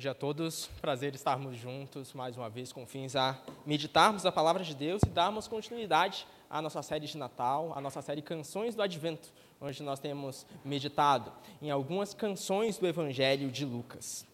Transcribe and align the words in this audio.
dia 0.00 0.12
a 0.12 0.14
todos. 0.14 0.66
Prazer 0.80 1.14
estarmos 1.14 1.58
juntos 1.58 2.14
mais 2.14 2.34
uma 2.34 2.48
vez 2.48 2.72
com 2.72 2.86
fins 2.86 3.14
a 3.14 3.38
meditarmos 3.66 4.24
a 4.24 4.32
palavra 4.32 4.64
de 4.64 4.74
Deus 4.74 5.02
e 5.02 5.10
darmos 5.10 5.46
continuidade 5.46 6.26
à 6.48 6.62
nossa 6.62 6.80
série 6.80 7.06
de 7.06 7.18
Natal, 7.18 7.74
à 7.76 7.82
nossa 7.82 8.00
série 8.00 8.22
Canções 8.22 8.74
do 8.74 8.80
Advento, 8.80 9.30
onde 9.60 9.82
nós 9.82 10.00
temos 10.00 10.46
meditado 10.64 11.30
em 11.60 11.70
algumas 11.70 12.14
canções 12.14 12.78
do 12.78 12.86
Evangelho 12.86 13.50
de 13.50 13.66
Lucas. 13.66 14.26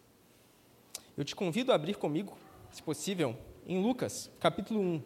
Eu 1.16 1.24
te 1.24 1.34
convido 1.34 1.72
a 1.72 1.74
abrir 1.74 1.96
comigo, 1.96 2.38
se 2.70 2.80
possível, 2.80 3.36
em 3.66 3.82
Lucas, 3.82 4.30
capítulo 4.38 4.80
1. 4.80 5.02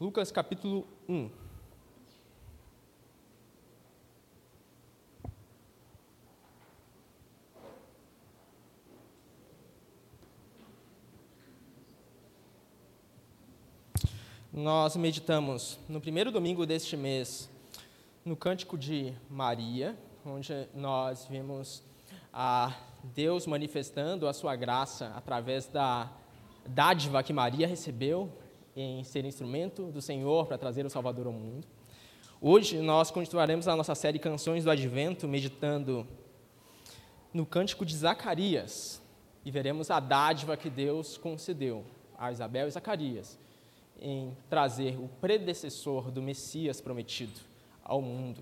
Lucas, 0.00 0.30
capítulo 0.30 0.86
1. 1.08 1.47
Nós 14.60 14.96
meditamos 14.96 15.78
no 15.88 16.00
primeiro 16.00 16.32
domingo 16.32 16.66
deste 16.66 16.96
mês 16.96 17.48
no 18.24 18.34
Cântico 18.34 18.76
de 18.76 19.14
Maria, 19.30 19.96
onde 20.26 20.52
nós 20.74 21.28
vimos 21.30 21.80
a 22.32 22.74
Deus 23.04 23.46
manifestando 23.46 24.26
a 24.26 24.32
sua 24.32 24.56
graça 24.56 25.12
através 25.14 25.68
da 25.68 26.10
dádiva 26.66 27.22
que 27.22 27.32
Maria 27.32 27.68
recebeu 27.68 28.32
em 28.74 29.04
ser 29.04 29.24
instrumento 29.24 29.92
do 29.92 30.02
Senhor 30.02 30.46
para 30.46 30.58
trazer 30.58 30.84
o 30.84 30.90
Salvador 30.90 31.28
ao 31.28 31.32
mundo. 31.32 31.64
Hoje 32.40 32.80
nós 32.80 33.12
continuaremos 33.12 33.68
a 33.68 33.76
nossa 33.76 33.94
série 33.94 34.18
Canções 34.18 34.64
do 34.64 34.72
Advento, 34.72 35.28
meditando 35.28 36.04
no 37.32 37.46
Cântico 37.46 37.86
de 37.86 37.96
Zacarias, 37.96 39.00
e 39.44 39.52
veremos 39.52 39.88
a 39.88 40.00
dádiva 40.00 40.56
que 40.56 40.68
Deus 40.68 41.16
concedeu 41.16 41.84
a 42.18 42.32
Isabel 42.32 42.66
e 42.66 42.72
Zacarias 42.72 43.38
em 44.00 44.36
trazer 44.48 44.98
o 44.98 45.08
predecessor 45.20 46.10
do 46.10 46.22
Messias 46.22 46.80
prometido 46.80 47.40
ao 47.82 48.00
mundo. 48.00 48.40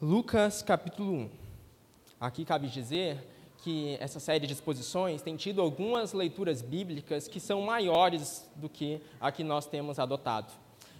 Lucas 0.00 0.62
capítulo 0.62 1.12
1. 1.12 1.30
Aqui 2.20 2.44
cabe 2.44 2.68
dizer 2.68 3.18
que 3.62 3.96
essa 3.98 4.20
série 4.20 4.46
de 4.46 4.52
exposições 4.52 5.22
tem 5.22 5.36
tido 5.36 5.60
algumas 5.60 6.12
leituras 6.12 6.62
bíblicas 6.62 7.26
que 7.26 7.40
são 7.40 7.62
maiores 7.62 8.48
do 8.54 8.68
que 8.68 9.00
a 9.20 9.32
que 9.32 9.42
nós 9.42 9.66
temos 9.66 9.98
adotado. 9.98 10.52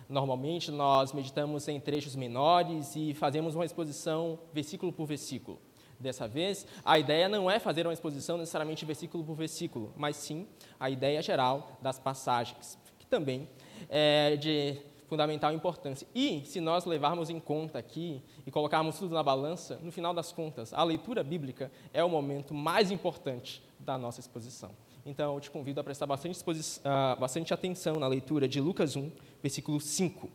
Normalmente 0.08 0.70
nós 0.70 1.12
meditamos 1.12 1.68
em 1.68 1.78
trechos 1.78 2.16
menores 2.16 2.96
e 2.96 3.12
fazemos 3.14 3.54
uma 3.54 3.64
exposição 3.64 4.38
versículo 4.52 4.92
por 4.92 5.06
versículo. 5.06 5.60
Dessa 5.98 6.28
vez, 6.28 6.66
a 6.84 6.98
ideia 6.98 7.28
não 7.28 7.50
é 7.50 7.58
fazer 7.58 7.86
uma 7.86 7.92
exposição 7.92 8.36
necessariamente 8.36 8.84
versículo 8.84 9.24
por 9.24 9.34
versículo, 9.34 9.92
mas 9.96 10.16
sim 10.16 10.46
a 10.78 10.90
ideia 10.90 11.22
geral 11.22 11.78
das 11.80 11.98
passagens 11.98 12.78
também 13.08 13.48
é 13.88 14.36
de 14.36 14.78
fundamental 15.06 15.52
importância. 15.52 16.06
E, 16.14 16.42
se 16.44 16.60
nós 16.60 16.84
levarmos 16.84 17.30
em 17.30 17.38
conta 17.38 17.78
aqui 17.78 18.22
e 18.44 18.50
colocarmos 18.50 18.98
tudo 18.98 19.14
na 19.14 19.22
balança, 19.22 19.78
no 19.82 19.92
final 19.92 20.12
das 20.12 20.32
contas, 20.32 20.72
a 20.72 20.82
leitura 20.82 21.22
bíblica 21.22 21.70
é 21.92 22.02
o 22.02 22.08
momento 22.08 22.52
mais 22.52 22.90
importante 22.90 23.62
da 23.78 23.96
nossa 23.96 24.20
exposição. 24.20 24.70
Então, 25.04 25.34
eu 25.34 25.40
te 25.40 25.50
convido 25.50 25.80
a 25.80 25.84
prestar 25.84 26.06
bastante, 26.06 26.38
uh, 26.40 27.20
bastante 27.20 27.54
atenção 27.54 27.94
na 27.94 28.08
leitura 28.08 28.48
de 28.48 28.60
Lucas 28.60 28.96
1, 28.96 29.10
versículo 29.40 29.80
5. 29.80 30.28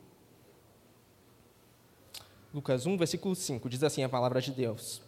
Lucas 2.53 2.85
1, 2.85 2.97
versículo 2.97 3.35
5, 3.35 3.69
diz 3.69 3.83
assim 3.83 4.03
a 4.03 4.09
palavra 4.09 4.41
de 4.41 4.51
Deus. 4.51 5.01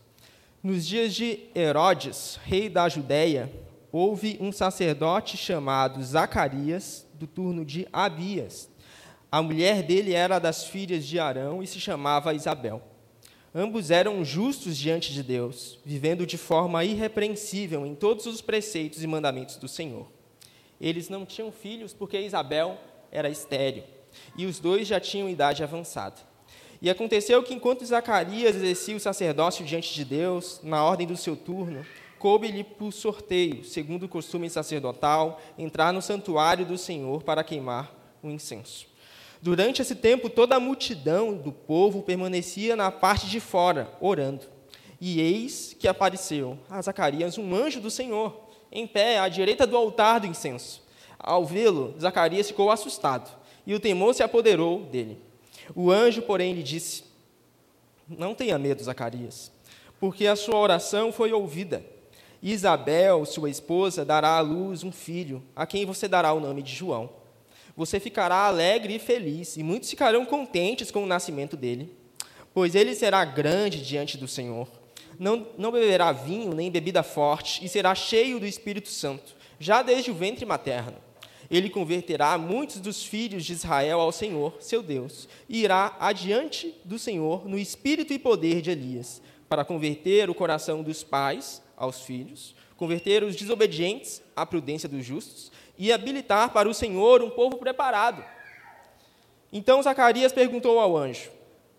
Nos 0.61 0.85
dias 0.85 1.13
de 1.13 1.47
Herodes, 1.55 2.39
rei 2.43 2.69
da 2.69 2.87
Judéia, 2.87 3.51
houve 3.91 4.37
um 4.41 4.51
sacerdote 4.51 5.37
chamado 5.37 6.01
Zacarias, 6.01 7.02
do 7.13 7.27
turno 7.27 7.65
de 7.65 7.87
Abias. 7.91 8.69
A 9.31 9.41
mulher 9.41 9.81
dele 9.83 10.13
era 10.13 10.37
das 10.39 10.65
filhas 10.65 11.05
de 11.05 11.19
Arão 11.19 11.63
e 11.63 11.67
se 11.67 11.79
chamava 11.79 12.33
Isabel. 12.33 12.81
Ambos 13.55 13.91
eram 13.91 14.25
justos 14.25 14.77
diante 14.77 15.13
de 15.13 15.21
Deus, 15.21 15.79
vivendo 15.85 16.25
de 16.25 16.37
forma 16.37 16.83
irrepreensível 16.83 17.85
em 17.85 17.93
todos 17.93 18.25
os 18.25 18.41
preceitos 18.41 19.03
e 19.03 19.07
mandamentos 19.07 19.57
do 19.57 19.67
Senhor. 19.67 20.07
Eles 20.81 21.07
não 21.07 21.25
tinham 21.25 21.51
filhos 21.51 21.93
porque 21.93 22.19
Isabel 22.19 22.77
era 23.11 23.29
estéril, 23.29 23.83
e 24.35 24.45
os 24.45 24.59
dois 24.59 24.87
já 24.87 24.99
tinham 24.99 25.29
idade 25.29 25.63
avançada. 25.63 26.17
E 26.81 26.89
aconteceu 26.89 27.41
que, 27.41 27.53
enquanto 27.53 27.85
Zacarias 27.85 28.55
exercia 28.55 28.97
o 28.97 28.99
sacerdócio 28.99 29.63
diante 29.63 29.93
de 29.93 30.03
Deus, 30.03 30.59
na 30.61 30.83
ordem 30.83 31.07
do 31.07 31.15
seu 31.15 31.35
turno, 31.35 31.85
coube-lhe 32.23 32.63
por 32.63 32.93
sorteio, 32.93 33.65
segundo 33.65 34.03
o 34.03 34.07
costume 34.07 34.49
sacerdotal, 34.49 35.41
entrar 35.57 35.91
no 35.91 36.01
santuário 36.01 36.65
do 36.65 36.77
Senhor 36.77 37.21
para 37.21 37.43
queimar 37.43 37.93
o 38.23 38.29
incenso. 38.29 38.87
Durante 39.41 39.81
esse 39.81 39.93
tempo, 39.93 40.29
toda 40.29 40.55
a 40.55 40.59
multidão 40.59 41.35
do 41.35 41.51
povo 41.51 42.01
permanecia 42.01 42.77
na 42.77 42.89
parte 42.89 43.27
de 43.27 43.41
fora, 43.41 43.91
orando. 43.99 44.45
E 45.01 45.19
eis 45.19 45.75
que 45.77 45.85
apareceu 45.85 46.57
a 46.69 46.81
Zacarias 46.81 47.37
um 47.37 47.53
anjo 47.53 47.81
do 47.81 47.91
Senhor, 47.91 48.47
em 48.71 48.87
pé 48.87 49.19
à 49.19 49.27
direita 49.27 49.67
do 49.67 49.75
altar 49.75 50.21
do 50.21 50.27
incenso. 50.27 50.81
Ao 51.19 51.43
vê-lo, 51.45 51.93
Zacarias 51.99 52.47
ficou 52.47 52.71
assustado, 52.71 53.29
e 53.67 53.75
o 53.75 53.81
temor 53.81 54.15
se 54.15 54.23
apoderou 54.23 54.85
dele. 54.85 55.19
O 55.75 55.91
anjo, 55.91 56.21
porém, 56.21 56.53
lhe 56.53 56.63
disse: 56.63 57.03
Não 58.07 58.33
tenha 58.33 58.57
medo, 58.57 58.81
Zacarias, 58.81 59.51
porque 59.99 60.25
a 60.25 60.37
sua 60.37 60.57
oração 60.57 61.11
foi 61.11 61.33
ouvida 61.33 61.91
Isabel, 62.43 63.25
sua 63.25 63.49
esposa, 63.49 64.03
dará 64.03 64.35
à 64.35 64.41
luz 64.41 64.83
um 64.83 64.91
filho, 64.91 65.41
a 65.55 65.65
quem 65.65 65.85
você 65.85 66.09
dará 66.09 66.33
o 66.33 66.41
nome 66.41 66.61
de 66.61 66.75
João. 66.75 67.09
Você 67.73 68.01
ficará 68.01 68.47
alegre 68.47 68.95
e 68.95 68.99
feliz, 68.99 69.55
e 69.55 69.63
muitos 69.63 69.89
ficarão 69.89 70.25
contentes 70.25 70.91
com 70.91 71.03
o 71.03 71.07
nascimento 71.07 71.55
dele, 71.55 71.95
pois 72.53 72.75
ele 72.75 72.93
será 72.93 73.23
grande 73.23 73.81
diante 73.81 74.17
do 74.17 74.27
Senhor. 74.27 74.67
Não, 75.17 75.47
não 75.57 75.71
beberá 75.71 76.11
vinho 76.11 76.53
nem 76.53 76.69
bebida 76.69 77.01
forte, 77.01 77.63
e 77.63 77.69
será 77.69 77.95
cheio 77.95 78.41
do 78.41 78.45
Espírito 78.45 78.89
Santo, 78.89 79.37
já 79.57 79.81
desde 79.81 80.11
o 80.11 80.13
ventre 80.13 80.45
materno. 80.45 80.97
Ele 81.49 81.69
converterá 81.69 82.37
muitos 82.37 82.81
dos 82.81 83.05
filhos 83.05 83.45
de 83.45 83.53
Israel 83.53 84.01
ao 84.01 84.11
Senhor, 84.11 84.57
seu 84.59 84.83
Deus, 84.83 85.29
e 85.47 85.63
irá 85.63 85.95
adiante 85.97 86.75
do 86.83 86.99
Senhor 86.99 87.47
no 87.47 87.57
espírito 87.57 88.11
e 88.11 88.19
poder 88.19 88.61
de 88.61 88.71
Elias, 88.71 89.21
para 89.47 89.63
converter 89.63 90.29
o 90.29 90.35
coração 90.35 90.83
dos 90.83 91.03
pais 91.03 91.61
aos 91.77 92.01
filhos, 92.01 92.55
converter 92.77 93.23
os 93.23 93.35
desobedientes 93.35 94.21
à 94.35 94.45
prudência 94.45 94.89
dos 94.89 95.05
justos 95.05 95.51
e 95.77 95.91
habilitar 95.91 96.51
para 96.51 96.69
o 96.69 96.73
Senhor 96.73 97.21
um 97.21 97.29
povo 97.29 97.57
preparado. 97.57 98.23
Então 99.51 99.81
Zacarias 99.81 100.31
perguntou 100.31 100.79
ao 100.79 100.97
anjo: 100.97 101.29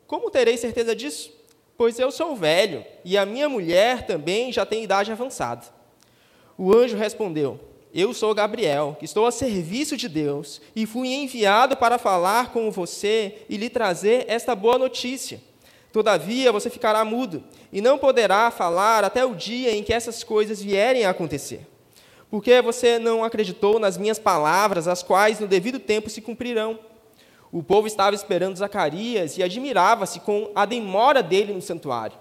Como 0.06 0.31
terei 0.31 0.56
certeza 0.56 0.94
disso? 0.94 1.32
Pois 1.77 1.99
eu 1.99 2.10
sou 2.12 2.37
velho 2.37 2.84
e 3.05 3.19
a 3.19 3.27
minha 3.27 3.49
mulher 3.49 4.06
também 4.06 4.53
já 4.53 4.65
tem 4.65 4.84
idade 4.84 5.10
avançada. 5.10 5.66
O 6.56 6.72
anjo 6.72 6.97
respondeu: 6.97 7.59
Eu 7.93 8.15
sou 8.15 8.32
Gabriel, 8.34 8.97
que 8.99 9.05
estou 9.05 9.26
a 9.26 9.32
serviço 9.32 9.97
de 9.97 10.09
Deus 10.09 10.61
e 10.75 10.87
fui 10.87 11.09
enviado 11.09 11.76
para 11.76 11.99
falar 11.99 12.53
com 12.53 12.71
você 12.71 13.44
e 13.49 13.56
lhe 13.56 13.69
trazer 13.69 14.25
esta 14.28 14.55
boa 14.55 14.78
notícia. 14.78 15.41
Todavia 15.94 16.50
você 16.50 16.69
ficará 16.69 17.05
mudo 17.05 17.44
e 17.72 17.81
não 17.81 17.97
poderá 17.97 18.50
falar 18.50 19.05
até 19.05 19.25
o 19.25 19.32
dia 19.32 19.71
em 19.71 19.81
que 19.81 19.93
essas 19.93 20.25
coisas 20.25 20.60
vierem 20.60 21.05
a 21.05 21.10
acontecer. 21.10 21.69
Porque 22.28 22.60
você 22.60 22.99
não 22.99 23.22
acreditou 23.22 23.78
nas 23.78 23.97
minhas 23.97 24.19
palavras, 24.19 24.88
as 24.88 25.05
quais 25.05 25.38
no 25.38 25.47
devido 25.47 25.78
tempo 25.78 26.10
se 26.10 26.21
cumprirão. 26.21 26.81
O 27.53 27.62
povo 27.62 27.87
estava 27.87 28.12
esperando 28.12 28.56
Zacarias 28.56 29.38
e 29.38 29.43
admirava-se 29.44 30.19
com 30.19 30.50
a 30.52 30.64
demora 30.64 31.23
dele 31.23 31.52
no 31.52 31.62
santuário. 31.62 32.19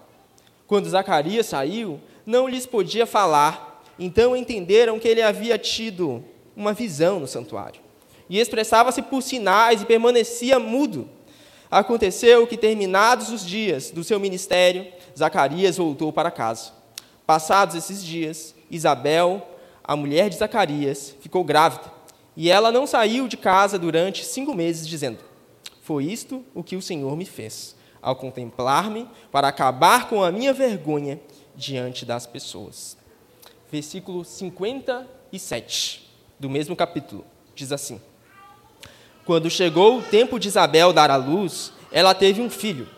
Quando 0.68 0.88
Zacarias 0.88 1.46
saiu, 1.46 1.98
não 2.24 2.46
lhes 2.46 2.66
podia 2.66 3.06
falar, 3.06 3.82
então 3.98 4.36
entenderam 4.36 5.00
que 5.00 5.08
ele 5.08 5.20
havia 5.20 5.58
tido 5.58 6.22
uma 6.54 6.72
visão 6.72 7.18
no 7.18 7.26
santuário. 7.26 7.80
E 8.30 8.38
expressava-se 8.38 9.02
por 9.02 9.20
sinais 9.20 9.82
e 9.82 9.84
permanecia 9.84 10.60
mudo. 10.60 11.08
Aconteceu 11.74 12.46
que, 12.46 12.56
terminados 12.56 13.30
os 13.30 13.44
dias 13.44 13.90
do 13.90 14.04
seu 14.04 14.20
ministério, 14.20 14.86
Zacarias 15.18 15.76
voltou 15.76 16.12
para 16.12 16.30
casa. 16.30 16.70
Passados 17.26 17.74
esses 17.74 18.04
dias, 18.04 18.54
Isabel, 18.70 19.44
a 19.82 19.96
mulher 19.96 20.30
de 20.30 20.36
Zacarias, 20.36 21.16
ficou 21.20 21.42
grávida, 21.42 21.92
e 22.36 22.48
ela 22.48 22.70
não 22.70 22.86
saiu 22.86 23.26
de 23.26 23.36
casa 23.36 23.76
durante 23.76 24.24
cinco 24.24 24.54
meses, 24.54 24.86
dizendo: 24.86 25.18
Foi 25.82 26.04
isto 26.04 26.44
o 26.54 26.62
que 26.62 26.76
o 26.76 26.82
Senhor 26.82 27.16
me 27.16 27.24
fez, 27.24 27.74
ao 28.00 28.14
contemplar-me, 28.14 29.10
para 29.32 29.48
acabar 29.48 30.08
com 30.08 30.22
a 30.22 30.30
minha 30.30 30.52
vergonha 30.52 31.20
diante 31.56 32.04
das 32.04 32.24
pessoas. 32.24 32.96
Versículo 33.68 34.24
57 34.24 36.08
do 36.38 36.48
mesmo 36.48 36.76
capítulo 36.76 37.24
diz 37.52 37.72
assim. 37.72 38.00
Quando 39.24 39.48
chegou 39.48 39.98
o 39.98 40.02
tempo 40.02 40.38
de 40.38 40.48
Isabel 40.48 40.92
dar 40.92 41.10
à 41.10 41.16
luz, 41.16 41.72
ela 41.90 42.14
teve 42.14 42.42
um 42.42 42.50
filho. 42.50 42.88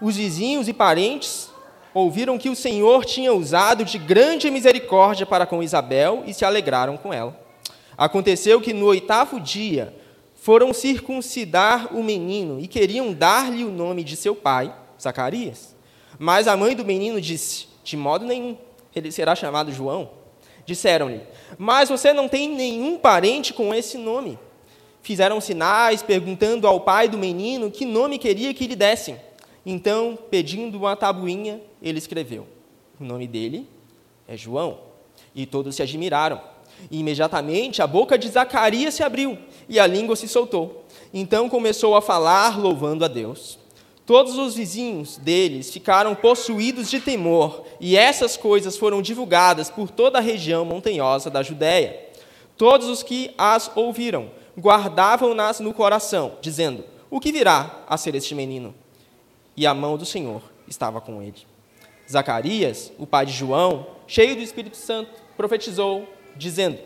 Os 0.00 0.16
vizinhos 0.16 0.68
e 0.68 0.72
parentes 0.72 1.50
ouviram 1.92 2.38
que 2.38 2.48
o 2.48 2.56
Senhor 2.56 3.04
tinha 3.04 3.32
usado 3.32 3.84
de 3.84 3.98
grande 3.98 4.50
misericórdia 4.50 5.26
para 5.26 5.44
com 5.44 5.62
Isabel 5.62 6.22
e 6.26 6.32
se 6.32 6.44
alegraram 6.44 6.96
com 6.96 7.12
ela. 7.12 7.38
Aconteceu 7.96 8.60
que 8.60 8.72
no 8.72 8.86
oitavo 8.86 9.40
dia 9.40 9.94
foram 10.34 10.72
circuncidar 10.72 11.94
o 11.94 12.02
menino 12.02 12.58
e 12.60 12.66
queriam 12.66 13.12
dar-lhe 13.12 13.64
o 13.64 13.70
nome 13.70 14.02
de 14.02 14.16
seu 14.16 14.34
pai, 14.34 14.74
Zacarias. 15.00 15.74
Mas 16.18 16.48
a 16.48 16.56
mãe 16.56 16.74
do 16.74 16.84
menino 16.84 17.20
disse: 17.20 17.66
De 17.82 17.96
modo 17.96 18.24
nenhum, 18.24 18.56
ele 18.94 19.10
será 19.10 19.34
chamado 19.34 19.72
João. 19.72 20.10
Disseram-lhe: 20.64 21.20
Mas 21.58 21.88
você 21.88 22.12
não 22.12 22.28
tem 22.28 22.48
nenhum 22.48 22.96
parente 22.96 23.52
com 23.52 23.74
esse 23.74 23.98
nome. 23.98 24.38
Fizeram 25.02 25.40
sinais, 25.40 26.02
perguntando 26.02 26.66
ao 26.66 26.80
pai 26.80 27.08
do 27.08 27.18
menino 27.18 27.70
que 27.70 27.84
nome 27.84 28.18
queria 28.18 28.54
que 28.54 28.66
lhe 28.66 28.76
dessem. 28.76 29.16
Então, 29.66 30.16
pedindo 30.30 30.78
uma 30.78 30.94
tabuinha, 30.96 31.60
ele 31.82 31.98
escreveu: 31.98 32.46
O 33.00 33.04
nome 33.04 33.26
dele 33.26 33.68
é 34.28 34.36
João. 34.36 34.78
E 35.34 35.44
todos 35.44 35.74
se 35.74 35.82
admiraram. 35.82 36.40
E 36.90 37.00
imediatamente 37.00 37.82
a 37.82 37.86
boca 37.86 38.16
de 38.16 38.28
Zacarias 38.28 38.94
se 38.94 39.02
abriu 39.02 39.38
e 39.68 39.78
a 39.78 39.86
língua 39.86 40.16
se 40.16 40.28
soltou. 40.28 40.84
Então 41.12 41.48
começou 41.48 41.94
a 41.96 42.02
falar, 42.02 42.58
louvando 42.58 43.04
a 43.04 43.08
Deus. 43.08 43.58
Todos 44.04 44.36
os 44.36 44.54
vizinhos 44.54 45.16
deles 45.16 45.70
ficaram 45.70 46.14
possuídos 46.14 46.90
de 46.90 47.00
temor, 47.00 47.64
e 47.80 47.96
essas 47.96 48.36
coisas 48.36 48.76
foram 48.76 49.00
divulgadas 49.00 49.70
por 49.70 49.90
toda 49.90 50.18
a 50.18 50.20
região 50.20 50.64
montanhosa 50.64 51.30
da 51.30 51.42
Judéia. 51.42 52.00
Todos 52.56 52.88
os 52.88 53.02
que 53.02 53.32
as 53.38 53.70
ouviram 53.76 54.28
guardavam-nas 54.58 55.60
no 55.60 55.72
coração, 55.72 56.36
dizendo: 56.40 56.84
O 57.10 57.20
que 57.20 57.32
virá 57.32 57.84
a 57.88 57.96
ser 57.96 58.14
este 58.14 58.34
menino? 58.34 58.74
E 59.56 59.66
a 59.66 59.74
mão 59.74 59.96
do 59.96 60.06
Senhor 60.06 60.42
estava 60.66 61.00
com 61.00 61.22
ele. 61.22 61.46
Zacarias, 62.10 62.92
o 62.98 63.06
pai 63.06 63.26
de 63.26 63.32
João, 63.32 63.86
cheio 64.06 64.36
do 64.36 64.42
Espírito 64.42 64.76
Santo, 64.76 65.10
profetizou, 65.36 66.06
dizendo: 66.36 66.78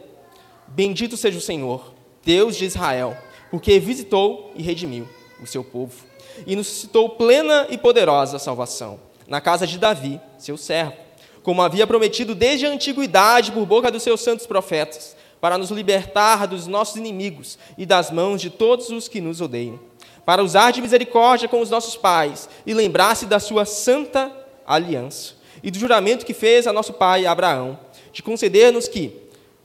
Bendito 0.68 1.16
seja 1.16 1.38
o 1.38 1.42
Senhor, 1.42 1.92
Deus 2.24 2.56
de 2.56 2.64
Israel, 2.64 3.16
porque 3.50 3.78
visitou 3.78 4.52
e 4.54 4.62
redimiu 4.62 5.08
o 5.42 5.46
seu 5.46 5.64
povo, 5.64 6.04
e 6.46 6.56
nos 6.56 6.66
suscitou 6.66 7.10
plena 7.10 7.66
e 7.70 7.78
poderosa 7.78 8.38
salvação, 8.38 9.00
na 9.26 9.40
casa 9.40 9.66
de 9.66 9.78
Davi, 9.78 10.20
seu 10.38 10.56
servo, 10.56 10.94
como 11.42 11.62
havia 11.62 11.86
prometido 11.86 12.34
desde 12.34 12.66
a 12.66 12.70
antiguidade 12.70 13.52
por 13.52 13.64
boca 13.66 13.90
dos 13.90 14.02
seus 14.02 14.20
santos 14.20 14.46
profetas, 14.46 15.15
para 15.40 15.58
nos 15.58 15.70
libertar 15.70 16.46
dos 16.46 16.66
nossos 16.66 16.96
inimigos 16.96 17.58
e 17.76 17.84
das 17.84 18.10
mãos 18.10 18.40
de 18.40 18.50
todos 18.50 18.90
os 18.90 19.08
que 19.08 19.20
nos 19.20 19.40
odeiam, 19.40 19.78
para 20.24 20.42
usar 20.42 20.72
de 20.72 20.80
misericórdia 20.80 21.48
com 21.48 21.60
os 21.60 21.70
nossos 21.70 21.96
pais 21.96 22.48
e 22.66 22.74
lembrar-se 22.74 23.26
da 23.26 23.38
sua 23.38 23.64
santa 23.64 24.32
aliança 24.66 25.34
e 25.62 25.70
do 25.70 25.78
juramento 25.78 26.26
que 26.26 26.34
fez 26.34 26.66
a 26.66 26.72
nosso 26.72 26.92
pai 26.92 27.26
Abraão, 27.26 27.78
de 28.12 28.22
conceder-nos 28.22 28.88
que, 28.88 29.12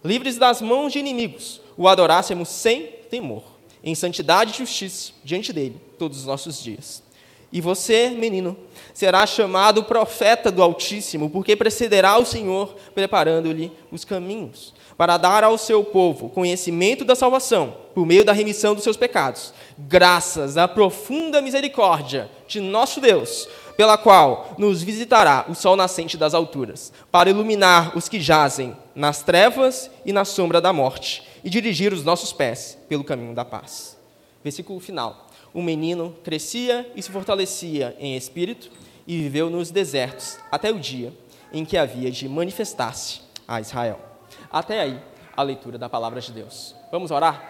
livres 0.04 0.38
das 0.38 0.62
mãos 0.62 0.94
de 0.94 1.00
inimigos, 1.00 1.62
o 1.78 1.88
adorássemos 1.88 2.50
sem 2.50 2.88
temor, 3.10 3.44
em 3.84 3.96
santidade 3.96 4.52
e 4.54 4.58
justiça 4.58 5.14
diante 5.24 5.52
dele 5.52 5.80
todos 5.98 6.20
os 6.20 6.26
nossos 6.26 6.62
dias. 6.62 7.04
E 7.52 7.60
você, 7.60 8.10
menino, 8.10 8.56
será 8.94 9.26
chamado 9.28 9.84
profeta 9.84 10.50
do 10.50 10.64
Altíssimo, 10.64 11.30
porque 11.30 11.56
precederá 11.56 12.18
o 12.18 12.26
Senhor 12.26 12.76
preparando-lhe 12.96 13.72
os 13.92 14.06
caminhos, 14.06 14.74
para 15.02 15.18
dar 15.18 15.44
ao 15.44 15.58
seu 15.58 15.84
povo 15.84 16.30
conhecimento 16.30 17.04
da 17.04 17.16
salvação, 17.16 17.76
por 17.96 18.06
meio 18.06 18.24
da 18.24 18.34
remissão 18.34 18.76
dos 18.76 18.84
seus 18.84 18.96
pecados, 18.96 19.52
graças 19.76 20.58
à 20.58 20.68
profunda 20.68 21.42
misericórdia 21.42 22.30
de 22.48 22.60
nosso 22.60 23.02
Deus, 23.02 23.50
pela 23.76 23.98
qual 23.98 24.54
nos 24.60 24.84
visitará 24.84 25.44
o 25.50 25.56
sol 25.56 25.76
nascente 25.76 26.18
das 26.18 26.36
alturas, 26.36 26.94
para 27.12 27.32
iluminar 27.32 27.98
os 27.98 28.08
que 28.08 28.20
jazem 28.20 28.78
nas 28.94 29.24
trevas 29.24 29.90
e 30.06 30.14
na 30.14 30.24
sombra 30.24 30.62
da 30.62 30.72
morte, 30.72 31.24
e 31.44 31.50
dirigir 31.50 31.92
os 31.94 32.04
nossos 32.04 32.32
pés 32.32 32.78
pelo 32.88 33.04
caminho 33.04 33.34
da 33.34 33.44
paz. 33.44 33.98
Versículo 34.44 34.80
final. 34.80 35.26
O 35.52 35.64
menino 35.64 36.16
crescia 36.24 36.88
e 36.96 37.02
se 37.02 37.10
fortalecia 37.10 37.96
em 38.00 38.16
espírito 38.16 38.70
e 39.08 39.18
viveu 39.18 39.50
nos 39.50 39.72
desertos 39.72 40.38
até 40.52 40.70
o 40.70 40.78
dia 40.78 41.12
em 41.52 41.66
que 41.66 41.76
havia 41.76 42.12
de 42.12 42.30
manifestar-se 42.30 43.22
a 43.48 43.60
Israel. 43.60 44.11
Até 44.52 44.82
aí, 44.82 45.00
a 45.36 45.44
leitura 45.44 45.78
da 45.78 45.88
palavra 45.88 46.20
de 46.20 46.32
Deus. 46.32 46.76
Vamos 46.92 47.12
orar? 47.12 47.42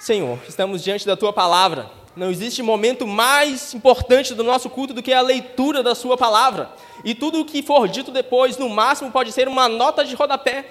Senhor, 0.00 0.38
estamos 0.48 0.82
diante 0.82 1.06
da 1.06 1.16
tua 1.16 1.32
palavra 1.32 1.90
não 2.16 2.30
existe 2.30 2.62
momento 2.62 3.06
mais 3.06 3.74
importante 3.74 4.34
do 4.34 4.44
nosso 4.44 4.70
culto 4.70 4.94
do 4.94 5.02
que 5.02 5.12
a 5.12 5.20
leitura 5.20 5.82
da 5.82 5.94
Sua 5.94 6.16
palavra. 6.16 6.70
E 7.04 7.14
tudo 7.14 7.40
o 7.40 7.44
que 7.44 7.62
for 7.62 7.88
dito 7.88 8.12
depois, 8.12 8.56
no 8.56 8.68
máximo, 8.68 9.10
pode 9.10 9.32
ser 9.32 9.48
uma 9.48 9.68
nota 9.68 10.04
de 10.04 10.14
rodapé 10.14 10.64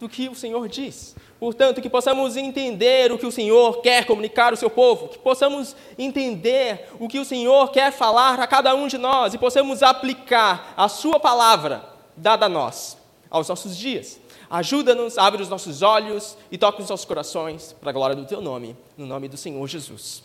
do 0.00 0.08
que 0.08 0.28
o 0.28 0.34
Senhor 0.34 0.68
diz. 0.68 1.14
Portanto, 1.38 1.80
que 1.80 1.88
possamos 1.88 2.36
entender 2.36 3.12
o 3.12 3.18
que 3.18 3.26
o 3.26 3.30
Senhor 3.30 3.82
quer 3.82 4.04
comunicar 4.04 4.52
ao 4.52 4.56
seu 4.56 4.68
povo, 4.68 5.08
que 5.08 5.18
possamos 5.18 5.76
entender 5.96 6.88
o 6.98 7.06
que 7.06 7.20
o 7.20 7.24
Senhor 7.24 7.70
quer 7.70 7.92
falar 7.92 8.40
a 8.40 8.46
cada 8.46 8.74
um 8.74 8.88
de 8.88 8.98
nós 8.98 9.32
e 9.32 9.38
possamos 9.38 9.80
aplicar 9.80 10.74
a 10.76 10.88
Sua 10.88 11.20
palavra 11.20 11.84
dada 12.16 12.46
a 12.46 12.48
nós 12.48 12.96
aos 13.30 13.48
nossos 13.48 13.76
dias. 13.76 14.18
Ajuda-nos, 14.48 15.18
abre 15.18 15.42
os 15.42 15.48
nossos 15.48 15.82
olhos 15.82 16.36
e 16.50 16.58
toca 16.58 16.82
os 16.82 16.88
nossos 16.88 17.06
corações 17.06 17.74
para 17.80 17.90
a 17.90 17.92
glória 17.92 18.16
do 18.16 18.26
Teu 18.26 18.40
nome, 18.40 18.76
no 18.96 19.06
nome 19.06 19.28
do 19.28 19.36
Senhor 19.36 19.66
Jesus. 19.66 20.22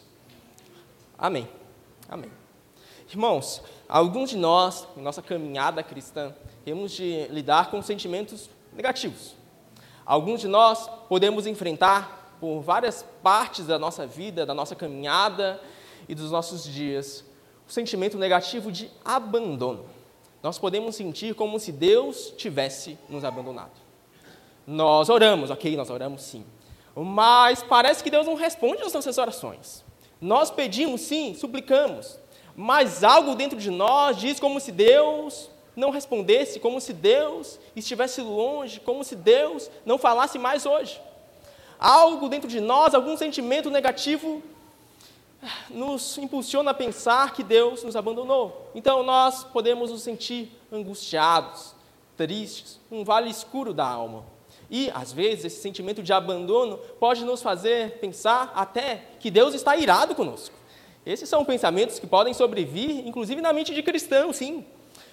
Amém. 1.17 1.47
Amém. 2.07 2.31
Irmãos, 3.09 3.61
alguns 3.87 4.29
de 4.29 4.37
nós, 4.37 4.87
em 4.95 5.01
nossa 5.01 5.21
caminhada 5.21 5.81
cristã, 5.81 6.33
temos 6.63 6.91
de 6.91 7.27
lidar 7.29 7.71
com 7.71 7.81
sentimentos 7.81 8.49
negativos. 8.73 9.35
Alguns 10.05 10.41
de 10.41 10.47
nós 10.47 10.89
podemos 11.07 11.45
enfrentar 11.45 12.37
por 12.39 12.61
várias 12.61 13.05
partes 13.21 13.65
da 13.65 13.77
nossa 13.77 14.07
vida, 14.07 14.45
da 14.45 14.53
nossa 14.53 14.75
caminhada 14.75 15.61
e 16.07 16.15
dos 16.15 16.31
nossos 16.31 16.63
dias, 16.63 17.23
o 17.67 17.71
sentimento 17.71 18.17
negativo 18.17 18.71
de 18.71 18.89
abandono. 19.03 19.85
Nós 20.41 20.57
podemos 20.57 20.95
sentir 20.95 21.35
como 21.35 21.59
se 21.59 21.71
Deus 21.71 22.33
tivesse 22.37 22.97
nos 23.09 23.23
abandonado. 23.23 23.88
Nós 24.69 25.09
oramos, 25.09 25.49
ok, 25.49 25.75
nós 25.75 25.89
oramos 25.89 26.21
sim. 26.21 26.45
Mas 26.95 27.63
parece 27.63 28.03
que 28.03 28.11
Deus 28.11 28.27
não 28.27 28.35
responde 28.35 28.83
às 28.83 28.93
nossas 28.93 29.17
orações. 29.17 29.83
Nós 30.21 30.51
pedimos, 30.51 31.01
sim, 31.01 31.33
suplicamos, 31.33 32.19
mas 32.55 33.03
algo 33.03 33.33
dentro 33.33 33.57
de 33.57 33.71
nós 33.71 34.15
diz 34.15 34.39
como 34.39 34.59
se 34.59 34.71
Deus 34.71 35.49
não 35.75 35.89
respondesse, 35.89 36.59
como 36.59 36.79
se 36.79 36.93
Deus 36.93 37.59
estivesse 37.75 38.21
longe, 38.21 38.79
como 38.79 39.03
se 39.03 39.15
Deus 39.15 39.71
não 39.83 39.97
falasse 39.97 40.37
mais 40.37 40.67
hoje. 40.67 41.01
Algo 41.79 42.29
dentro 42.29 42.47
de 42.47 42.61
nós, 42.61 42.93
algum 42.93 43.17
sentimento 43.17 43.71
negativo, 43.71 44.43
nos 45.67 46.15
impulsiona 46.19 46.69
a 46.69 46.75
pensar 46.75 47.33
que 47.33 47.41
Deus 47.41 47.83
nos 47.83 47.95
abandonou. 47.95 48.69
Então 48.75 49.01
nós 49.01 49.43
podemos 49.45 49.89
nos 49.89 50.03
sentir 50.03 50.51
angustiados, 50.71 51.73
tristes, 52.15 52.79
um 52.91 53.03
vale 53.03 53.31
escuro 53.31 53.73
da 53.73 53.87
alma. 53.87 54.37
E, 54.69 54.91
às 54.93 55.11
vezes, 55.11 55.45
esse 55.45 55.61
sentimento 55.61 56.03
de 56.03 56.13
abandono 56.13 56.77
pode 56.99 57.25
nos 57.25 57.41
fazer 57.41 57.99
pensar 57.99 58.51
até 58.55 59.03
que 59.19 59.31
Deus 59.31 59.53
está 59.53 59.75
irado 59.75 60.13
conosco. 60.13 60.55
Esses 61.05 61.27
são 61.27 61.43
pensamentos 61.43 61.97
que 61.97 62.05
podem 62.05 62.33
sobrevir, 62.33 63.07
inclusive 63.07 63.41
na 63.41 63.51
mente 63.51 63.73
de 63.73 63.81
cristão, 63.81 64.31
sim. 64.31 64.63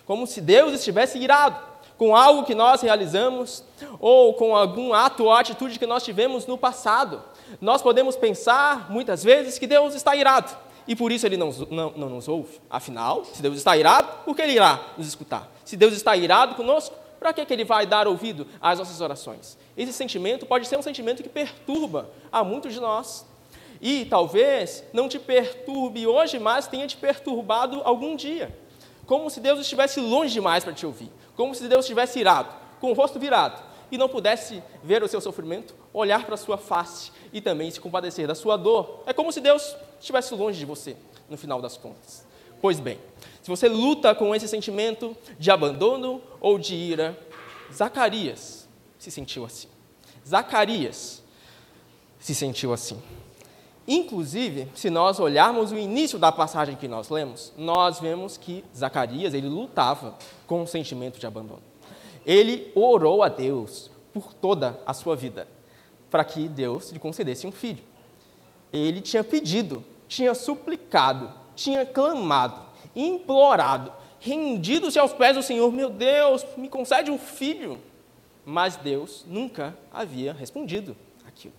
Como 0.05 0.27
se 0.27 0.41
Deus 0.41 0.75
estivesse 0.75 1.19
irado 1.19 1.59
com 1.97 2.15
algo 2.15 2.45
que 2.45 2.55
nós 2.55 2.83
realizamos 2.83 3.65
ou 3.99 4.35
com 4.35 4.55
algum 4.55 4.93
ato 4.93 5.25
ou 5.25 5.33
atitude 5.33 5.79
que 5.79 5.87
nós 5.87 6.05
tivemos 6.05 6.47
no 6.47 6.59
passado. 6.59 7.23
Nós 7.61 7.81
podemos 7.81 8.17
pensar, 8.17 8.91
muitas 8.91 9.25
vezes, 9.25 9.59
que 9.59 9.67
Deus 9.67 9.95
está 9.95 10.15
irado 10.15 10.67
e 10.87 10.95
por 10.95 11.11
isso 11.11 11.27
ele 11.27 11.37
não, 11.37 11.51
não, 11.71 11.93
não 11.97 12.09
nos 12.09 12.29
ouve. 12.29 12.61
Afinal, 12.71 13.25
se 13.25 13.43
Deus 13.43 13.57
está 13.57 13.77
irado, 13.77 14.09
por 14.25 14.37
que 14.37 14.43
ele 14.43 14.53
irá 14.53 14.81
nos 14.97 15.09
escutar? 15.09 15.51
Se 15.65 15.77
Deus 15.77 15.93
está 15.95 16.17
irado 16.17 16.55
conosco, 16.55 16.95
para 17.27 17.33
que, 17.33 17.45
que 17.45 17.53
ele 17.53 17.65
vai 17.65 17.85
dar 17.85 18.07
ouvido 18.07 18.47
às 18.61 18.79
nossas 18.79 19.01
orações? 19.01 19.59
Esse 19.77 19.93
sentimento 19.93 20.47
pode 20.47 20.69
ser 20.69 20.79
um 20.79 20.83
sentimento 20.83 21.25
que 21.25 21.29
perturba 21.29 22.09
a 22.31 22.45
muitos 22.45 22.73
de 22.73 22.79
nós. 22.79 23.27
E 23.81 24.05
talvez 24.05 24.85
não 24.93 25.09
te 25.09 25.19
perturbe 25.19 26.07
hoje, 26.07 26.39
mas 26.39 26.69
tenha 26.69 26.87
te 26.87 26.97
perturbado 26.97 27.83
algum 27.85 28.15
dia. 28.15 28.57
Como 29.07 29.29
se 29.29 29.41
Deus 29.41 29.59
estivesse 29.59 29.99
longe 29.99 30.35
demais 30.35 30.63
para 30.63 30.73
te 30.73 30.87
ouvir. 30.87 31.11
Como 31.35 31.53
se 31.53 31.67
Deus 31.67 31.85
estivesse 31.85 32.21
irado, 32.21 32.49
com 32.81 32.93
o 32.93 32.95
rosto 32.95 33.19
virado, 33.19 33.61
e 33.91 33.99
não 33.99 34.09
pudesse 34.09 34.63
ver 34.85 35.03
o 35.03 35.09
seu 35.09 35.21
sofrimento, 35.21 35.75
olhar 35.93 36.25
para 36.25 36.35
a 36.35 36.39
sua 36.39 36.57
face 36.57 37.11
e 37.33 37.41
também 37.41 37.73
se 37.73 37.81
compadecer 37.81 38.29
da 38.29 38.37
sua 38.37 38.57
dor. 38.57 39.03
É 39.05 39.13
como 39.13 39.33
se 39.33 39.41
Deus 39.41 39.75
estivesse 39.99 40.33
longe 40.33 40.61
de 40.61 40.65
você, 40.65 40.97
no 41.29 41.37
final 41.37 41.61
das 41.61 41.77
contas. 41.77 42.25
Pois 42.61 42.79
bem, 42.79 43.01
se 43.47 43.51
você 43.51 43.69
luta 43.69 44.13
com 44.13 44.35
esse 44.35 44.49
sentimento 44.49 45.17
de 45.39 45.53
abandono 45.53 46.21
ou 46.41 46.59
de 46.59 46.75
ira, 46.75 47.17
Zacarias 47.73 48.69
se 48.99 49.09
sentiu 49.09 49.45
assim. 49.45 49.69
Zacarias 50.27 51.23
se 52.19 52.35
sentiu 52.35 52.73
assim. 52.73 53.01
Inclusive, 53.87 54.67
se 54.75 54.91
nós 54.91 55.21
olharmos 55.21 55.71
o 55.71 55.79
início 55.79 56.19
da 56.19 56.33
passagem 56.33 56.75
que 56.75 56.89
nós 56.89 57.09
lemos, 57.09 57.53
nós 57.57 58.01
vemos 58.01 58.37
que 58.37 58.65
Zacarias 58.77 59.33
ele 59.33 59.49
lutava 59.49 60.19
com 60.45 60.63
um 60.63 60.67
sentimento 60.67 61.21
de 61.21 61.27
abandono. 61.29 61.63
Ele 62.27 62.73
orou 62.75 63.23
a 63.23 63.29
Deus 63.29 63.93
por 64.13 64.35
toda 64.35 64.81
a 64.85 64.93
sua 64.93 65.15
vida, 65.15 65.47
para 66.11 66.25
que 66.25 66.49
Deus 66.49 66.91
lhe 66.91 66.99
concedesse 66.99 67.47
um 67.47 67.53
filho. 67.53 67.85
Ele 68.73 69.01
tinha 69.01 69.23
pedido, 69.23 69.85
tinha 70.09 70.35
suplicado, 70.35 71.33
tinha 71.55 71.87
clamado, 71.87 72.66
implorado, 72.97 73.93
rendido-se 74.19 74.99
aos 74.99 75.13
pés 75.13 75.37
do 75.37 75.43
Senhor: 75.43 75.71
Meu 75.71 75.91
Deus, 75.91 76.45
me 76.57 76.69
concede 76.69 77.11
um 77.11 77.19
filho. 77.19 77.79
Mas 78.45 78.77
Deus 78.77 79.25
nunca 79.27 79.77
havia 79.93 80.33
respondido 80.33 80.97
aquilo. 81.27 81.55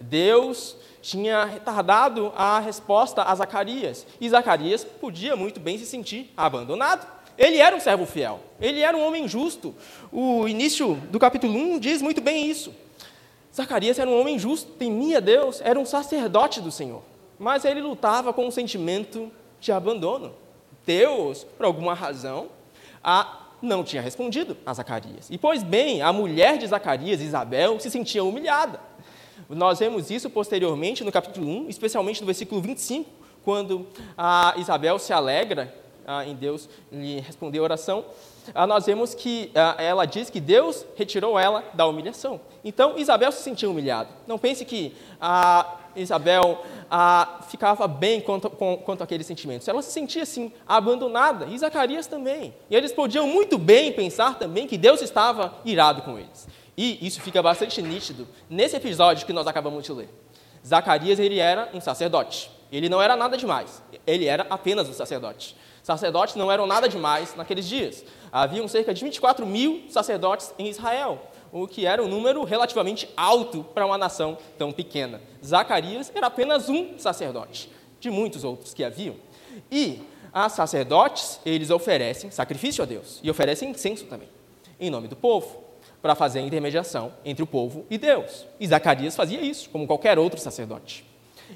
Deus 0.00 0.76
tinha 1.02 1.44
retardado 1.44 2.32
a 2.36 2.58
resposta 2.60 3.22
a 3.22 3.34
Zacarias. 3.34 4.06
E 4.20 4.28
Zacarias 4.28 4.84
podia 4.84 5.36
muito 5.36 5.60
bem 5.60 5.76
se 5.76 5.84
sentir 5.84 6.32
abandonado. 6.36 7.06
Ele 7.36 7.58
era 7.58 7.74
um 7.74 7.80
servo 7.80 8.06
fiel, 8.06 8.40
ele 8.60 8.80
era 8.80 8.96
um 8.96 9.04
homem 9.04 9.26
justo. 9.26 9.74
O 10.12 10.46
início 10.46 10.94
do 11.10 11.18
capítulo 11.18 11.52
1 11.52 11.78
diz 11.80 12.00
muito 12.00 12.20
bem 12.20 12.48
isso. 12.48 12.72
Zacarias 13.54 13.98
era 13.98 14.08
um 14.08 14.20
homem 14.20 14.38
justo, 14.38 14.72
temia 14.72 15.20
Deus, 15.20 15.60
era 15.60 15.78
um 15.78 15.84
sacerdote 15.84 16.60
do 16.60 16.70
Senhor. 16.70 17.02
Mas 17.38 17.64
ele 17.64 17.80
lutava 17.82 18.32
com 18.32 18.46
um 18.46 18.50
sentimento 18.52 19.30
de 19.60 19.72
abandono. 19.72 20.32
Deus, 20.86 21.44
por 21.56 21.66
alguma 21.66 21.94
razão, 21.94 22.48
a, 23.02 23.40
não 23.60 23.82
tinha 23.82 24.02
respondido 24.02 24.56
a 24.64 24.72
Zacarias. 24.74 25.28
E, 25.30 25.38
pois 25.38 25.62
bem, 25.62 26.02
a 26.02 26.12
mulher 26.12 26.58
de 26.58 26.66
Zacarias, 26.66 27.20
Isabel, 27.20 27.78
se 27.80 27.90
sentia 27.90 28.24
humilhada. 28.24 28.80
Nós 29.48 29.78
vemos 29.78 30.10
isso 30.10 30.30
posteriormente 30.30 31.04
no 31.04 31.12
capítulo 31.12 31.46
1, 31.46 31.68
especialmente 31.68 32.20
no 32.20 32.26
versículo 32.26 32.60
25, 32.60 33.10
quando 33.44 33.86
a 34.16 34.54
Isabel 34.56 34.98
se 34.98 35.12
alegra 35.12 35.72
ah, 36.06 36.24
em 36.26 36.34
Deus 36.34 36.68
lhe 36.92 37.20
responder 37.20 37.58
a 37.58 37.62
oração. 37.62 38.04
Ah, 38.54 38.66
nós 38.66 38.86
vemos 38.86 39.14
que 39.14 39.50
ah, 39.54 39.76
ela 39.78 40.04
diz 40.04 40.30
que 40.30 40.40
Deus 40.40 40.84
retirou 40.96 41.38
ela 41.38 41.64
da 41.74 41.86
humilhação. 41.86 42.40
Então, 42.64 42.98
Isabel 42.98 43.32
se 43.32 43.42
sentia 43.42 43.68
humilhada. 43.68 44.10
Não 44.26 44.38
pense 44.38 44.64
que 44.64 44.94
a 45.20 45.78
Isabel 45.96 46.64
ficava 47.48 47.86
bem 47.88 48.20
quanto, 48.20 48.50
com, 48.50 48.76
quanto 48.76 49.02
àqueles 49.02 49.26
sentimentos. 49.26 49.66
Ela 49.68 49.82
se 49.82 49.90
sentia 49.90 50.22
assim, 50.22 50.52
abandonada, 50.66 51.46
e 51.46 51.58
Zacarias 51.58 52.06
também. 52.06 52.54
E 52.70 52.76
eles 52.76 52.92
podiam 52.92 53.26
muito 53.26 53.58
bem 53.58 53.92
pensar 53.92 54.38
também 54.38 54.66
que 54.66 54.78
Deus 54.78 55.02
estava 55.02 55.54
irado 55.64 56.02
com 56.02 56.18
eles. 56.18 56.48
E 56.76 57.06
isso 57.06 57.20
fica 57.20 57.42
bastante 57.42 57.80
nítido 57.80 58.26
nesse 58.48 58.76
episódio 58.76 59.26
que 59.26 59.32
nós 59.32 59.46
acabamos 59.46 59.84
de 59.84 59.92
ler. 59.92 60.08
Zacarias 60.66 61.18
ele 61.18 61.38
era 61.38 61.68
um 61.74 61.80
sacerdote. 61.80 62.50
Ele 62.72 62.88
não 62.88 63.00
era 63.00 63.16
nada 63.16 63.36
demais. 63.36 63.82
Ele 64.06 64.26
era 64.26 64.46
apenas 64.50 64.88
um 64.88 64.92
sacerdote. 64.92 65.56
Sacerdotes 65.82 66.34
não 66.34 66.50
eram 66.50 66.66
nada 66.66 66.88
demais 66.88 67.36
naqueles 67.36 67.68
dias. 67.68 68.04
Haviam 68.32 68.66
cerca 68.66 68.94
de 68.94 69.04
24 69.04 69.46
mil 69.46 69.84
sacerdotes 69.90 70.52
em 70.58 70.66
Israel, 70.66 71.20
o 71.54 71.68
que 71.68 71.86
era 71.86 72.02
um 72.02 72.08
número 72.08 72.42
relativamente 72.42 73.08
alto 73.16 73.62
para 73.62 73.86
uma 73.86 73.96
nação 73.96 74.36
tão 74.58 74.72
pequena. 74.72 75.20
Zacarias 75.42 76.10
era 76.12 76.26
apenas 76.26 76.68
um 76.68 76.98
sacerdote, 76.98 77.70
de 78.00 78.10
muitos 78.10 78.42
outros 78.42 78.74
que 78.74 78.82
haviam. 78.82 79.14
E 79.70 80.00
a 80.32 80.48
sacerdotes, 80.48 81.38
eles 81.46 81.70
oferecem 81.70 82.28
sacrifício 82.32 82.82
a 82.82 82.86
Deus 82.86 83.20
e 83.22 83.30
oferecem 83.30 83.70
incenso 83.70 84.06
também, 84.06 84.28
em 84.80 84.90
nome 84.90 85.06
do 85.06 85.14
povo 85.14 85.62
para 86.02 86.16
fazer 86.16 86.40
a 86.40 86.42
intermediação 86.42 87.12
entre 87.24 87.44
o 87.44 87.46
povo 87.46 87.86
e 87.88 87.96
Deus. 87.96 88.44
E 88.58 88.66
Zacarias 88.66 89.14
fazia 89.14 89.40
isso, 89.40 89.70
como 89.70 89.86
qualquer 89.86 90.18
outro 90.18 90.40
sacerdote. 90.40 91.04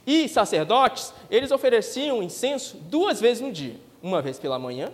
E 0.07 0.29
sacerdotes, 0.29 1.13
eles 1.29 1.51
ofereciam 1.51 2.23
incenso 2.23 2.77
duas 2.77 3.21
vezes 3.21 3.43
no 3.43 3.51
dia, 3.51 3.75
uma 4.01 4.23
vez 4.23 4.39
pela 4.39 4.61
manhã, 4.61 4.93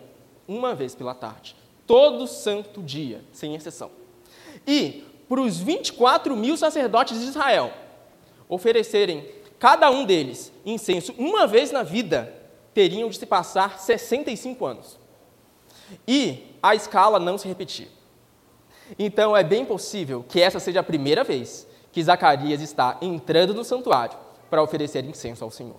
uma 0.49 0.75
vez 0.75 0.95
pela 0.95 1.15
tarde, 1.15 1.55
todo 1.87 2.27
santo 2.27 2.83
dia, 2.83 3.23
sem 3.33 3.55
exceção. 3.55 3.91
E 4.67 5.05
para 5.29 5.41
os 5.41 5.59
24 5.59 6.37
mil 6.37 6.57
sacerdotes 6.57 7.19
de 7.21 7.27
Israel 7.27 7.73
oferecerem 8.49 9.27
cada 9.59 9.91
um 9.91 10.05
deles 10.05 10.53
incenso 10.65 11.15
uma 11.17 11.47
vez 11.47 11.71
na 11.71 11.83
vida, 11.83 12.33
teriam 12.73 13.09
de 13.09 13.19
se 13.19 13.27
passar 13.27 13.79
65 13.79 14.67
anos. 14.67 14.99
E 16.07 16.55
a 16.63 16.75
escala 16.75 17.19
não 17.19 17.39
se 17.39 17.49
repetia. 17.49 17.89
Então 18.99 19.37
é 19.37 19.43
bem 19.43 19.65
possível 19.65 20.25
que 20.29 20.41
essa 20.41 20.61
seja 20.61 20.81
a 20.81 20.85
primeira 20.85 21.25
vez 21.25 21.67
que 21.91 22.03
Zacarias 22.03 22.61
está 22.61 22.99
entrando 23.01 23.55
no 23.55 23.65
santuário 23.65 24.19
para 24.51 24.63
oferecer 24.63 25.05
incenso 25.05 25.45
ao 25.45 25.51
Senhor. 25.51 25.79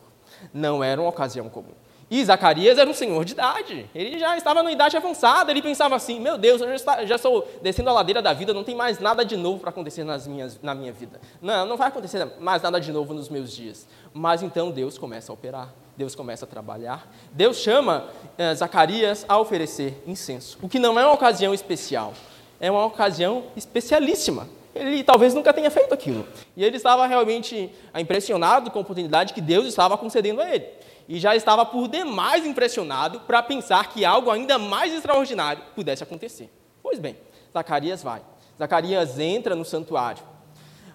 Não 0.54 0.84
era 0.84 1.00
uma 1.00 1.10
ocasião 1.10 1.50
comum. 1.50 1.74
E 2.10 2.24
Zacarias 2.24 2.78
era 2.78 2.88
um 2.88 2.94
senhor 2.94 3.26
de 3.26 3.34
idade, 3.34 3.90
ele 3.96 4.20
já 4.20 4.38
estava 4.38 4.62
na 4.62 4.72
idade 4.72 4.96
avançada, 4.96 5.50
ele 5.50 5.62
pensava 5.62 5.96
assim: 5.96 6.20
meu 6.20 6.38
Deus, 6.38 6.62
eu 6.62 6.78
já, 6.78 7.06
já 7.06 7.16
estou 7.16 7.48
descendo 7.64 7.90
a 7.90 7.94
ladeira 7.94 8.22
da 8.22 8.32
vida, 8.32 8.54
não 8.54 8.64
tem 8.64 8.76
mais 8.76 9.00
nada 9.00 9.26
de 9.26 9.36
novo 9.36 9.60
para 9.60 9.72
acontecer 9.72 10.04
nas 10.04 10.28
minhas, 10.28 10.60
na 10.62 10.76
minha 10.76 10.94
vida. 10.94 11.20
Não, 11.42 11.66
não 11.66 11.78
vai 11.78 11.88
acontecer 11.88 12.24
mais 12.40 12.62
nada 12.62 12.80
de 12.80 12.92
novo 12.92 13.12
nos 13.14 13.28
meus 13.28 13.52
dias. 13.52 13.88
Mas 14.14 14.44
então 14.44 14.70
Deus 14.70 15.00
começa 15.00 15.32
a 15.32 15.34
operar, 15.34 15.74
Deus 15.98 16.14
começa 16.14 16.46
a 16.46 16.48
trabalhar, 16.48 17.12
Deus 17.32 17.58
chama 17.58 18.06
eh, 18.38 18.54
Zacarias 18.54 19.26
a 19.28 19.40
oferecer 19.40 20.04
incenso, 20.06 20.60
o 20.62 20.70
que 20.70 20.78
não 20.78 21.00
é 21.00 21.06
uma 21.06 21.14
ocasião 21.14 21.56
especial, 21.56 22.14
é 22.60 22.70
uma 22.70 22.86
ocasião 22.86 23.46
especialíssima. 23.56 24.48
Ele 24.76 25.04
talvez 25.04 25.34
nunca 25.34 25.54
tenha 25.54 25.72
feito 25.72 25.94
aquilo. 25.94 26.28
E 26.56 26.64
ele 26.64 26.76
estava 26.76 27.08
realmente 27.08 27.72
impressionado 27.98 28.70
com 28.70 28.78
a 28.78 28.82
oportunidade 28.82 29.34
que 29.34 29.40
Deus 29.40 29.66
estava 29.66 29.98
concedendo 29.98 30.42
a 30.42 30.54
ele. 30.54 30.66
E 31.08 31.20
já 31.20 31.36
estava 31.36 31.66
por 31.66 31.88
demais 31.88 32.46
impressionado 32.46 33.22
para 33.22 33.44
pensar 33.44 33.90
que 33.90 34.04
algo 34.04 34.32
ainda 34.32 34.58
mais 34.58 34.94
extraordinário 34.94 35.64
pudesse 35.76 36.04
acontecer. 36.04 36.52
Pois 36.82 37.00
bem, 37.00 37.18
Zacarias 37.54 38.02
vai. 38.02 38.22
Zacarias 38.58 39.20
entra 39.20 39.56
no 39.56 39.66
santuário, 39.66 40.24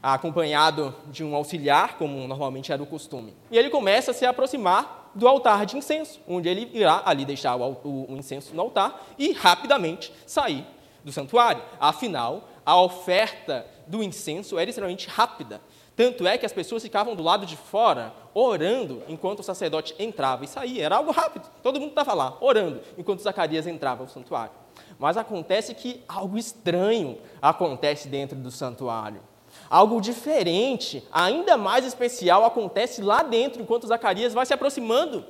acompanhado 0.02 0.94
de 1.06 1.22
um 1.22 1.34
auxiliar, 1.34 1.96
como 1.96 2.26
normalmente 2.26 2.72
era 2.72 2.82
o 2.82 2.86
costume. 2.86 3.36
E 3.50 3.58
ele 3.58 3.70
começa 3.70 4.10
a 4.10 4.14
se 4.14 4.24
aproximar 4.24 5.10
do 5.14 5.28
altar 5.28 5.66
de 5.66 5.76
incenso, 5.76 6.20
onde 6.26 6.48
ele 6.48 6.70
irá 6.72 7.02
ali 7.04 7.24
deixar 7.24 7.56
o, 7.56 7.72
o, 7.84 8.12
o 8.12 8.16
incenso 8.16 8.54
no 8.54 8.62
altar 8.62 9.06
e 9.18 9.32
rapidamente 9.32 10.12
sair 10.26 10.64
do 11.04 11.12
santuário. 11.12 11.62
Afinal, 11.78 12.48
a 12.64 12.80
oferta 12.80 13.66
do 13.86 14.02
incenso 14.02 14.58
era 14.58 14.70
extremamente 14.70 15.08
rápida. 15.08 15.60
Tanto 16.00 16.26
é 16.26 16.38
que 16.38 16.46
as 16.46 16.52
pessoas 16.54 16.82
ficavam 16.82 17.14
do 17.14 17.22
lado 17.22 17.44
de 17.44 17.58
fora, 17.58 18.14
orando, 18.32 19.02
enquanto 19.06 19.40
o 19.40 19.42
sacerdote 19.42 19.94
entrava 19.98 20.46
e 20.46 20.48
saía. 20.48 20.86
Era 20.86 20.96
algo 20.96 21.10
rápido. 21.10 21.46
Todo 21.62 21.78
mundo 21.78 21.90
estava 21.90 22.14
lá, 22.14 22.38
orando, 22.40 22.80
enquanto 22.96 23.20
Zacarias 23.20 23.66
entrava 23.66 24.04
no 24.04 24.08
santuário. 24.08 24.54
Mas 24.98 25.18
acontece 25.18 25.74
que 25.74 26.02
algo 26.08 26.38
estranho 26.38 27.18
acontece 27.42 28.08
dentro 28.08 28.34
do 28.38 28.50
santuário. 28.50 29.20
Algo 29.68 30.00
diferente, 30.00 31.06
ainda 31.12 31.58
mais 31.58 31.84
especial, 31.84 32.46
acontece 32.46 33.02
lá 33.02 33.22
dentro, 33.22 33.60
enquanto 33.60 33.86
Zacarias 33.86 34.32
vai 34.32 34.46
se 34.46 34.54
aproximando 34.54 35.26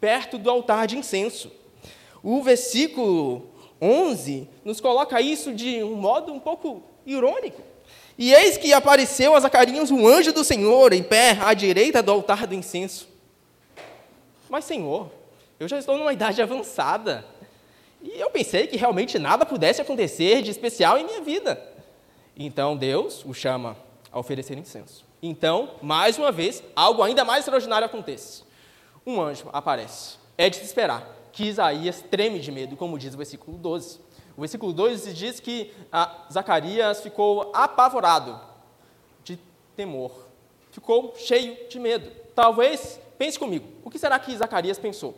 perto 0.00 0.38
do 0.38 0.48
altar 0.48 0.86
de 0.86 0.96
incenso. 0.96 1.52
O 2.22 2.42
versículo 2.42 3.50
11 3.78 4.48
nos 4.64 4.80
coloca 4.80 5.20
isso 5.20 5.52
de 5.52 5.82
um 5.82 5.96
modo 5.96 6.32
um 6.32 6.40
pouco 6.40 6.82
irônico. 7.04 7.73
E 8.16 8.32
eis 8.32 8.56
que 8.56 8.72
apareceu 8.72 9.34
a 9.34 9.40
Zacarias 9.40 9.90
um 9.90 10.06
anjo 10.06 10.32
do 10.32 10.44
Senhor 10.44 10.92
em 10.92 11.02
pé 11.02 11.38
à 11.40 11.52
direita 11.52 12.02
do 12.02 12.12
altar 12.12 12.46
do 12.46 12.54
incenso. 12.54 13.08
Mas, 14.48 14.64
Senhor, 14.64 15.10
eu 15.58 15.66
já 15.66 15.78
estou 15.78 15.98
numa 15.98 16.12
idade 16.12 16.40
avançada. 16.40 17.24
E 18.02 18.20
eu 18.20 18.30
pensei 18.30 18.66
que 18.66 18.76
realmente 18.76 19.18
nada 19.18 19.46
pudesse 19.46 19.80
acontecer 19.80 20.42
de 20.42 20.50
especial 20.50 20.98
em 20.98 21.04
minha 21.04 21.22
vida. 21.22 21.60
Então 22.36 22.76
Deus 22.76 23.24
o 23.24 23.32
chama 23.32 23.76
a 24.12 24.18
oferecer 24.18 24.58
incenso. 24.58 25.04
Então, 25.22 25.70
mais 25.80 26.18
uma 26.18 26.30
vez, 26.30 26.62
algo 26.76 27.02
ainda 27.02 27.24
mais 27.24 27.40
extraordinário 27.40 27.86
acontece. 27.86 28.42
Um 29.06 29.20
anjo 29.20 29.48
aparece. 29.52 30.16
É 30.36 30.50
de 30.50 30.56
se 30.56 30.64
esperar 30.64 31.08
que 31.32 31.44
Isaías 31.44 32.04
treme 32.10 32.38
de 32.38 32.52
medo, 32.52 32.76
como 32.76 32.98
diz 32.98 33.14
o 33.14 33.16
versículo 33.16 33.56
12. 33.56 33.98
O 34.36 34.40
versículo 34.40 34.72
12 34.72 35.12
diz 35.12 35.40
que 35.40 35.72
ah, 35.92 36.26
Zacarias 36.32 37.00
ficou 37.00 37.50
apavorado 37.54 38.40
de 39.22 39.38
temor, 39.76 40.12
ficou 40.70 41.14
cheio 41.16 41.56
de 41.68 41.78
medo. 41.78 42.10
Talvez, 42.34 43.00
pense 43.16 43.38
comigo, 43.38 43.66
o 43.84 43.90
que 43.90 43.98
será 43.98 44.18
que 44.18 44.36
Zacarias 44.36 44.78
pensou? 44.78 45.14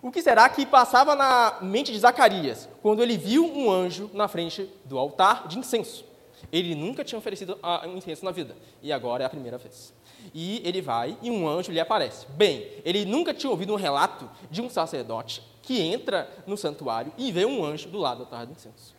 O 0.00 0.10
que 0.10 0.22
será 0.22 0.48
que 0.48 0.66
passava 0.66 1.14
na 1.14 1.58
mente 1.60 1.92
de 1.92 1.98
Zacarias 1.98 2.68
quando 2.80 3.02
ele 3.02 3.16
viu 3.16 3.44
um 3.44 3.70
anjo 3.70 4.10
na 4.12 4.26
frente 4.28 4.68
do 4.84 4.98
altar 4.98 5.46
de 5.48 5.58
incenso? 5.58 6.04
Ele 6.50 6.74
nunca 6.74 7.04
tinha 7.04 7.18
oferecido 7.18 7.58
ah, 7.62 7.86
incenso 7.86 8.24
na 8.24 8.30
vida, 8.30 8.56
e 8.82 8.92
agora 8.92 9.22
é 9.22 9.26
a 9.26 9.30
primeira 9.30 9.58
vez 9.58 9.92
e 10.34 10.62
ele 10.64 10.80
vai 10.80 11.16
e 11.22 11.30
um 11.30 11.48
anjo 11.48 11.72
lhe 11.72 11.80
aparece. 11.80 12.26
Bem, 12.30 12.68
ele 12.84 13.04
nunca 13.04 13.34
tinha 13.34 13.50
ouvido 13.50 13.72
um 13.72 13.76
relato 13.76 14.30
de 14.50 14.62
um 14.62 14.68
sacerdote 14.68 15.42
que 15.62 15.80
entra 15.80 16.28
no 16.46 16.56
santuário 16.56 17.12
e 17.16 17.30
vê 17.30 17.46
um 17.46 17.64
anjo 17.64 17.88
do 17.88 17.98
lado 17.98 18.18
do 18.18 18.24
altar 18.24 18.44
do 18.44 18.52
incenso. 18.52 18.94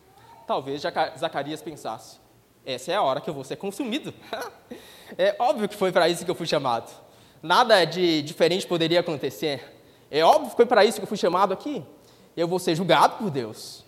Talvez 0.46 0.82
Zacarias 1.18 1.62
pensasse: 1.62 2.18
essa 2.64 2.90
é 2.90 2.94
a 2.96 3.02
hora 3.02 3.20
que 3.20 3.28
eu 3.28 3.34
vou 3.34 3.44
ser 3.44 3.56
consumido. 3.56 4.12
é 5.16 5.36
óbvio 5.38 5.68
que 5.68 5.76
foi 5.76 5.92
para 5.92 6.08
isso 6.08 6.24
que 6.24 6.30
eu 6.30 6.34
fui 6.34 6.46
chamado. 6.46 6.90
nada 7.42 7.84
de 7.84 8.22
diferente 8.22 8.66
poderia 8.66 9.00
acontecer. 9.00 9.72
É 10.10 10.24
óbvio 10.24 10.50
que 10.50 10.56
foi 10.56 10.66
para 10.66 10.84
isso 10.84 10.98
que 10.98 11.04
eu 11.04 11.08
fui 11.08 11.16
chamado 11.16 11.52
aqui. 11.52 11.84
Eu 12.36 12.48
vou 12.48 12.58
ser 12.58 12.74
julgado 12.74 13.16
por 13.16 13.30
Deus. 13.30 13.84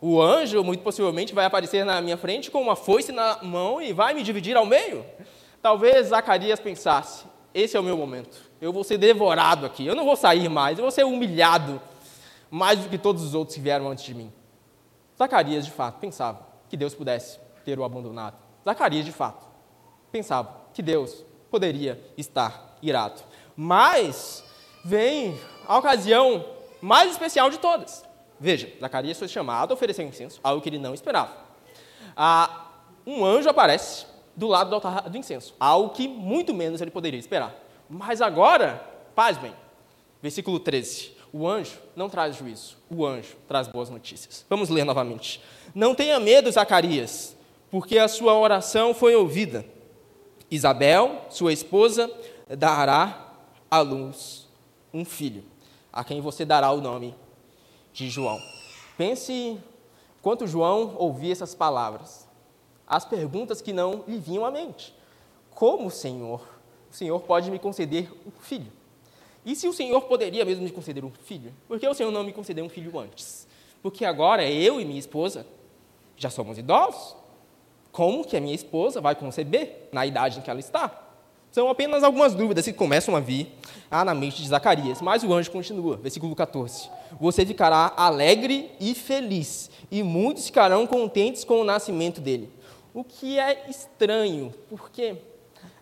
O 0.00 0.20
anjo, 0.20 0.62
muito 0.62 0.82
possivelmente, 0.82 1.34
vai 1.34 1.44
aparecer 1.44 1.84
na 1.84 2.00
minha 2.00 2.16
frente 2.16 2.50
com 2.50 2.60
uma 2.60 2.76
foice 2.76 3.12
na 3.12 3.42
mão 3.42 3.80
e 3.80 3.92
vai 3.92 4.14
me 4.14 4.22
dividir 4.22 4.56
ao 4.56 4.66
meio. 4.66 5.04
Talvez 5.62 6.08
Zacarias 6.08 6.60
pensasse: 6.60 7.24
esse 7.54 7.76
é 7.76 7.80
o 7.80 7.82
meu 7.82 7.96
momento. 7.96 8.36
Eu 8.60 8.72
vou 8.72 8.84
ser 8.84 8.98
devorado 8.98 9.64
aqui. 9.64 9.86
Eu 9.86 9.94
não 9.94 10.04
vou 10.04 10.16
sair 10.16 10.48
mais. 10.48 10.78
Eu 10.78 10.82
vou 10.82 10.90
ser 10.90 11.04
humilhado 11.04 11.80
mais 12.54 12.78
do 12.78 12.88
que 12.88 12.96
todos 12.96 13.20
os 13.24 13.34
outros 13.34 13.56
que 13.56 13.60
vieram 13.60 13.90
antes 13.90 14.04
de 14.04 14.14
mim. 14.14 14.32
Zacarias, 15.18 15.64
de 15.64 15.72
fato, 15.72 15.98
pensava 15.98 16.46
que 16.68 16.76
Deus 16.76 16.94
pudesse 16.94 17.40
ter 17.64 17.80
o 17.80 17.82
abandonado. 17.82 18.36
Zacarias, 18.64 19.04
de 19.04 19.10
fato, 19.10 19.44
pensava 20.12 20.60
que 20.72 20.80
Deus 20.80 21.24
poderia 21.50 22.00
estar 22.16 22.78
irado. 22.80 23.22
Mas 23.56 24.44
vem 24.84 25.36
a 25.66 25.76
ocasião 25.78 26.44
mais 26.80 27.10
especial 27.10 27.50
de 27.50 27.58
todas. 27.58 28.04
Veja, 28.38 28.72
Zacarias 28.80 29.18
foi 29.18 29.26
chamado 29.26 29.72
a 29.72 29.74
oferecer 29.74 30.04
incenso, 30.04 30.38
algo 30.40 30.62
que 30.62 30.68
ele 30.68 30.78
não 30.78 30.94
esperava. 30.94 31.36
Ah, 32.16 32.68
um 33.04 33.24
anjo 33.24 33.50
aparece 33.50 34.06
do 34.36 34.46
lado 34.46 34.70
do 34.70 34.76
altar 34.76 35.10
do 35.10 35.18
incenso, 35.18 35.56
algo 35.58 35.90
que 35.90 36.06
muito 36.06 36.54
menos 36.54 36.80
ele 36.80 36.92
poderia 36.92 37.18
esperar. 37.18 37.52
Mas 37.90 38.22
agora, 38.22 38.76
paz 39.12 39.36
bem, 39.38 39.52
versículo 40.22 40.60
13. 40.60 41.13
O 41.36 41.48
anjo 41.48 41.80
não 41.96 42.08
traz 42.08 42.36
juízo, 42.36 42.76
o 42.88 43.04
anjo 43.04 43.34
traz 43.48 43.66
boas 43.66 43.90
notícias. 43.90 44.46
Vamos 44.48 44.68
ler 44.68 44.84
novamente. 44.84 45.42
Não 45.74 45.92
tenha 45.92 46.20
medo, 46.20 46.48
Zacarias, 46.48 47.36
porque 47.72 47.98
a 47.98 48.06
sua 48.06 48.38
oração 48.38 48.94
foi 48.94 49.16
ouvida. 49.16 49.66
Isabel, 50.48 51.22
sua 51.30 51.52
esposa, 51.52 52.08
dará 52.56 53.32
à 53.68 53.80
luz 53.80 54.46
um 54.92 55.04
filho, 55.04 55.42
a 55.92 56.04
quem 56.04 56.20
você 56.20 56.44
dará 56.44 56.70
o 56.70 56.80
nome 56.80 57.16
de 57.92 58.08
João. 58.08 58.38
Pense 58.96 59.58
quanto 60.22 60.46
João 60.46 60.94
ouvia 60.96 61.32
essas 61.32 61.52
palavras, 61.52 62.28
as 62.86 63.04
perguntas 63.04 63.60
que 63.60 63.72
não 63.72 64.04
lhe 64.06 64.18
vinham 64.18 64.46
à 64.46 64.52
mente. 64.52 64.94
Como, 65.50 65.90
Senhor, 65.90 66.46
o 66.92 66.94
Senhor 66.94 67.20
pode 67.22 67.50
me 67.50 67.58
conceder 67.58 68.08
um 68.24 68.30
filho? 68.40 68.70
E 69.44 69.54
se 69.54 69.68
o 69.68 69.72
Senhor 69.72 70.00
poderia 70.02 70.44
mesmo 70.44 70.64
me 70.64 70.70
conceder 70.70 71.04
um 71.04 71.10
filho? 71.10 71.52
Por 71.68 71.78
que 71.78 71.86
o 71.86 71.94
Senhor 71.94 72.10
não 72.10 72.24
me 72.24 72.32
concedeu 72.32 72.64
um 72.64 72.68
filho 72.68 72.98
antes? 72.98 73.46
Porque 73.82 74.04
agora 74.04 74.48
eu 74.48 74.80
e 74.80 74.84
minha 74.84 74.98
esposa 74.98 75.46
já 76.16 76.30
somos 76.30 76.56
idosos. 76.56 77.14
Como 77.92 78.24
que 78.24 78.36
a 78.36 78.40
minha 78.40 78.54
esposa 78.54 79.00
vai 79.00 79.14
conceber 79.14 79.88
na 79.92 80.06
idade 80.06 80.38
em 80.38 80.42
que 80.42 80.50
ela 80.50 80.60
está? 80.60 81.02
São 81.52 81.68
apenas 81.68 82.02
algumas 82.02 82.34
dúvidas 82.34 82.64
que 82.64 82.72
começam 82.72 83.14
a 83.14 83.20
vir 83.20 83.52
ah, 83.88 84.04
na 84.04 84.12
mente 84.12 84.42
de 84.42 84.48
Zacarias, 84.48 85.00
mas 85.00 85.22
o 85.22 85.32
anjo 85.32 85.52
continua, 85.52 85.96
versículo 85.96 86.34
14. 86.34 86.90
Você 87.20 87.46
ficará 87.46 87.92
alegre 87.96 88.72
e 88.80 88.92
feliz, 88.92 89.70
e 89.88 90.02
muitos 90.02 90.46
ficarão 90.46 90.84
contentes 90.84 91.44
com 91.44 91.60
o 91.60 91.64
nascimento 91.64 92.20
dele. 92.20 92.50
O 92.92 93.04
que 93.04 93.38
é 93.38 93.70
estranho, 93.70 94.52
porque 94.68 95.16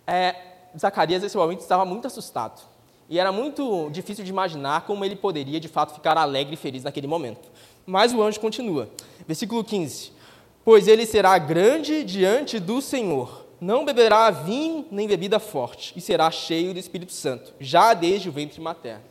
é, 0.07 0.35
Zacarias, 0.79 1.23
nesse 1.23 1.39
momento, 1.39 1.61
estava 1.61 1.87
muito 1.87 2.07
assustado. 2.07 2.72
E 3.13 3.19
era 3.19 3.31
muito 3.31 3.91
difícil 3.91 4.25
de 4.25 4.31
imaginar 4.31 4.87
como 4.87 5.05
ele 5.05 5.15
poderia, 5.15 5.61
de 5.61 5.69
fato, 5.69 5.93
ficar 5.93 6.17
alegre 6.17 6.55
e 6.55 6.57
feliz 6.57 6.83
naquele 6.83 7.07
momento. 7.07 7.51
Mas 7.85 8.15
o 8.15 8.23
anjo 8.23 8.41
continua. 8.41 8.89
Versículo 9.27 9.63
15 9.63 10.23
pois 10.65 10.87
ele 10.87 11.05
será 11.07 11.37
grande 11.39 12.05
diante 12.05 12.59
do 12.59 12.81
Senhor. 12.81 13.47
Não 13.61 13.85
beberá 13.85 14.31
vinho 14.31 14.87
nem 14.91 15.07
bebida 15.07 15.39
forte, 15.39 15.93
e 15.97 16.01
será 16.01 16.31
cheio 16.31 16.73
do 16.73 16.79
Espírito 16.79 17.13
Santo, 17.13 17.53
já 17.61 17.95
desde 17.95 18.29
o 18.29 18.33
ventre 18.33 18.61
materno. 18.61 19.05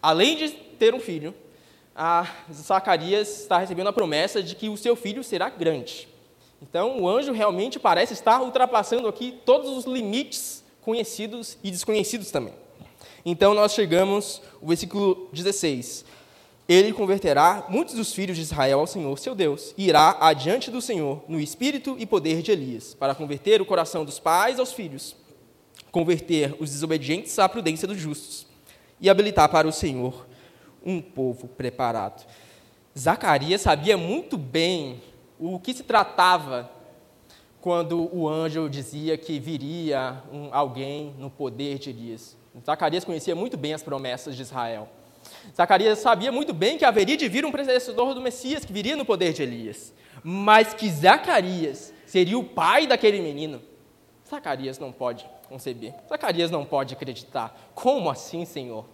Além 0.00 0.36
de 0.36 0.50
ter 0.50 0.94
um 0.94 1.00
filho, 1.00 1.34
Zacarias 2.52 3.42
está 3.42 3.58
recebendo 3.58 3.88
a 3.88 3.92
promessa 3.92 4.42
de 4.42 4.54
que 4.54 4.68
o 4.68 4.76
seu 4.76 4.94
filho 4.94 5.22
será 5.24 5.48
grande. 5.48 6.08
Então, 6.62 7.00
o 7.00 7.08
anjo 7.08 7.32
realmente 7.32 7.78
parece 7.78 8.12
estar 8.12 8.40
ultrapassando 8.40 9.08
aqui 9.08 9.38
todos 9.44 9.70
os 9.70 9.84
limites 9.84 10.62
conhecidos 10.80 11.58
e 11.62 11.70
desconhecidos 11.70 12.30
também. 12.30 12.54
Então, 13.24 13.54
nós 13.54 13.72
chegamos 13.72 14.40
ao 14.60 14.68
versículo 14.68 15.28
16 15.32 16.04
ele 16.70 16.92
converterá 16.92 17.66
muitos 17.68 17.96
dos 17.96 18.12
filhos 18.12 18.36
de 18.36 18.44
Israel 18.44 18.78
ao 18.78 18.86
Senhor, 18.86 19.18
seu 19.18 19.34
Deus, 19.34 19.74
e 19.76 19.88
irá 19.88 20.16
adiante 20.20 20.70
do 20.70 20.80
Senhor 20.80 21.20
no 21.26 21.40
espírito 21.40 21.96
e 21.98 22.06
poder 22.06 22.42
de 22.42 22.52
Elias, 22.52 22.94
para 22.94 23.12
converter 23.12 23.60
o 23.60 23.66
coração 23.66 24.04
dos 24.04 24.20
pais 24.20 24.60
aos 24.60 24.72
filhos, 24.72 25.16
converter 25.90 26.54
os 26.60 26.70
desobedientes 26.70 27.36
à 27.40 27.48
prudência 27.48 27.88
dos 27.88 27.98
justos, 27.98 28.46
e 29.00 29.10
habilitar 29.10 29.48
para 29.48 29.66
o 29.66 29.72
Senhor 29.72 30.28
um 30.86 31.02
povo 31.02 31.48
preparado. 31.48 32.24
Zacarias 32.96 33.62
sabia 33.62 33.96
muito 33.96 34.38
bem 34.38 35.02
o 35.40 35.58
que 35.58 35.74
se 35.74 35.82
tratava 35.82 36.70
quando 37.60 38.08
o 38.14 38.28
anjo 38.28 38.68
dizia 38.68 39.18
que 39.18 39.40
viria 39.40 40.22
um, 40.32 40.50
alguém 40.52 41.16
no 41.18 41.28
poder 41.28 41.80
de 41.80 41.90
Elias. 41.90 42.38
Zacarias 42.64 43.04
conhecia 43.04 43.34
muito 43.34 43.56
bem 43.56 43.74
as 43.74 43.82
promessas 43.82 44.34
de 44.34 44.42
Israel. 44.42 44.88
Zacarias 45.56 45.98
sabia 45.98 46.32
muito 46.32 46.52
bem 46.52 46.76
que 46.76 46.84
haveria 46.84 47.16
de 47.16 47.28
vir 47.28 47.44
um 47.44 47.52
predecessor 47.52 48.14
do 48.14 48.20
Messias 48.20 48.64
que 48.64 48.72
viria 48.72 48.96
no 48.96 49.04
poder 49.04 49.32
de 49.32 49.42
Elias, 49.42 49.92
mas 50.22 50.74
que 50.74 50.88
Zacarias 50.90 51.92
seria 52.06 52.38
o 52.38 52.44
pai 52.44 52.86
daquele 52.86 53.20
menino. 53.20 53.62
Zacarias 54.28 54.78
não 54.78 54.92
pode 54.92 55.28
conceber, 55.48 55.94
Zacarias 56.08 56.50
não 56.50 56.64
pode 56.64 56.94
acreditar. 56.94 57.70
Como 57.74 58.10
assim, 58.10 58.44
Senhor? 58.44 58.84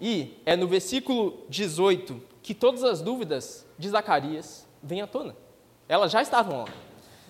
E 0.00 0.40
é 0.44 0.56
no 0.56 0.66
versículo 0.66 1.44
18 1.48 2.20
que 2.42 2.54
todas 2.54 2.82
as 2.82 3.00
dúvidas 3.00 3.64
de 3.78 3.88
Zacarias 3.88 4.66
vêm 4.82 5.00
à 5.00 5.06
tona. 5.06 5.36
Elas 5.88 6.10
já 6.10 6.20
estavam 6.22 6.62
lá. 6.62 6.68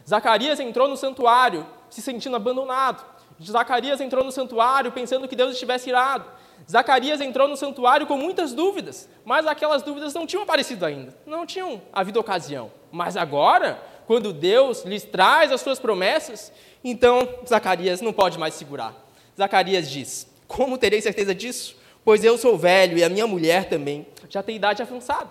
Zacarias 0.09 0.59
entrou 0.59 0.89
no 0.89 0.97
santuário 0.97 1.67
se 1.91 2.01
sentindo 2.01 2.37
abandonado. 2.37 3.05
Zacarias 3.51 4.01
entrou 4.01 4.25
no 4.25 4.33
santuário 4.33 4.93
pensando 4.93 5.27
que 5.29 5.37
Deus 5.37 5.53
estivesse 5.53 5.89
irado. 5.89 6.25
Zacarias 6.71 7.21
entrou 7.21 7.49
no 7.49 7.57
santuário 7.57 8.07
com 8.07 8.17
muitas 8.17 8.53
dúvidas, 8.53 9.09
mas 9.25 9.47
aquelas 9.47 9.83
dúvidas 9.83 10.15
não 10.15 10.27
tinham 10.27 10.43
aparecido 10.43 10.85
ainda, 10.85 11.15
não 11.27 11.45
tinham 11.45 11.83
havido 11.93 12.21
ocasião. 12.21 12.71
Mas 12.91 13.17
agora, 13.17 13.83
quando 14.07 14.33
Deus 14.33 14.85
lhes 14.85 15.03
traz 15.03 15.51
as 15.51 15.61
suas 15.61 15.79
promessas, 15.79 16.53
então 16.85 17.29
Zacarias 17.49 18.01
não 18.01 18.13
pode 18.13 18.39
mais 18.39 18.55
segurar. 18.55 18.95
Zacarias 19.37 19.91
diz: 19.91 20.27
Como 20.47 20.79
terei 20.79 21.01
certeza 21.01 21.35
disso? 21.35 21.77
Pois 22.05 22.25
eu 22.25 22.37
sou 22.37 22.59
velho 22.59 22.99
e 22.99 23.05
a 23.05 23.09
minha 23.09 23.27
mulher 23.27 23.69
também 23.69 24.07
já 24.29 24.43
tem 24.43 24.57
idade 24.57 24.83
avançada. 24.83 25.31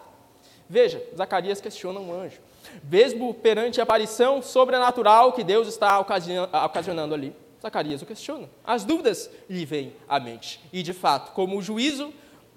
Veja, 0.70 1.04
Zacarias 1.16 1.60
questiona 1.60 2.00
um 2.00 2.14
anjo, 2.14 2.40
mesmo 2.84 3.34
perante 3.34 3.82
a 3.82 3.84
aparição 3.84 4.42
sobrenatural 4.42 5.34
que 5.34 5.44
Deus 5.44 5.68
está 5.68 6.00
ocasionando 6.00 7.14
ali. 7.14 7.36
Zacarias 7.62 8.02
o 8.02 8.06
questiona. 8.06 8.50
As 8.66 8.84
dúvidas 8.84 9.30
lhe 9.50 9.66
vêm 9.66 9.94
à 10.10 10.20
mente. 10.20 10.60
E, 10.74 10.82
de 10.82 10.94
fato, 10.94 11.32
como 11.34 11.58
o 11.58 11.62
juízo 11.62 12.12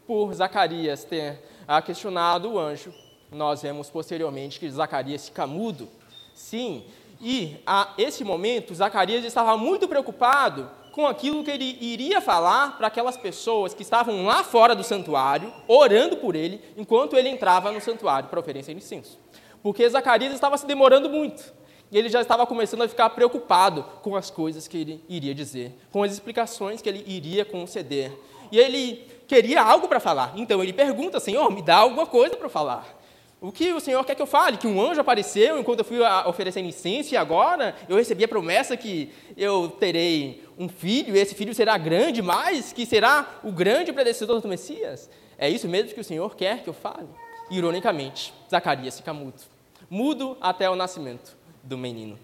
por 0.07 0.33
Zacarias 0.33 1.05
ter 1.05 1.43
ah, 1.69 1.83
questionado 1.83 2.53
o 2.53 2.59
anjo, 2.59 2.93
nós 3.31 3.62
vemos 3.62 3.90
posteriormente 3.90 4.59
que 4.59 4.71
Zacarias 4.71 5.29
fica 5.29 5.47
mudo. 5.47 5.88
Sim, 6.35 6.85
e 7.21 7.57
a 7.67 7.93
esse 7.99 8.25
momento, 8.25 8.75
Zacarias 8.75 9.25
estava 9.25 9.57
muito 9.57 9.87
preocupado 9.87 10.71
com 10.93 11.07
aquilo 11.07 11.43
que 11.43 11.51
ele 11.51 11.77
iria 11.81 12.21
falar 12.21 12.79
para 12.79 12.87
aquelas 12.87 13.17
pessoas 13.17 13.75
que 13.75 13.83
estavam 13.83 14.25
lá 14.25 14.45
fora 14.45 14.75
do 14.75 14.85
santuário, 14.85 15.53
orando 15.67 16.17
por 16.17 16.37
ele, 16.37 16.62
enquanto 16.77 17.17
ele 17.17 17.29
entrava 17.29 17.73
no 17.73 17.81
santuário 17.81 18.29
para 18.29 18.38
oferecer 18.38 18.73
incenso. 18.73 19.19
Porque 19.62 19.88
Zacarias 19.88 20.33
estava 20.33 20.57
se 20.57 20.67
demorando 20.67 21.11
muito. 21.11 21.53
E 21.90 21.99
ele 21.99 22.09
já 22.09 22.20
estava 22.20 22.47
começando 22.47 22.83
a 22.83 22.88
ficar 22.88 23.11
preocupado 23.11 23.85
com 24.03 24.16
as 24.16 24.31
coisas 24.31 24.66
que 24.66 24.77
ele 24.77 25.05
iria 25.09 25.35
dizer, 25.35 25.73
com 25.92 26.03
as 26.03 26.12
explicações 26.12 26.83
que 26.83 26.88
ele 26.88 27.05
iria 27.07 27.44
conceder. 27.44 28.12
E 28.51 28.59
ele 28.59 29.07
queria 29.27 29.62
algo 29.62 29.88
para 29.88 30.01
falar. 30.01 30.33
Então 30.37 30.62
ele 30.62 30.73
pergunta: 30.73 31.20
Senhor, 31.20 31.51
me 31.51 31.62
dá 31.62 31.77
alguma 31.77 32.07
coisa 32.07 32.37
para 32.37 32.49
falar. 32.49 33.01
O 33.40 33.53
que 33.53 33.73
o 33.75 33.81
Senhor 33.81 34.03
quer 34.05 34.14
que 34.14 34.23
eu 34.23 34.27
fale? 34.27 34.57
Que 34.57 34.66
um 34.66 34.81
anjo 34.81 35.01
apareceu 35.01 35.59
enquanto 35.59 35.81
eu 35.81 35.85
fui 35.85 35.99
oferecer 36.25 36.62
licença 36.62 37.12
e 37.12 37.16
agora 37.16 37.75
eu 37.88 37.97
recebi 37.97 38.25
a 38.25 38.29
promessa 38.29 38.75
que 38.75 39.12
eu 39.37 39.68
terei 39.68 40.42
um 40.59 40.66
filho 40.66 41.14
e 41.14 41.18
esse 41.18 41.35
filho 41.35 41.55
será 41.55 41.77
grande 41.77 42.23
mais, 42.23 42.73
que 42.73 42.87
será 42.87 43.40
o 43.44 43.53
grande 43.53 43.92
predecessor 43.92 44.40
do 44.40 44.49
Messias? 44.49 45.11
É 45.37 45.47
isso 45.47 45.68
mesmo 45.68 45.92
que 45.92 46.01
o 46.01 46.05
Senhor 46.05 46.35
quer 46.35 46.62
que 46.62 46.70
eu 46.70 46.73
fale? 46.73 47.09
Ironicamente, 47.51 48.33
Zacarias 48.51 48.97
fica 48.97 49.12
mudo. 49.12 49.42
Mudo 49.90 50.38
até 50.40 50.70
o 50.70 50.75
nascimento 50.75 51.43
do 51.64 51.77
menino. 51.77 52.18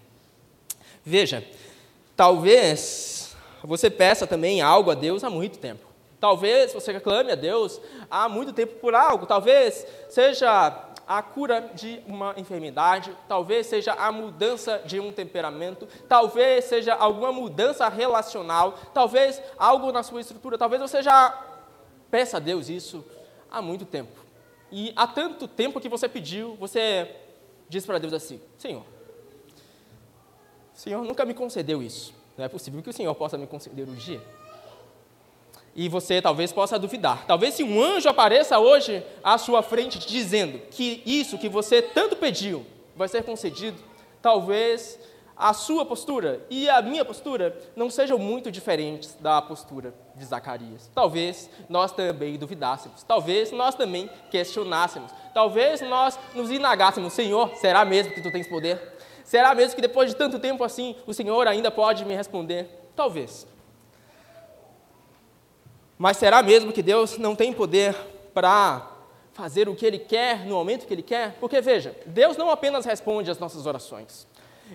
Veja, 1.03 1.43
talvez 2.15 3.35
você 3.63 3.89
peça 3.89 4.25
também 4.25 4.61
algo 4.61 4.91
a 4.91 4.95
Deus 4.95 5.23
há 5.23 5.29
muito 5.29 5.57
tempo. 5.57 5.85
Talvez 6.19 6.71
você 6.71 6.91
reclame 6.91 7.31
a 7.31 7.35
Deus 7.35 7.81
há 8.09 8.29
muito 8.29 8.53
tempo 8.53 8.75
por 8.75 8.93
algo. 8.93 9.25
Talvez 9.25 9.85
seja 10.09 10.91
a 11.07 11.21
cura 11.21 11.71
de 11.73 11.99
uma 12.07 12.33
enfermidade, 12.37 13.11
talvez 13.27 13.67
seja 13.67 13.93
a 13.93 14.11
mudança 14.11 14.81
de 14.85 14.99
um 14.99 15.11
temperamento, 15.11 15.87
talvez 16.07 16.65
seja 16.65 16.93
alguma 16.93 17.33
mudança 17.33 17.89
relacional, 17.89 18.77
talvez 18.93 19.41
algo 19.57 19.91
na 19.91 20.03
sua 20.03 20.21
estrutura, 20.21 20.57
talvez 20.57 20.81
você 20.81 21.01
já 21.01 21.37
peça 22.09 22.37
a 22.37 22.39
Deus 22.39 22.69
isso 22.69 23.03
há 23.51 23.61
muito 23.61 23.83
tempo. 23.83 24.21
E 24.71 24.93
há 24.95 25.05
tanto 25.05 25.47
tempo 25.47 25.81
que 25.81 25.89
você 25.89 26.07
pediu, 26.07 26.55
você 26.55 27.13
diz 27.67 27.85
para 27.85 27.97
Deus 27.97 28.13
assim: 28.13 28.39
Senhor, 28.57 28.83
Senhor 30.81 31.03
nunca 31.03 31.23
me 31.25 31.35
concedeu 31.35 31.83
isso. 31.83 32.11
Não 32.35 32.43
é 32.43 32.49
possível 32.49 32.81
que 32.81 32.89
o 32.89 32.93
Senhor 32.93 33.13
possa 33.13 33.37
me 33.37 33.45
conceder 33.45 33.87
um 33.87 33.93
dia. 33.93 34.19
E 35.75 35.87
você 35.87 36.19
talvez 36.19 36.51
possa 36.51 36.79
duvidar. 36.79 37.23
Talvez 37.27 37.53
se 37.53 37.63
um 37.63 37.79
anjo 37.79 38.09
apareça 38.09 38.57
hoje 38.57 39.05
à 39.23 39.37
sua 39.37 39.61
frente 39.61 39.99
dizendo 39.99 40.57
que 40.71 41.03
isso 41.05 41.37
que 41.37 41.47
você 41.47 41.83
tanto 41.83 42.15
pediu 42.15 42.65
vai 42.95 43.07
ser 43.07 43.21
concedido, 43.21 43.77
talvez 44.23 44.97
a 45.37 45.53
sua 45.53 45.85
postura 45.85 46.43
e 46.49 46.67
a 46.67 46.81
minha 46.81 47.05
postura 47.05 47.55
não 47.75 47.91
sejam 47.91 48.17
muito 48.17 48.51
diferentes 48.51 49.15
da 49.19 49.39
postura 49.39 49.93
de 50.15 50.25
Zacarias. 50.25 50.89
Talvez 50.95 51.47
nós 51.69 51.91
também 51.91 52.37
duvidássemos, 52.37 53.03
talvez 53.03 53.51
nós 53.51 53.75
também 53.75 54.09
questionássemos, 54.31 55.11
talvez 55.31 55.79
nós 55.81 56.17
nos 56.33 56.49
inagássemos: 56.49 57.13
Senhor, 57.13 57.55
será 57.57 57.85
mesmo 57.85 58.13
que 58.15 58.21
tu 58.21 58.31
tens 58.31 58.47
poder? 58.47 58.99
Será 59.23 59.53
mesmo 59.55 59.75
que 59.75 59.81
depois 59.81 60.09
de 60.09 60.15
tanto 60.15 60.39
tempo 60.39 60.63
assim 60.63 60.95
o 61.05 61.13
Senhor 61.13 61.47
ainda 61.47 61.71
pode 61.71 62.05
me 62.05 62.15
responder? 62.15 62.67
Talvez. 62.95 63.47
Mas 65.97 66.17
será 66.17 66.41
mesmo 66.41 66.73
que 66.73 66.81
Deus 66.81 67.17
não 67.17 67.35
tem 67.35 67.53
poder 67.53 67.95
para 68.33 68.91
fazer 69.33 69.69
o 69.69 69.75
que 69.75 69.85
Ele 69.85 69.99
quer 69.99 70.45
no 70.45 70.55
momento 70.55 70.85
que 70.85 70.93
Ele 70.93 71.03
quer? 71.03 71.35
Porque 71.39 71.61
veja, 71.61 71.95
Deus 72.05 72.37
não 72.37 72.49
apenas 72.49 72.85
responde 72.85 73.29
às 73.29 73.39
nossas 73.39 73.65
orações, 73.65 74.27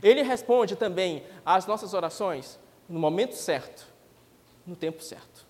Ele 0.03 0.23
responde 0.23 0.77
também 0.77 1.25
às 1.45 1.67
nossas 1.67 1.95
orações 1.95 2.59
no 2.89 3.01
momento 3.01 3.35
certo, 3.35 3.87
no 4.67 4.77
tempo 4.77 5.03
certo. 5.03 5.45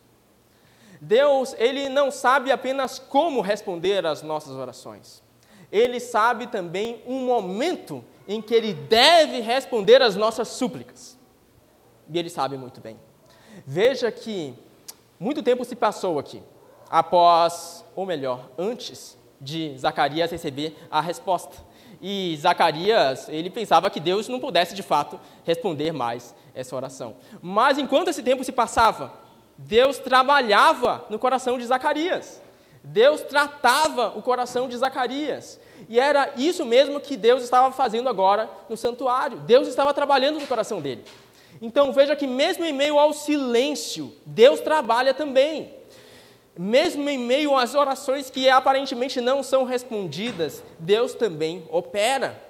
Deus, 1.01 1.55
Ele 1.59 1.89
não 1.89 2.11
sabe 2.11 2.51
apenas 2.51 2.99
como 2.99 3.41
responder 3.41 4.07
às 4.07 4.23
nossas 4.23 4.57
orações, 4.57 5.23
Ele 5.71 6.01
sabe 6.01 6.47
também 6.47 7.03
um 7.07 7.27
momento 7.27 8.03
em 8.29 8.41
que 8.43 8.55
Ele 8.55 8.73
deve 8.73 9.41
responder 9.41 10.03
às 10.03 10.17
nossas 10.17 10.49
súplicas. 10.49 11.19
E 12.11 12.19
Ele 12.19 12.31
sabe 12.31 12.57
muito 12.57 12.81
bem. 12.81 12.99
Veja 13.67 14.11
que 14.11 14.55
muito 15.19 15.43
tempo 15.43 15.65
se 15.65 15.75
passou 15.75 16.19
aqui, 16.19 16.43
após, 16.91 17.85
ou 17.95 18.05
melhor, 18.05 18.51
antes 18.59 19.17
de 19.41 19.77
Zacarias 19.79 20.31
receber 20.31 20.77
a 20.91 21.01
resposta. 21.01 21.57
E 22.01 22.37
Zacarias, 22.39 23.29
ele 23.29 23.49
pensava 23.49 23.89
que 23.89 23.99
Deus 23.99 24.29
não 24.29 24.39
pudesse 24.39 24.75
de 24.75 24.83
fato 24.83 25.19
responder 25.45 25.93
mais 25.93 26.35
essa 26.55 26.77
oração. 26.77 27.17
Mas 27.41 27.79
enquanto 27.79 28.09
esse 28.09 28.23
tempo 28.23 28.45
se 28.45 28.53
passava, 28.53 29.15
Deus 29.57 29.99
trabalhava 29.99 31.07
no 31.09 31.19
coração 31.19 31.57
de 31.57 31.65
Zacarias. 31.65 32.43
Deus 32.89 33.21
tratava 33.23 34.17
o 34.17 34.23
coração 34.23 34.69
de 34.69 34.77
Zacarias. 34.77 35.59
E 35.89 35.99
era 35.99 36.33
isso 36.37 36.65
mesmo 36.65 37.01
que 37.01 37.17
Deus 37.17 37.43
estava 37.43 37.73
fazendo 37.73 38.09
agora 38.09 38.49
no 38.69 38.77
santuário. 38.77 39.39
Deus 39.39 39.67
estava 39.67 39.93
trabalhando 39.93 40.39
no 40.39 40.47
coração 40.47 40.81
dele. 40.81 41.05
Então 41.61 41.93
veja 41.93 42.15
que, 42.15 42.29
mesmo 42.29 42.65
em 42.65 42.73
meio 42.73 42.97
ao 42.97 43.13
silêncio, 43.13 44.15
Deus 44.25 44.61
trabalha 44.61 45.13
também. 45.13 45.75
Mesmo 46.57 47.11
em 47.11 47.19
meio 47.19 47.57
às 47.57 47.75
orações 47.75 48.31
que 48.31 48.49
aparentemente 48.49 49.21
não 49.21 49.43
são 49.43 49.65
respondidas, 49.65 50.63
Deus 50.79 51.13
também 51.13 51.67
opera. 51.71 52.41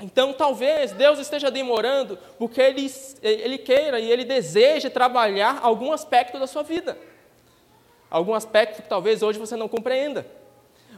Então, 0.00 0.32
talvez 0.32 0.90
Deus 0.90 1.20
esteja 1.20 1.52
demorando 1.52 2.18
porque 2.36 2.60
ele, 2.60 2.92
ele 3.22 3.58
queira 3.58 4.00
e 4.00 4.10
Ele 4.10 4.24
deseja 4.24 4.90
trabalhar 4.90 5.60
algum 5.62 5.92
aspecto 5.92 6.38
da 6.38 6.48
sua 6.48 6.62
vida. 6.62 6.98
Algum 8.10 8.34
aspecto 8.34 8.82
que 8.82 8.88
talvez 8.88 9.22
hoje 9.22 9.38
você 9.38 9.56
não 9.56 9.68
compreenda. 9.68 10.26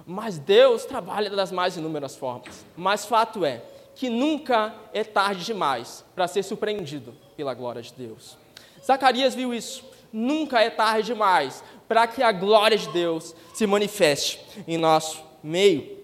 Mas 0.07 0.39
Deus 0.39 0.85
trabalha 0.85 1.31
das 1.31 1.53
mais 1.53 1.77
inúmeras 1.77 2.17
formas. 2.17 2.65
Mas 2.77 3.05
fato 3.05 3.45
é 3.45 3.63
que 3.95 4.09
nunca 4.09 4.75
é 4.93 5.05
tarde 5.05 5.45
demais 5.45 6.05
para 6.15 6.29
ser 6.29 6.43
surpreendido 6.43 7.15
pela 7.37 7.55
glória 7.55 7.83
de 7.83 7.93
Deus. 7.93 8.37
Zacarias 8.85 9.35
viu 9.35 9.53
isso. 9.53 9.85
Nunca 10.13 10.61
é 10.61 10.71
tarde 10.71 11.09
demais 11.09 11.63
para 11.87 12.07
que 12.07 12.23
a 12.23 12.33
glória 12.33 12.79
de 12.79 12.89
Deus 12.89 13.35
se 13.53 13.67
manifeste 13.67 14.41
em 14.67 14.79
nosso 14.79 15.23
meio. 15.43 15.99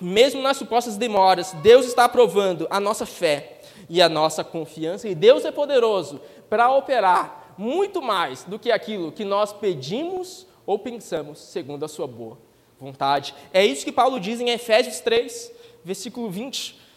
Mesmo 0.00 0.40
nas 0.40 0.56
supostas 0.56 0.96
demoras, 0.96 1.52
Deus 1.54 1.86
está 1.86 2.04
aprovando 2.04 2.66
a 2.70 2.78
nossa 2.78 3.04
fé 3.04 3.60
e 3.88 4.02
a 4.02 4.08
nossa 4.08 4.44
confiança, 4.44 5.08
e 5.08 5.14
Deus 5.14 5.44
é 5.44 5.50
poderoso 5.50 6.20
para 6.48 6.70
operar 6.70 7.47
muito 7.58 8.00
mais 8.00 8.44
do 8.44 8.58
que 8.58 8.70
aquilo 8.70 9.12
que 9.12 9.24
nós 9.24 9.52
pedimos 9.52 10.46
ou 10.64 10.78
pensamos, 10.78 11.38
segundo 11.40 11.84
a 11.84 11.88
sua 11.88 12.06
boa 12.06 12.38
vontade. 12.80 13.34
É 13.52 13.66
isso 13.66 13.84
que 13.84 13.92
Paulo 13.92 14.20
diz 14.20 14.40
em 14.40 14.50
Efésios 14.50 15.00
3, 15.00 15.52
versículo 15.84 16.30
20 16.30 16.88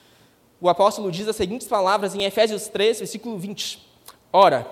o 0.62 0.70
apóstolo 0.70 1.12
diz 1.12 1.28
as 1.28 1.36
seguintes 1.36 1.68
palavras 1.68 2.14
em 2.14 2.24
Efésios 2.24 2.68
3, 2.68 3.00
versículo 3.00 3.36
20: 3.36 3.80
Ora, 4.32 4.70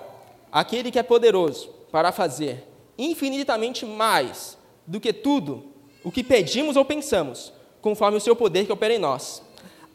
aquele 0.52 0.92
que 0.92 1.00
é 1.00 1.04
poderoso 1.04 1.70
para 1.92 2.12
fazer 2.12 2.64
infinitamente 2.96 3.88
mais 3.88 4.56
do 4.86 5.00
que 5.00 5.12
tudo 5.12 5.66
o 6.04 6.12
que 6.12 6.24
pedimos 6.24 6.76
ou 6.76 6.86
pensamos, 6.86 7.52
conforme 7.82 8.18
o 8.18 8.22
seu 8.22 8.36
poder 8.36 8.68
que 8.68 8.72
opera 8.72 8.94
em 8.94 9.00
nós. 9.00 9.42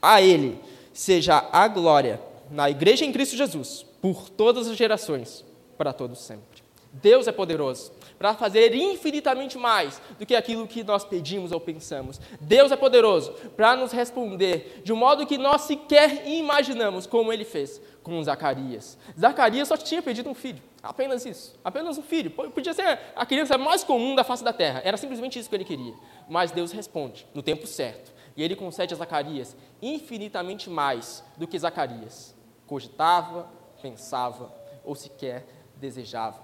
A 0.03 0.21
Ele 0.21 0.59
seja 0.93 1.49
a 1.53 1.69
glória 1.69 2.21
na 2.51 2.69
Igreja 2.69 3.05
em 3.05 3.13
Cristo 3.13 3.37
Jesus, 3.37 3.87
por 4.03 4.29
todas 4.29 4.67
as 4.67 4.77
gerações, 4.77 5.45
para 5.77 5.93
todos 5.93 6.21
sempre. 6.21 6.65
Deus 6.93 7.27
é 7.27 7.33
poderoso 7.33 7.93
para 8.19 8.35
fazer 8.35 8.75
infinitamente 8.75 9.59
mais 9.59 10.01
do 10.19 10.25
que 10.25 10.37
aquilo 10.37 10.67
que 10.67 10.85
nós 10.85 11.05
pedimos 11.05 11.51
ou 11.51 11.59
pensamos. 11.59 12.21
Deus 12.41 12.71
é 12.71 12.77
poderoso 12.77 13.33
para 13.57 13.75
nos 13.75 13.91
responder 13.91 14.81
de 14.85 14.93
um 14.93 14.97
modo 14.97 15.27
que 15.27 15.37
nós 15.37 15.63
sequer 15.63 16.27
imaginamos, 16.29 17.07
como 17.07 17.33
ele 17.33 17.45
fez 17.45 17.81
com 18.03 18.23
Zacarias. 18.23 18.97
Zacarias 19.19 19.67
só 19.67 19.77
tinha 19.77 20.03
pedido 20.03 20.31
um 20.31 20.35
filho, 20.35 20.63
apenas 20.83 21.27
isso, 21.27 21.59
apenas 21.65 21.99
um 21.99 22.03
filho. 22.03 22.31
Podia 22.31 22.73
ser 22.73 23.01
a 23.17 23.27
criança 23.27 23.59
mais 23.59 23.83
comum 23.83 24.15
da 24.15 24.23
face 24.23 24.45
da 24.45 24.53
terra, 24.53 24.81
era 24.85 24.97
simplesmente 24.97 25.39
isso 25.39 25.49
que 25.49 25.57
ele 25.57 25.65
queria. 25.65 25.95
Mas 26.29 26.53
Deus 26.53 26.71
responde 26.71 27.27
no 27.35 27.43
tempo 27.43 27.67
certo, 27.67 28.13
e 28.37 28.43
ele 28.43 28.55
concede 28.55 28.95
a 28.95 28.97
Zacarias 28.97 29.57
infinitamente 29.83 30.71
mais 30.71 31.25
do 31.37 31.47
que 31.47 31.59
Zacarias 31.59 32.35
cogitava, 32.67 33.51
pensava 33.83 34.55
ou 34.85 34.95
sequer 34.95 35.47
desejava. 35.85 36.41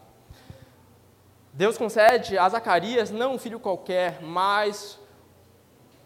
Deus 1.53 1.79
concede 1.79 2.37
a 2.37 2.49
Zacarias 2.49 3.11
não 3.11 3.35
um 3.35 3.39
filho 3.39 3.59
qualquer, 3.59 4.23
mas 4.23 4.99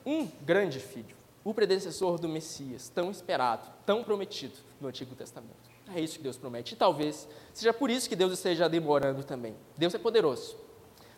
um 0.06 0.26
grande 0.42 0.78
filho, 0.78 1.16
o 1.42 1.52
predecessor 1.52 2.18
do 2.18 2.28
Messias, 2.28 2.88
tão 2.88 3.10
esperado, 3.10 3.68
tão 3.84 4.04
prometido 4.04 4.54
no 4.80 4.88
Antigo 4.88 5.14
Testamento. 5.14 5.74
É 5.94 6.00
isso 6.00 6.16
que 6.16 6.22
Deus 6.22 6.38
promete. 6.38 6.74
E 6.74 6.76
talvez 6.76 7.28
seja 7.52 7.72
por 7.72 7.90
isso 7.90 8.08
que 8.08 8.16
Deus 8.16 8.32
esteja 8.32 8.68
demorando 8.68 9.22
também. 9.22 9.54
Deus 9.76 9.94
é 9.94 9.98
poderoso 9.98 10.56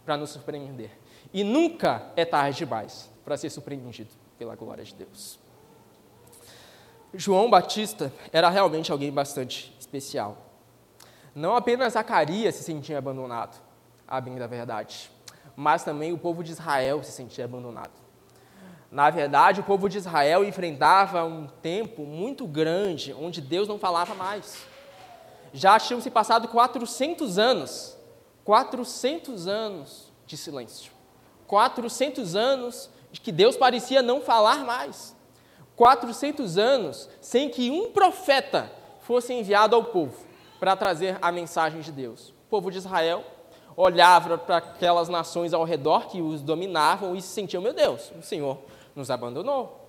para 0.05 0.16
nos 0.16 0.31
surpreender. 0.31 0.90
E 1.33 1.44
nunca 1.44 2.12
é 2.16 2.24
tarde 2.24 2.59
demais 2.59 3.11
para 3.24 3.37
ser 3.37 3.50
surpreendido 3.50 4.11
pela 4.38 4.57
glória 4.57 4.85
de 4.85 4.94
Deus. 4.94 5.38
João 7.14 7.48
Batista 7.48 8.12
era 8.33 8.50
realmente 8.50 8.90
alguém 8.90 9.12
bastante 9.12 9.74
especial. 9.79 10.45
Não 11.37 11.55
apenas 11.55 11.92
Zacarias 11.92 12.55
se 12.55 12.62
sentia 12.62 12.96
abandonado, 12.96 13.61
a 14.09 14.18
bem 14.22 14.37
da 14.37 14.46
verdade. 14.46 15.11
Mas 15.55 15.85
também 15.85 16.11
o 16.11 16.16
povo 16.16 16.42
de 16.42 16.51
Israel 16.51 17.05
se 17.05 17.12
sentia 17.12 17.44
abandonado. 17.44 17.92
Na 18.90 19.11
verdade, 19.11 19.61
o 19.61 19.62
povo 19.62 19.87
de 19.87 19.99
Israel 19.99 20.42
enfrentava 20.42 21.22
um 21.25 21.46
tempo 21.46 22.07
muito 22.07 22.46
grande 22.46 23.12
onde 23.12 23.42
Deus 23.42 23.68
não 23.68 23.79
falava 23.79 24.14
mais. 24.14 24.64
Já 25.53 25.79
tinham 25.79 26.01
se 26.01 26.11
passado 26.11 26.49
400 26.49 27.38
anos, 27.38 27.99
400 28.42 29.46
anos 29.46 30.11
de 30.27 30.38
silêncio. 30.38 30.90
400 31.46 32.35
anos 32.35 32.88
de 33.12 33.20
que 33.20 33.31
Deus 33.31 33.59
parecia 33.59 34.01
não 34.01 34.22
falar 34.22 34.64
mais. 34.64 35.14
400 35.77 36.57
anos 36.57 37.11
sem 37.20 37.51
que 37.51 37.70
um 37.70 37.90
profeta 37.90 38.72
fosse 39.03 39.35
enviado 39.35 39.77
ao 39.77 39.85
povo 39.85 40.26
para 40.59 40.77
trazer 40.77 41.19
a 41.21 41.31
mensagem 41.31 41.81
de 41.81 41.92
Deus. 41.92 42.31
O 42.31 42.51
povo 42.51 42.71
de 42.71 42.79
Israel 42.79 43.25
olhava 43.77 44.38
para 44.38 44.57
aquelas 44.57 45.09
nações 45.09 45.53
ao 45.53 45.64
redor 45.64 46.09
que 46.09 46.23
os 46.23 46.40
dominavam 46.40 47.14
e 47.14 47.21
se 47.21 47.29
sentiam, 47.29 47.62
meu 47.62 47.75
Deus, 47.75 48.11
o 48.19 48.23
Senhor 48.23 48.59
nos 48.95 49.11
abandonou. 49.11 49.87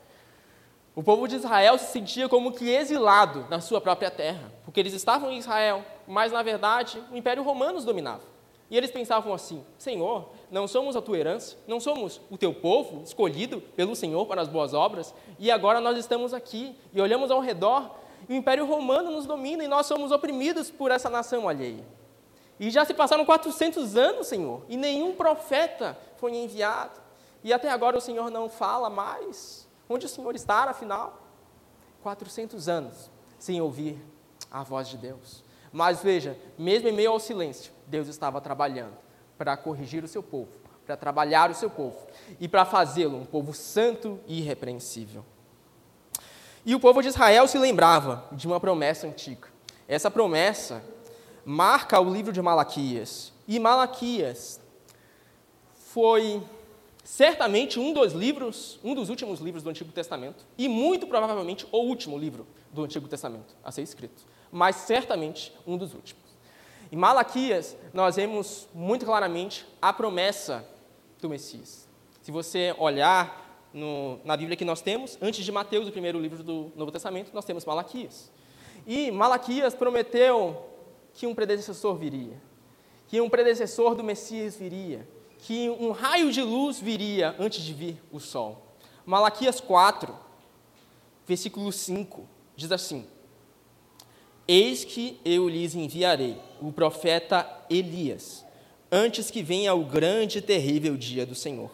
O 0.93 1.03
povo 1.03 1.27
de 1.27 1.36
Israel 1.36 1.77
se 1.77 1.91
sentia 1.91 2.27
como 2.27 2.51
que 2.51 2.69
exilado 2.69 3.45
na 3.49 3.62
sua 3.62 3.80
própria 3.80 4.10
terra, 4.10 4.51
porque 4.65 4.80
eles 4.80 4.93
estavam 4.93 5.32
em 5.32 5.38
Israel, 5.38 5.84
mas 6.08 6.32
na 6.32 6.41
verdade 6.41 7.01
o 7.12 7.15
Império 7.15 7.43
Romano 7.43 7.77
os 7.77 7.86
dominava. 7.86 8.23
E 8.69 8.75
eles 8.75 8.91
pensavam 8.91 9.34
assim: 9.34 9.63
Senhor, 9.77 10.30
não 10.51 10.67
somos 10.67 10.95
a 10.95 11.01
tua 11.01 11.17
herança, 11.17 11.56
não 11.67 11.80
somos 11.80 12.19
o 12.30 12.38
teu 12.38 12.53
povo 12.53 13.03
escolhido 13.03 13.62
pelo 13.62 13.95
Senhor 13.95 14.25
para 14.25 14.41
as 14.41 14.47
boas 14.47 14.73
obras, 14.73 15.13
e 15.39 15.49
agora 15.51 15.80
nós 15.80 15.97
estamos 15.97 16.34
aqui 16.34 16.75
e 16.93 16.99
olhamos 16.99 17.32
ao 17.32 17.39
redor 17.39 17.91
o 18.29 18.33
Império 18.33 18.65
Romano 18.65 19.11
nos 19.11 19.25
domina 19.25 19.63
e 19.63 19.67
nós 19.67 19.85
somos 19.85 20.11
oprimidos 20.11 20.69
por 20.69 20.91
essa 20.91 21.09
nação 21.09 21.47
alheia. 21.47 21.85
E 22.59 22.69
já 22.69 22.83
se 22.83 22.93
passaram 22.93 23.23
400 23.23 23.95
anos, 23.95 24.27
Senhor, 24.27 24.63
e 24.67 24.75
nenhum 24.75 25.15
profeta 25.15 25.97
foi 26.17 26.35
enviado. 26.35 26.99
E 27.43 27.53
até 27.53 27.69
agora 27.69 27.97
o 27.97 28.01
Senhor 28.01 28.29
não 28.31 28.49
fala 28.49 28.89
mais. 28.89 29.67
Onde 29.87 30.05
o 30.05 30.09
Senhor 30.09 30.35
está, 30.35 30.63
afinal? 30.63 31.21
400 32.01 32.67
anos 32.67 33.11
sem 33.37 33.61
ouvir 33.61 33.97
a 34.51 34.63
voz 34.63 34.87
de 34.87 34.97
Deus. 34.97 35.43
Mas 35.71 36.01
veja, 36.01 36.37
mesmo 36.57 36.89
em 36.89 36.93
meio 36.93 37.11
ao 37.11 37.19
silêncio, 37.19 37.71
Deus 37.85 38.07
estava 38.07 38.41
trabalhando 38.41 38.97
para 39.37 39.55
corrigir 39.55 40.03
o 40.03 40.07
seu 40.07 40.23
povo, 40.23 40.51
para 40.85 40.97
trabalhar 40.97 41.51
o 41.51 41.55
seu 41.55 41.69
povo 41.69 42.07
e 42.39 42.47
para 42.47 42.65
fazê-lo 42.65 43.17
um 43.17 43.25
povo 43.25 43.53
santo 43.53 44.19
e 44.25 44.39
irrepreensível. 44.39 45.23
E 46.67 46.75
o 46.75 46.82
povo 46.82 47.01
de 47.01 47.08
Israel 47.08 47.47
se 47.47 47.58
lembrava 47.58 48.25
de 48.30 48.45
uma 48.45 48.60
promessa 48.60 49.08
antiga. 49.08 49.47
Essa 49.88 50.12
promessa 50.12 50.84
marca 51.45 51.97
o 51.97 52.13
livro 52.13 52.34
de 52.34 52.41
Malaquias. 52.41 53.32
E 53.47 53.58
Malaquias 53.58 54.60
foi 55.73 56.43
certamente 57.06 57.80
um 57.80 57.93
dos 57.93 58.12
livros, 58.12 58.82
um 58.84 58.93
dos 58.93 59.10
últimos 59.10 59.39
livros 59.39 59.63
do 59.63 59.69
Antigo 59.69 59.93
Testamento, 59.93 60.45
e 60.58 60.67
muito 60.67 61.08
provavelmente 61.08 61.65
o 61.71 61.77
último 61.77 62.17
livro 62.17 62.45
do 62.73 62.84
Antigo 62.84 63.08
Testamento 63.08 63.56
a 63.63 63.71
ser 63.71 63.84
escrito, 63.84 64.25
mas 64.51 64.75
certamente 64.75 65.53
um 65.65 65.77
dos 65.77 65.93
últimos. 65.93 66.21
Em 66.91 66.97
Malaquias, 66.97 67.77
nós 67.93 68.17
vemos 68.17 68.67
muito 68.73 69.06
claramente 69.06 69.65
a 69.82 69.93
promessa 69.93 70.67
do 71.21 71.30
Messias. 71.30 71.88
Se 72.21 72.30
você 72.30 72.75
olhar 72.77 73.46
no, 73.73 74.19
na 74.23 74.36
Bíblia 74.36 74.56
que 74.56 74.65
nós 74.65 74.82
temos, 74.82 75.17
antes 75.21 75.43
de 75.43 75.51
Mateus, 75.51 75.88
o 75.88 75.91
primeiro 75.91 76.19
livro 76.19 76.43
do 76.43 76.71
Novo 76.75 76.91
Testamento, 76.91 77.32
nós 77.34 77.45
temos 77.45 77.65
Malaquias. 77.65 78.32
E 78.86 79.12
Malaquias 79.12 79.75
prometeu 79.75 80.65
que 81.13 81.27
um 81.27 81.36
predecessor 81.36 81.97
viria, 81.97 82.41
que 83.08 83.19
um 83.19 83.30
predecessor 83.30 83.95
do 83.95 84.03
Messias 84.03 84.56
viria, 84.56 85.08
que 85.39 85.69
um 85.69 85.91
raio 85.91 86.32
de 86.32 86.41
luz 86.41 86.80
viria 86.80 87.36
antes 87.39 87.63
de 87.63 87.73
vir 87.73 88.01
o 88.12 88.19
sol. 88.19 88.63
Malaquias 89.06 89.60
4, 89.60 90.13
versículo 91.25 91.71
5, 91.71 92.27
diz 92.56 92.71
assim: 92.71 93.06
Eis 94.47 94.84
que 94.84 95.19
eu 95.23 95.47
lhes 95.47 95.75
enviarei 95.75 96.38
o 96.62 96.71
profeta 96.71 97.47
Elias, 97.69 98.45
antes 98.91 99.30
que 99.30 99.43
venha 99.43 99.73
o 99.73 99.86
grande 99.86 100.39
e 100.39 100.41
terrível 100.41 100.95
dia 100.97 101.25
do 101.25 101.36
Senhor. 101.36 101.69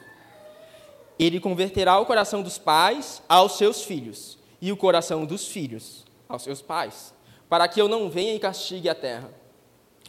Ele 1.23 1.39
converterá 1.39 1.97
o 1.99 2.05
coração 2.05 2.43
dos 2.43 2.57
pais 2.57 3.23
aos 3.29 3.53
seus 3.53 3.83
filhos, 3.83 4.37
e 4.61 4.73
o 4.73 4.77
coração 4.77 5.25
dos 5.25 5.47
filhos 5.47 6.03
aos 6.27 6.43
seus 6.43 6.61
pais, 6.61 7.13
para 7.47 7.65
que 7.65 7.79
eu 7.79 7.87
não 7.87 8.09
venha 8.09 8.33
e 8.33 8.39
castigue 8.39 8.89
a 8.89 8.95
terra 8.95 9.33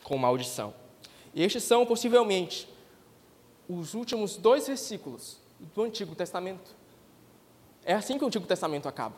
com 0.02 0.18
maldição. 0.18 0.74
Estes 1.32 1.62
são, 1.62 1.86
possivelmente, 1.86 2.68
os 3.68 3.94
últimos 3.94 4.36
dois 4.36 4.66
versículos 4.66 5.38
do 5.72 5.82
Antigo 5.82 6.16
Testamento. 6.16 6.74
É 7.84 7.94
assim 7.94 8.18
que 8.18 8.24
o 8.24 8.26
Antigo 8.26 8.46
Testamento 8.46 8.88
acaba 8.88 9.14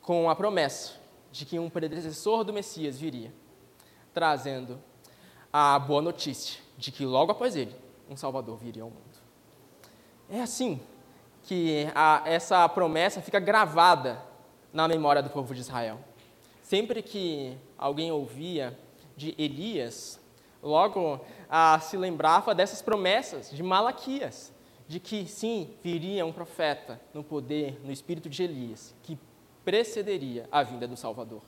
com 0.00 0.30
a 0.30 0.36
promessa 0.36 0.92
de 1.32 1.44
que 1.44 1.58
um 1.58 1.68
predecessor 1.68 2.44
do 2.44 2.52
Messias 2.52 3.00
viria, 3.00 3.34
trazendo 4.12 4.80
a 5.52 5.76
boa 5.76 6.00
notícia 6.00 6.60
de 6.78 6.92
que 6.92 7.04
logo 7.04 7.32
após 7.32 7.56
ele, 7.56 7.74
um 8.08 8.16
Salvador 8.16 8.56
viria 8.58 8.84
ao 8.84 8.90
mundo. 8.90 9.23
É 10.30 10.40
assim 10.40 10.80
que 11.42 11.86
a, 11.94 12.22
essa 12.24 12.68
promessa 12.68 13.20
fica 13.20 13.38
gravada 13.38 14.20
na 14.72 14.88
memória 14.88 15.22
do 15.22 15.30
povo 15.30 15.54
de 15.54 15.60
Israel. 15.60 15.98
Sempre 16.62 17.02
que 17.02 17.56
alguém 17.76 18.10
ouvia 18.10 18.76
de 19.16 19.34
Elias, 19.38 20.18
logo 20.62 21.20
ah, 21.48 21.78
se 21.80 21.96
lembrava 21.96 22.54
dessas 22.54 22.80
promessas 22.80 23.50
de 23.50 23.62
Malaquias, 23.62 24.52
de 24.88 24.98
que 24.98 25.26
sim, 25.26 25.74
viria 25.82 26.26
um 26.26 26.32
profeta 26.32 27.00
no 27.12 27.22
poder, 27.22 27.80
no 27.84 27.92
espírito 27.92 28.28
de 28.28 28.42
Elias, 28.42 28.94
que 29.02 29.18
precederia 29.64 30.48
a 30.50 30.62
vinda 30.62 30.88
do 30.88 30.96
Salvador. 30.96 31.42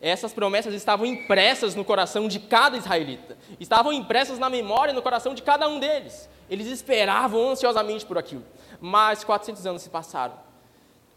Essas 0.00 0.32
promessas 0.32 0.74
estavam 0.74 1.04
impressas 1.04 1.74
no 1.74 1.84
coração 1.84 2.28
de 2.28 2.38
cada 2.38 2.76
israelita, 2.76 3.36
estavam 3.58 3.92
impressas 3.92 4.38
na 4.38 4.48
memória 4.48 4.92
e 4.92 4.94
no 4.94 5.02
coração 5.02 5.34
de 5.34 5.42
cada 5.42 5.68
um 5.68 5.80
deles. 5.80 6.28
Eles 6.48 6.66
esperavam 6.68 7.50
ansiosamente 7.50 8.06
por 8.06 8.16
aquilo. 8.16 8.44
Mas 8.80 9.24
400 9.24 9.66
anos 9.66 9.82
se 9.82 9.90
passaram. 9.90 10.34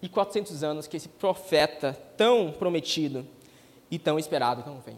E 0.02 0.10
400 0.10 0.64
anos 0.64 0.88
que 0.88 0.98
esse 0.98 1.08
profeta 1.08 1.98
tão 2.18 2.52
prometido 2.52 3.26
e 3.90 4.00
tão 4.00 4.18
esperado 4.18 4.64
não 4.66 4.80
vem. 4.80 4.98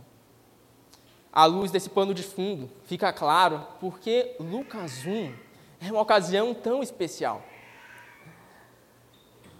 À 1.31 1.45
luz 1.45 1.71
desse 1.71 1.89
pano 1.89 2.13
de 2.13 2.23
fundo, 2.23 2.69
fica 2.85 3.11
claro 3.11 3.67
porque 3.79 4.35
Lucas 4.39 5.05
1 5.05 5.33
é 5.81 5.91
uma 5.91 6.01
ocasião 6.01 6.53
tão 6.53 6.81
especial. 6.81 7.43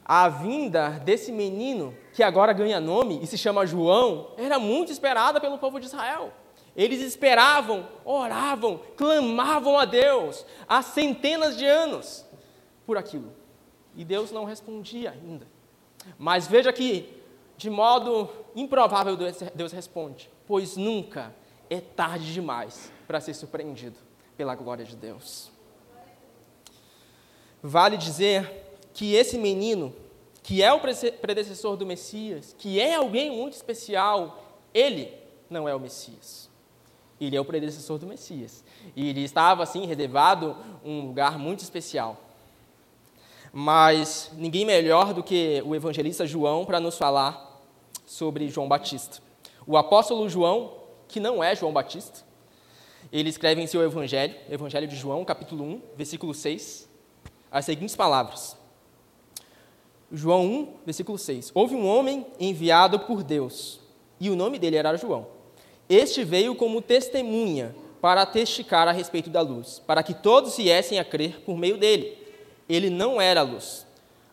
A 0.06 0.30
vinda 0.30 0.90
desse 1.04 1.32
menino, 1.32 1.98
que 2.14 2.22
agora 2.24 2.54
ganha 2.54 2.80
nome 2.80 3.20
e 3.22 3.28
se 3.28 3.38
chama 3.38 3.66
João, 3.66 4.32
era 4.38 4.60
muito 4.60 4.92
esperada 4.92 5.42
pelo 5.42 5.58
povo 5.58 5.80
de 5.80 5.88
Israel. 5.88 6.32
Eles 6.76 7.02
esperavam, 7.02 7.88
oravam, 8.06 8.80
clamavam 8.96 9.78
a 9.78 9.86
Deus 9.86 10.46
há 10.68 10.82
centenas 10.82 11.58
de 11.58 11.66
anos 11.66 12.26
por 12.86 12.98
aquilo. 12.98 13.32
E 13.96 14.04
Deus 14.04 14.32
não 14.32 14.44
respondia 14.44 15.12
ainda. 15.12 15.48
Mas 16.18 16.48
veja 16.48 16.74
que, 16.74 17.22
de 17.58 17.70
modo 17.70 18.30
improvável, 18.56 19.16
Deus 19.54 19.72
responde: 19.72 20.30
Pois 20.48 20.76
nunca 20.76 21.34
é 21.70 21.80
tarde 21.80 22.34
demais 22.34 22.92
para 23.08 23.22
ser 23.22 23.34
surpreendido 23.34 23.98
pela 24.36 24.56
glória 24.56 24.84
de 24.86 24.96
Deus. 24.96 25.52
Vale 27.62 27.98
dizer 27.98 28.78
que 28.94 29.14
esse 29.16 29.38
menino, 29.38 29.96
que 30.44 30.62
é 30.62 30.72
o 30.74 30.80
predecessor 30.80 31.78
do 31.78 31.86
Messias, 31.86 32.54
que 32.58 32.80
é 32.80 32.96
alguém 32.96 33.32
muito 33.32 33.54
especial, 33.54 34.44
ele 34.74 35.12
não 35.50 35.68
é 35.68 35.74
o 35.74 35.80
Messias. 35.80 36.50
Ele 37.20 37.38
é 37.38 37.40
o 37.40 37.46
predecessor 37.46 37.98
do 37.98 38.06
Messias. 38.06 38.64
E 38.94 39.10
ele 39.10 39.22
estava, 39.22 39.64
assim, 39.64 39.86
reservado 39.86 40.58
um 40.84 41.08
lugar 41.08 41.40
muito 41.40 41.62
especial. 41.62 42.20
Mas 43.54 44.32
ninguém 44.34 44.66
melhor 44.66 45.14
do 45.14 45.24
que 45.24 45.64
o 45.66 45.74
evangelista 45.74 46.28
João 46.28 46.66
para 46.66 46.80
nos 46.80 46.98
falar 46.98 47.62
sobre 48.06 48.50
João 48.50 48.68
Batista. 48.68 49.20
O 49.66 49.78
apóstolo 49.78 50.28
João, 50.28 50.74
que 51.08 51.22
não 51.22 51.42
é 51.42 51.56
João 51.56 51.72
Batista, 51.72 52.20
ele 53.12 53.30
escreve 53.30 53.62
em 53.62 53.68
seu 53.68 53.82
evangelho, 53.82 54.36
Evangelho 54.50 54.88
de 54.88 54.96
João, 54.96 55.24
capítulo 55.24 55.64
1, 55.64 55.82
versículo 55.96 56.34
6, 56.34 56.90
as 57.50 57.64
seguintes 57.64 57.96
palavras. 57.96 58.58
João 60.16 60.46
1, 60.46 60.74
versículo 60.86 61.18
6. 61.18 61.52
Houve 61.56 61.76
um 61.76 61.88
homem 61.88 62.28
enviado 62.40 63.00
por 63.00 63.24
Deus, 63.24 63.80
e 64.20 64.30
o 64.30 64.36
nome 64.36 64.60
dele 64.60 64.76
era 64.76 64.96
João. 64.96 65.26
Este 65.90 66.24
veio 66.24 66.54
como 66.54 66.84
testemunha 66.84 67.76
para 68.00 68.24
testificar 68.24 68.88
a 68.88 68.92
respeito 68.92 69.32
da 69.32 69.42
luz, 69.42 69.82
para 69.88 70.04
que 70.04 70.14
todos 70.14 70.56
viessem 70.56 71.00
a 71.00 71.04
crer 71.04 71.42
por 71.42 71.58
meio 71.58 71.80
dele. 71.80 72.16
Ele 72.70 72.92
não 72.92 73.20
era 73.20 73.42
luz, 73.42 73.88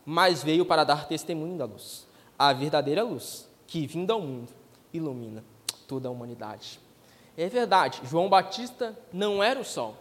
mas 0.04 0.42
veio 0.42 0.66
para 0.66 0.84
dar 0.84 1.08
testemunho 1.08 1.56
da 1.56 1.64
luz, 1.64 2.06
a 2.38 2.52
verdadeira 2.52 3.02
luz, 3.02 3.48
que 3.66 3.86
vindo 3.86 4.10
ao 4.10 4.20
mundo 4.20 4.52
ilumina 4.92 5.42
toda 5.88 6.08
a 6.08 6.10
humanidade. 6.10 6.78
É 7.38 7.48
verdade, 7.48 8.02
João 8.04 8.28
Batista 8.28 8.98
não 9.10 9.42
era 9.42 9.58
o 9.58 9.64
sol, 9.64 9.96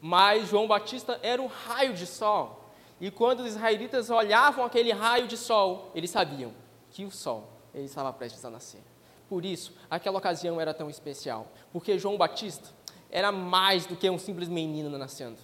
mas 0.00 0.48
João 0.48 0.66
Batista 0.66 1.20
era 1.22 1.40
um 1.40 1.46
raio 1.46 1.94
de 1.94 2.04
sol. 2.04 2.59
E 3.00 3.10
quando 3.10 3.40
os 3.40 3.48
israelitas 3.48 4.10
olhavam 4.10 4.64
aquele 4.64 4.92
raio 4.92 5.26
de 5.26 5.36
sol, 5.36 5.90
eles 5.94 6.10
sabiam 6.10 6.52
que 6.90 7.04
o 7.04 7.10
sol 7.10 7.48
ele 7.72 7.84
estava 7.84 8.12
prestes 8.12 8.44
a 8.44 8.50
nascer. 8.50 8.82
Por 9.28 9.44
isso, 9.44 9.72
aquela 9.88 10.18
ocasião 10.18 10.60
era 10.60 10.74
tão 10.74 10.90
especial, 10.90 11.46
porque 11.72 11.98
João 11.98 12.16
Batista 12.16 12.68
era 13.10 13.30
mais 13.30 13.86
do 13.86 13.96
que 13.96 14.10
um 14.10 14.18
simples 14.18 14.48
menino 14.48 14.96
nascendo. 14.98 15.38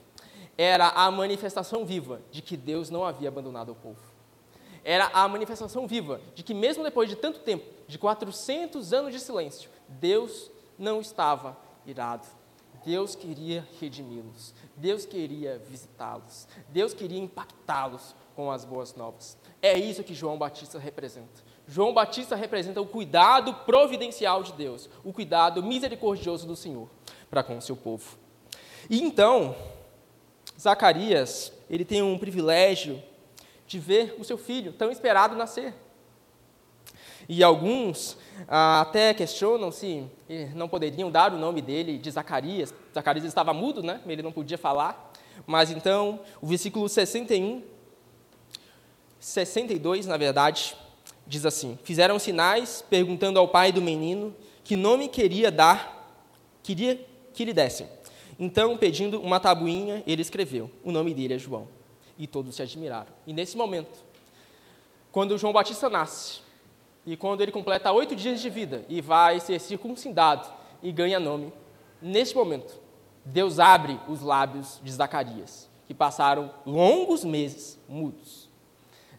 Era 0.58 0.88
a 0.88 1.10
manifestação 1.10 1.84
viva 1.84 2.20
de 2.30 2.42
que 2.42 2.56
Deus 2.56 2.90
não 2.90 3.04
havia 3.04 3.28
abandonado 3.28 3.70
o 3.72 3.74
povo. 3.74 4.00
Era 4.84 5.10
a 5.12 5.26
manifestação 5.28 5.86
viva 5.86 6.20
de 6.34 6.42
que, 6.42 6.54
mesmo 6.54 6.84
depois 6.84 7.08
de 7.08 7.16
tanto 7.16 7.40
tempo, 7.40 7.64
de 7.86 7.98
400 7.98 8.92
anos 8.92 9.12
de 9.12 9.20
silêncio, 9.20 9.70
Deus 9.88 10.50
não 10.78 11.00
estava 11.00 11.56
irado. 11.84 12.26
Deus 12.84 13.14
queria 13.14 13.66
redimi-los. 13.80 14.54
Deus 14.76 15.06
queria 15.06 15.58
visitá-los. 15.58 16.46
Deus 16.68 16.92
queria 16.92 17.18
impactá-los 17.18 18.14
com 18.34 18.50
as 18.50 18.64
boas 18.64 18.94
novas. 18.94 19.38
É 19.62 19.78
isso 19.78 20.04
que 20.04 20.14
João 20.14 20.36
Batista 20.36 20.78
representa. 20.78 21.44
João 21.66 21.92
Batista 21.92 22.36
representa 22.36 22.80
o 22.80 22.86
cuidado 22.86 23.52
providencial 23.64 24.42
de 24.42 24.52
Deus, 24.52 24.88
o 25.02 25.12
cuidado 25.12 25.62
misericordioso 25.62 26.46
do 26.46 26.54
Senhor 26.54 26.88
para 27.30 27.42
com 27.42 27.56
o 27.56 27.62
seu 27.62 27.76
povo. 27.76 28.16
E 28.88 29.02
então, 29.02 29.56
Zacarias, 30.60 31.52
ele 31.68 31.84
tem 31.84 32.02
um 32.02 32.18
privilégio 32.18 33.02
de 33.66 33.78
ver 33.78 34.14
o 34.18 34.24
seu 34.24 34.38
filho 34.38 34.72
tão 34.72 34.90
esperado 34.90 35.34
nascer. 35.34 35.74
E 37.28 37.42
alguns 37.42 38.16
ah, 38.48 38.80
até 38.80 39.12
questionam 39.12 39.72
se 39.72 40.04
não 40.54 40.68
poderiam 40.68 41.10
dar 41.10 41.32
o 41.32 41.38
nome 41.38 41.60
dele 41.60 41.98
de 41.98 42.10
Zacarias. 42.10 42.72
Zacarias 42.94 43.24
estava 43.24 43.52
mudo, 43.52 43.82
né? 43.82 44.00
Ele 44.06 44.22
não 44.22 44.32
podia 44.32 44.58
falar. 44.58 45.12
Mas 45.46 45.70
então, 45.70 46.20
o 46.40 46.46
versículo 46.46 46.88
61, 46.88 47.62
62, 49.18 50.06
na 50.06 50.16
verdade, 50.16 50.76
diz 51.26 51.44
assim: 51.44 51.78
Fizeram 51.82 52.18
sinais 52.18 52.84
perguntando 52.88 53.38
ao 53.38 53.48
pai 53.48 53.72
do 53.72 53.82
menino 53.82 54.34
que 54.62 54.76
nome 54.76 55.08
queria 55.08 55.50
dar, 55.50 56.20
queria 56.62 57.04
que 57.34 57.44
lhe 57.44 57.52
dessem. 57.52 57.88
Então, 58.38 58.76
pedindo 58.76 59.20
uma 59.20 59.40
tabuinha, 59.40 60.02
ele 60.06 60.22
escreveu: 60.22 60.70
O 60.84 60.92
nome 60.92 61.12
dele 61.12 61.34
é 61.34 61.38
João. 61.38 61.68
E 62.18 62.26
todos 62.26 62.54
se 62.54 62.62
admiraram. 62.62 63.12
E 63.26 63.32
nesse 63.32 63.56
momento, 63.56 63.98
quando 65.12 65.36
João 65.36 65.52
Batista 65.52 65.90
nasce, 65.90 66.40
e 67.06 67.16
quando 67.16 67.40
ele 67.40 67.52
completa 67.52 67.92
oito 67.92 68.16
dias 68.16 68.40
de 68.40 68.50
vida 68.50 68.84
e 68.88 69.00
vai 69.00 69.38
ser 69.38 69.60
circuncidado 69.60 70.48
e 70.82 70.90
ganha 70.90 71.20
nome, 71.20 71.52
neste 72.02 72.34
momento, 72.34 72.80
Deus 73.24 73.60
abre 73.60 73.98
os 74.08 74.20
lábios 74.20 74.80
de 74.82 74.90
Zacarias, 74.90 75.70
que 75.86 75.94
passaram 75.94 76.52
longos 76.66 77.24
meses 77.24 77.78
mudos. 77.88 78.48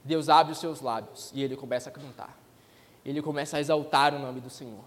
Deus 0.04 0.28
abre 0.28 0.52
os 0.52 0.60
seus 0.60 0.82
lábios 0.82 1.32
e 1.34 1.41
ele 1.41 1.56
começa 1.56 1.89
a 1.89 1.91
cantar. 1.91 2.38
Ele 3.06 3.21
começa 3.21 3.56
a 3.56 3.60
exaltar 3.62 4.13
o 4.13 4.19
nome 4.19 4.41
do 4.41 4.50
Senhor. 4.50 4.84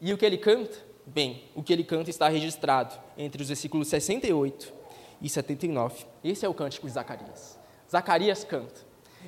E 0.00 0.12
o 0.12 0.18
que 0.18 0.26
ele 0.26 0.36
canta? 0.36 0.76
Bem, 1.06 1.44
o 1.54 1.62
que 1.62 1.72
ele 1.72 1.84
canta 1.84 2.10
está 2.10 2.28
registrado 2.28 2.94
entre 3.16 3.40
os 3.40 3.48
versículos 3.48 3.86
68 3.86 4.72
e 5.20 5.28
79. 5.28 6.06
Esse 6.24 6.44
é 6.44 6.48
o 6.48 6.54
cântico 6.54 6.86
de 6.86 6.92
Zacarias. 6.92 7.58
Zacarias 7.90 8.42
canta. 8.42 8.80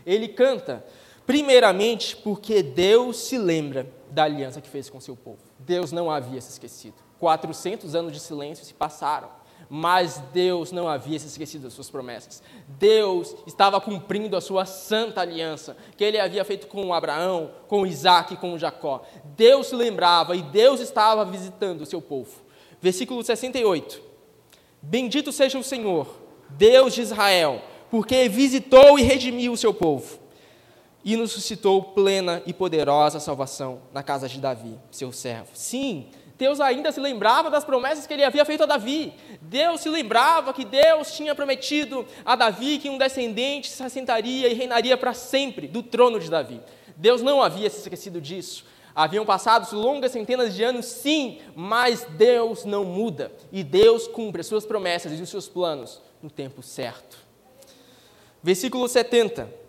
Ele 0.05 0.29
canta 0.29 0.85
Primeiramente, 1.27 2.17
porque 2.17 2.63
Deus 2.63 3.17
se 3.17 3.39
lembra 3.39 3.91
da 4.11 4.25
aliança 4.25 4.61
que 4.61 4.69
fez 4.69 4.91
com 4.91 5.01
seu 5.01 5.17
povo. 5.17 5.39
Deus 5.59 5.91
não 5.91 6.11
havia 6.11 6.41
se 6.41 6.51
esquecido. 6.51 6.97
400 7.19 7.95
anos 7.95 8.13
de 8.13 8.21
silêncio 8.21 8.65
se 8.65 8.75
passaram, 8.75 9.31
mas 9.71 10.23
Deus 10.35 10.71
não 10.71 10.87
havia 10.87 11.19
se 11.19 11.27
esquecido 11.27 11.63
das 11.63 11.73
suas 11.73 11.89
promessas. 11.89 12.43
Deus 12.69 13.35
estava 13.47 13.81
cumprindo 13.81 14.37
a 14.37 14.41
sua 14.43 14.67
santa 14.67 15.23
aliança 15.23 15.75
que 15.97 16.05
ele 16.05 16.21
havia 16.21 16.45
feito 16.45 16.67
com 16.67 16.93
Abraão, 16.93 17.51
com 17.67 17.87
Isaac 17.87 18.35
e 18.35 18.37
com 18.37 18.59
Jacó. 18.59 19.03
Deus 19.37 19.69
se 19.69 19.75
lembrava 19.75 20.37
e 20.37 20.43
Deus 20.43 20.81
estava 20.81 21.25
visitando 21.25 21.81
o 21.81 21.87
seu 21.87 22.03
povo. 22.03 22.43
Versículo 22.83 23.25
68. 23.25 24.03
Bendito 24.83 25.33
seja 25.33 25.59
o 25.59 25.65
Senhor, 25.65 26.07
Deus 26.51 26.93
de 26.93 27.01
Israel, 27.01 27.63
porque 27.91 28.29
visitou 28.29 28.99
e 28.99 29.03
redimiu 29.03 29.53
o 29.53 29.57
seu 29.57 29.73
povo 29.73 30.24
e 31.05 31.17
nos 31.17 31.33
suscitou 31.33 31.83
plena 31.83 32.43
e 32.47 32.53
poderosa 32.53 33.21
salvação 33.21 33.83
na 33.93 34.03
casa 34.03 34.29
de 34.29 34.41
Davi, 34.41 34.79
seu 34.91 35.13
servo. 35.13 35.51
Sim, 35.53 36.09
Deus 36.39 36.61
ainda 36.61 36.91
se 36.91 36.99
lembrava 36.99 37.51
das 37.51 37.65
promessas 37.65 38.07
que 38.07 38.15
ele 38.15 38.25
havia 38.25 38.45
feito 38.45 38.63
a 38.63 38.67
Davi. 38.67 39.13
Deus 39.41 39.83
se 39.83 39.89
lembrava 39.89 40.53
que 40.53 40.65
Deus 40.65 41.13
tinha 41.13 41.35
prometido 41.35 42.07
a 42.25 42.35
Davi 42.35 42.79
que 42.79 42.89
um 42.89 42.99
descendente 42.99 43.71
se 43.71 43.83
assentaria 43.83 44.49
e 44.49 44.55
reinaria 44.55 44.97
para 44.97 45.13
sempre 45.13 45.69
do 45.69 45.83
trono 45.83 46.19
de 46.19 46.31
Davi. 46.31 46.61
Deus 46.97 47.21
não 47.21 47.43
havia 47.43 47.69
se 47.69 47.81
esquecido 47.81 48.21
disso. 48.21 48.65
Haviam 48.95 49.27
passado 49.27 49.77
longas 49.77 50.13
centenas 50.13 50.55
de 50.55 50.63
anos, 50.63 50.87
sim, 50.87 51.41
mas 51.55 52.07
Deus 52.11 52.65
não 52.65 52.85
muda. 52.85 53.31
E 53.53 53.63
Deus 53.63 54.07
cumpre 54.07 54.41
as 54.41 54.47
suas 54.47 54.65
promessas 54.65 55.19
e 55.19 55.23
os 55.23 55.29
seus 55.29 55.49
planos 55.49 56.01
no 56.23 56.31
tempo 56.31 56.63
certo. 56.63 57.19
Versículo 58.43 58.89
70 58.89 59.64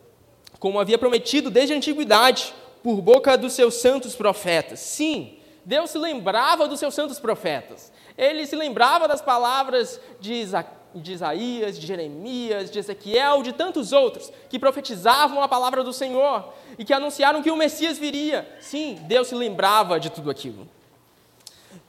como 0.60 0.80
havia 0.80 0.98
prometido 0.98 1.50
desde 1.50 1.74
a 1.74 1.78
antiguidade, 1.78 2.54
por 2.84 3.02
boca 3.02 3.38
dos 3.38 3.54
seus 3.54 3.76
santos 3.76 4.16
profetas. 4.16 4.80
Sim, 4.80 5.40
Deus 5.66 5.90
se 5.90 5.98
lembrava 5.98 6.68
dos 6.68 6.80
seus 6.80 6.94
santos 6.94 7.20
profetas. 7.20 7.92
Ele 8.18 8.46
se 8.46 8.56
lembrava 8.56 9.08
das 9.08 9.22
palavras 9.22 10.00
de, 10.20 10.34
Isa 10.34 10.66
de 10.94 11.14
Isaías, 11.14 11.80
de 11.80 11.86
Jeremias, 11.86 12.70
de 12.70 12.80
Ezequiel, 12.80 13.42
de 13.42 13.54
tantos 13.54 13.92
outros 13.92 14.32
que 14.50 14.60
profetizavam 14.60 15.42
a 15.42 15.48
palavra 15.48 15.84
do 15.84 15.92
Senhor 15.92 16.54
e 16.78 16.86
que 16.86 16.94
anunciaram 16.94 17.42
que 17.42 17.52
o 17.52 17.58
Messias 17.58 17.98
viria. 17.98 18.48
Sim, 18.62 19.00
Deus 19.08 19.28
se 19.28 19.36
lembrava 19.36 20.00
de 20.00 20.10
tudo 20.10 20.30
aquilo. 20.30 20.68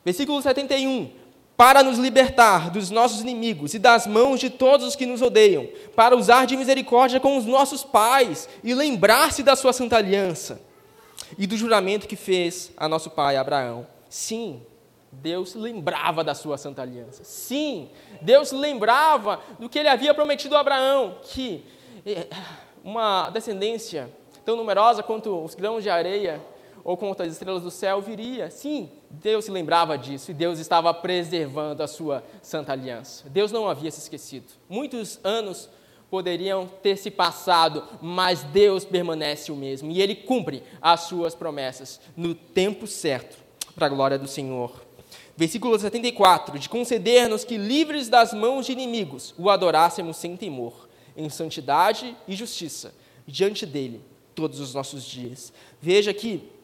Versículo 0.05 0.41
71 0.41 1.26
para 1.57 1.83
nos 1.83 1.99
libertar 1.99 2.71
dos 2.71 2.91
nossos 2.91 3.21
inimigos 3.21 3.73
e 3.73 3.79
das 3.79 4.07
mãos 4.07 4.39
de 4.39 4.51
todos 4.51 4.87
os 4.87 4.97
que 4.97 5.07
nos 5.07 5.23
odeiam, 5.23 5.69
para 5.95 6.15
usar 6.15 6.47
de 6.47 6.57
misericórdia 6.57 7.19
com 7.19 7.37
os 7.37 7.47
nossos 7.47 7.83
pais 7.83 8.49
e 8.63 8.75
lembrar-se 8.75 9.43
da 9.43 9.57
sua 9.57 9.73
santa 9.73 9.97
aliança 9.97 10.61
e 11.39 11.47
do 11.47 11.57
juramento 11.57 12.07
que 12.07 12.17
fez 12.17 12.71
a 12.77 12.89
nosso 12.89 13.11
pai 13.11 13.37
Abraão. 13.37 13.87
Sim, 14.09 14.63
Deus 15.11 15.55
lembrava 15.55 16.23
da 16.23 16.35
sua 16.35 16.59
santa 16.59 16.83
aliança. 16.83 17.25
Sim, 17.25 17.89
Deus 18.21 18.53
lembrava 18.53 19.41
do 19.59 19.69
que 19.69 19.79
ele 19.79 19.89
havia 19.89 20.13
prometido 20.13 20.57
a 20.57 20.61
Abraão, 20.61 21.17
que 21.23 21.65
eh, 22.05 22.27
uma 22.85 23.31
descendência 23.31 24.11
tão 24.45 24.57
numerosa 24.57 25.03
quanto 25.03 25.43
os 25.43 25.55
grãos 25.55 25.83
de 25.83 25.91
areia 25.91 26.41
ou 26.87 26.97
contra 26.97 27.27
as 27.27 27.33
estrelas 27.33 27.65
do 27.65 27.71
céu 27.71 28.01
viria. 28.01 28.49
Sim, 28.49 28.89
Deus 29.11 29.47
se 29.47 29.51
lembrava 29.51 29.99
disso 29.99 30.31
e 30.31 30.35
Deus 30.35 30.61
estava 30.61 30.95
preservando 30.95 31.83
a 31.83 31.89
sua 31.89 32.23
santa 32.41 32.71
aliança. 32.71 33.29
Deus 33.29 33.51
não 33.51 33.69
havia 33.69 33.91
se 33.91 33.99
esquecido. 33.99 34.53
Muitos 34.69 35.19
anos 35.25 35.69
poderiam 36.09 36.69
ter 36.69 36.97
se 36.97 37.11
passado, 37.11 37.83
mas 38.01 38.45
Deus 38.45 38.85
permanece 38.85 39.51
o 39.51 39.57
mesmo 39.57 39.91
e 39.91 40.01
ele 40.01 40.15
cumpre 40.15 40.63
as 40.81 41.01
suas 41.01 41.35
promessas 41.35 42.01
no 42.17 42.37
tempo 42.37 42.87
certo, 42.87 43.37
para 43.75 43.87
a 43.87 43.91
glória 43.91 44.17
do 44.17 44.29
Senhor. 44.29 44.73
Versículo 45.37 45.77
74: 45.77 46.57
De 46.57 46.69
conceder-nos 46.69 47.43
que, 47.43 47.59
livres 47.59 48.09
das 48.09 48.33
mãos 48.33 48.65
de 48.65 48.71
inimigos, 48.71 49.35
o 49.37 49.51
adorássemos 49.51 50.19
sem 50.19 50.37
temor, 50.37 50.89
em 51.17 51.29
santidade 51.31 52.17
e 52.29 52.37
justiça, 52.37 52.95
diante 53.27 53.67
dele, 53.67 54.01
todos 54.37 54.61
os 54.61 54.73
nossos 54.73 55.05
dias. 55.05 55.53
Veja 55.83 56.15
que 56.15 56.55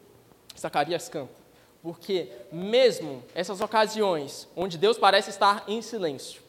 Zacarias 0.59 1.09
canta. 1.09 1.43
Porque 1.81 2.31
mesmo 2.51 3.23
essas 3.35 3.59
ocasiões 3.59 4.47
onde 4.55 4.77
Deus 4.77 4.97
parece 4.97 5.29
estar 5.29 5.63
em 5.67 5.81
silêncio, 5.81 6.41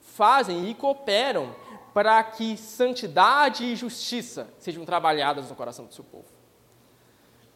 fazem 0.00 0.68
e 0.68 0.74
cooperam 0.74 1.54
para 1.94 2.22
que 2.22 2.56
santidade 2.56 3.64
e 3.64 3.76
justiça 3.76 4.48
sejam 4.58 4.84
trabalhadas 4.84 5.48
no 5.48 5.54
coração 5.54 5.86
do 5.86 5.94
seu 5.94 6.04
povo. 6.04 6.26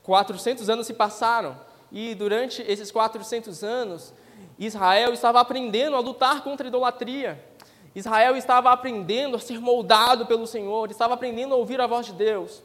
400 0.03 0.71
anos 0.71 0.87
se 0.87 0.95
passaram 0.95 1.59
e 1.93 2.15
durante 2.15 2.63
esses 2.63 2.91
400 2.91 3.63
anos, 3.63 4.15
Israel 4.59 5.13
estava 5.13 5.41
aprendendo 5.41 5.97
a 5.97 6.01
lutar 6.01 6.43
contra 6.43 6.67
a 6.67 6.69
idolatria. 6.69 7.45
Israel 7.95 8.37
estava 8.37 8.71
aprendendo 8.71 9.37
a 9.37 9.41
ser 9.41 9.61
moldado 9.61 10.27
pelo 10.27 10.47
Senhor, 10.47 10.91
estava 10.91 11.15
aprendendo 11.15 11.55
a 11.55 11.57
ouvir 11.57 11.81
a 11.81 11.87
voz 11.87 12.07
de 12.07 12.13
Deus. 12.13 12.63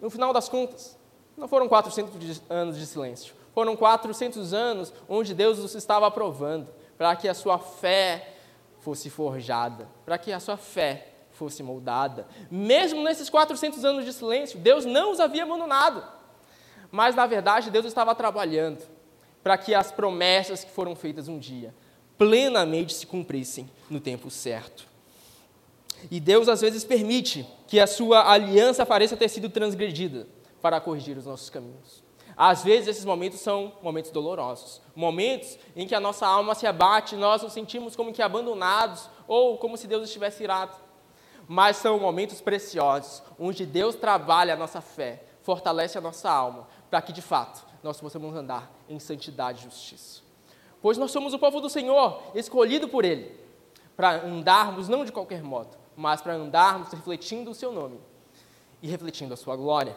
No 0.00 0.10
final 0.10 0.32
das 0.32 0.48
contas, 0.48 0.96
não 1.36 1.48
foram 1.48 1.68
400 1.68 2.42
anos 2.48 2.78
de 2.78 2.86
silêncio, 2.86 3.34
foram 3.54 3.76
400 3.76 4.52
anos 4.52 4.92
onde 5.08 5.34
Deus 5.34 5.58
os 5.58 5.74
estava 5.74 6.06
aprovando 6.06 6.68
para 6.96 7.14
que 7.16 7.28
a 7.28 7.34
sua 7.34 7.58
fé 7.58 8.36
fosse 8.80 9.10
forjada, 9.10 9.88
para 10.04 10.18
que 10.18 10.32
a 10.32 10.40
sua 10.40 10.56
fé 10.56 11.08
fosse 11.32 11.62
moldada. 11.62 12.26
Mesmo 12.50 13.02
nesses 13.02 13.30
400 13.30 13.84
anos 13.84 14.04
de 14.04 14.12
silêncio, 14.12 14.58
Deus 14.58 14.84
não 14.84 15.12
os 15.12 15.20
havia 15.20 15.44
abandonado. 15.44 16.04
Mas, 16.90 17.14
na 17.14 17.26
verdade, 17.26 17.70
Deus 17.70 17.86
estava 17.86 18.14
trabalhando 18.14 18.82
para 19.42 19.56
que 19.56 19.74
as 19.74 19.90
promessas 19.90 20.62
que 20.62 20.70
foram 20.70 20.94
feitas 20.94 21.26
um 21.26 21.38
dia 21.38 21.74
plenamente 22.18 22.94
se 22.94 23.06
cumprissem 23.06 23.68
no 23.90 23.98
tempo 23.98 24.30
certo. 24.30 24.86
E 26.10 26.20
Deus, 26.20 26.48
às 26.48 26.60
vezes, 26.60 26.84
permite 26.84 27.46
que 27.66 27.80
a 27.80 27.86
sua 27.86 28.30
aliança 28.30 28.84
pareça 28.84 29.16
ter 29.16 29.28
sido 29.28 29.48
transgredida 29.48 30.26
para 30.62 30.80
corrigir 30.80 31.18
os 31.18 31.26
nossos 31.26 31.50
caminhos. 31.50 32.02
Às 32.36 32.62
vezes, 32.62 32.88
esses 32.88 33.04
momentos 33.04 33.40
são 33.40 33.72
momentos 33.82 34.10
dolorosos, 34.10 34.80
momentos 34.94 35.58
em 35.76 35.86
que 35.86 35.94
a 35.94 36.00
nossa 36.00 36.26
alma 36.26 36.54
se 36.54 36.66
abate, 36.66 37.14
nós 37.16 37.42
nos 37.42 37.52
sentimos 37.52 37.94
como 37.94 38.12
que 38.12 38.22
abandonados 38.22 39.10
ou 39.28 39.58
como 39.58 39.76
se 39.76 39.86
Deus 39.86 40.04
estivesse 40.04 40.42
irado. 40.42 40.74
Mas 41.46 41.76
são 41.76 41.98
momentos 41.98 42.40
preciosos, 42.40 43.22
onde 43.38 43.66
Deus 43.66 43.94
trabalha 43.94 44.54
a 44.54 44.56
nossa 44.56 44.80
fé, 44.80 45.24
fortalece 45.42 45.98
a 45.98 46.00
nossa 46.00 46.30
alma, 46.30 46.66
para 46.88 47.02
que 47.02 47.12
de 47.12 47.20
fato 47.20 47.66
nós 47.82 48.00
possamos 48.00 48.34
andar 48.34 48.70
em 48.88 48.98
santidade 48.98 49.60
e 49.60 49.64
justiça. 49.64 50.22
Pois 50.80 50.96
nós 50.96 51.10
somos 51.10 51.34
o 51.34 51.38
povo 51.38 51.60
do 51.60 51.68
Senhor, 51.68 52.22
escolhido 52.34 52.88
por 52.88 53.04
Ele, 53.04 53.38
para 53.94 54.24
andarmos 54.24 54.88
não 54.88 55.04
de 55.04 55.12
qualquer 55.12 55.42
modo, 55.42 55.76
mas 55.96 56.22
para 56.22 56.34
andarmos 56.34 56.88
refletindo 56.88 57.50
o 57.50 57.54
Seu 57.54 57.72
nome 57.72 58.00
e 58.80 58.88
refletindo 58.88 59.34
a 59.34 59.36
Sua 59.36 59.54
glória. 59.54 59.96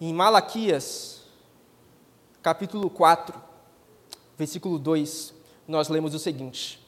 Em 0.00 0.12
Malaquias, 0.12 1.22
capítulo 2.42 2.90
4, 2.90 3.40
versículo 4.36 4.76
2, 4.76 5.32
nós 5.68 5.88
lemos 5.88 6.14
o 6.14 6.18
seguinte: 6.18 6.84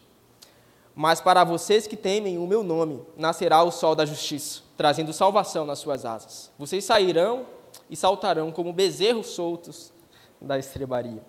Mas 0.94 1.20
para 1.20 1.44
vocês 1.44 1.86
que 1.86 1.96
temem 1.96 2.36
o 2.36 2.46
meu 2.48 2.64
nome, 2.64 3.00
nascerá 3.16 3.62
o 3.62 3.70
sol 3.70 3.94
da 3.94 4.04
justiça, 4.04 4.62
trazendo 4.76 5.12
salvação 5.12 5.64
nas 5.64 5.78
suas 5.78 6.04
asas. 6.04 6.50
Vocês 6.59 6.84
sairão 6.84 7.46
e 7.88 7.96
saltarão 7.96 8.50
como 8.50 8.72
bezerros 8.72 9.28
soltos 9.28 9.92
da 10.40 10.59
estrebaria. 10.59 11.22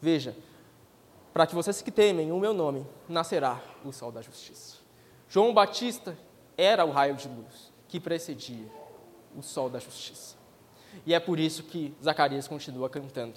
Veja, 0.00 0.36
para 1.32 1.46
que 1.46 1.54
vocês 1.54 1.80
que 1.80 1.90
temem 1.90 2.32
o 2.32 2.38
meu 2.38 2.52
nome, 2.52 2.86
nascerá 3.08 3.62
o 3.82 3.92
sol 3.92 4.12
da 4.12 4.20
justiça. 4.20 4.76
João 5.26 5.54
Batista 5.54 6.18
era 6.56 6.84
o 6.84 6.90
raio 6.90 7.14
de 7.14 7.28
luz 7.28 7.72
que 7.88 7.98
precedia 7.98 8.66
o 9.34 9.42
sol 9.42 9.70
da 9.70 9.78
justiça. 9.78 10.37
E 11.06 11.14
é 11.14 11.20
por 11.20 11.38
isso 11.38 11.62
que 11.62 11.92
Zacarias 12.02 12.46
continua 12.46 12.88
cantando. 12.88 13.34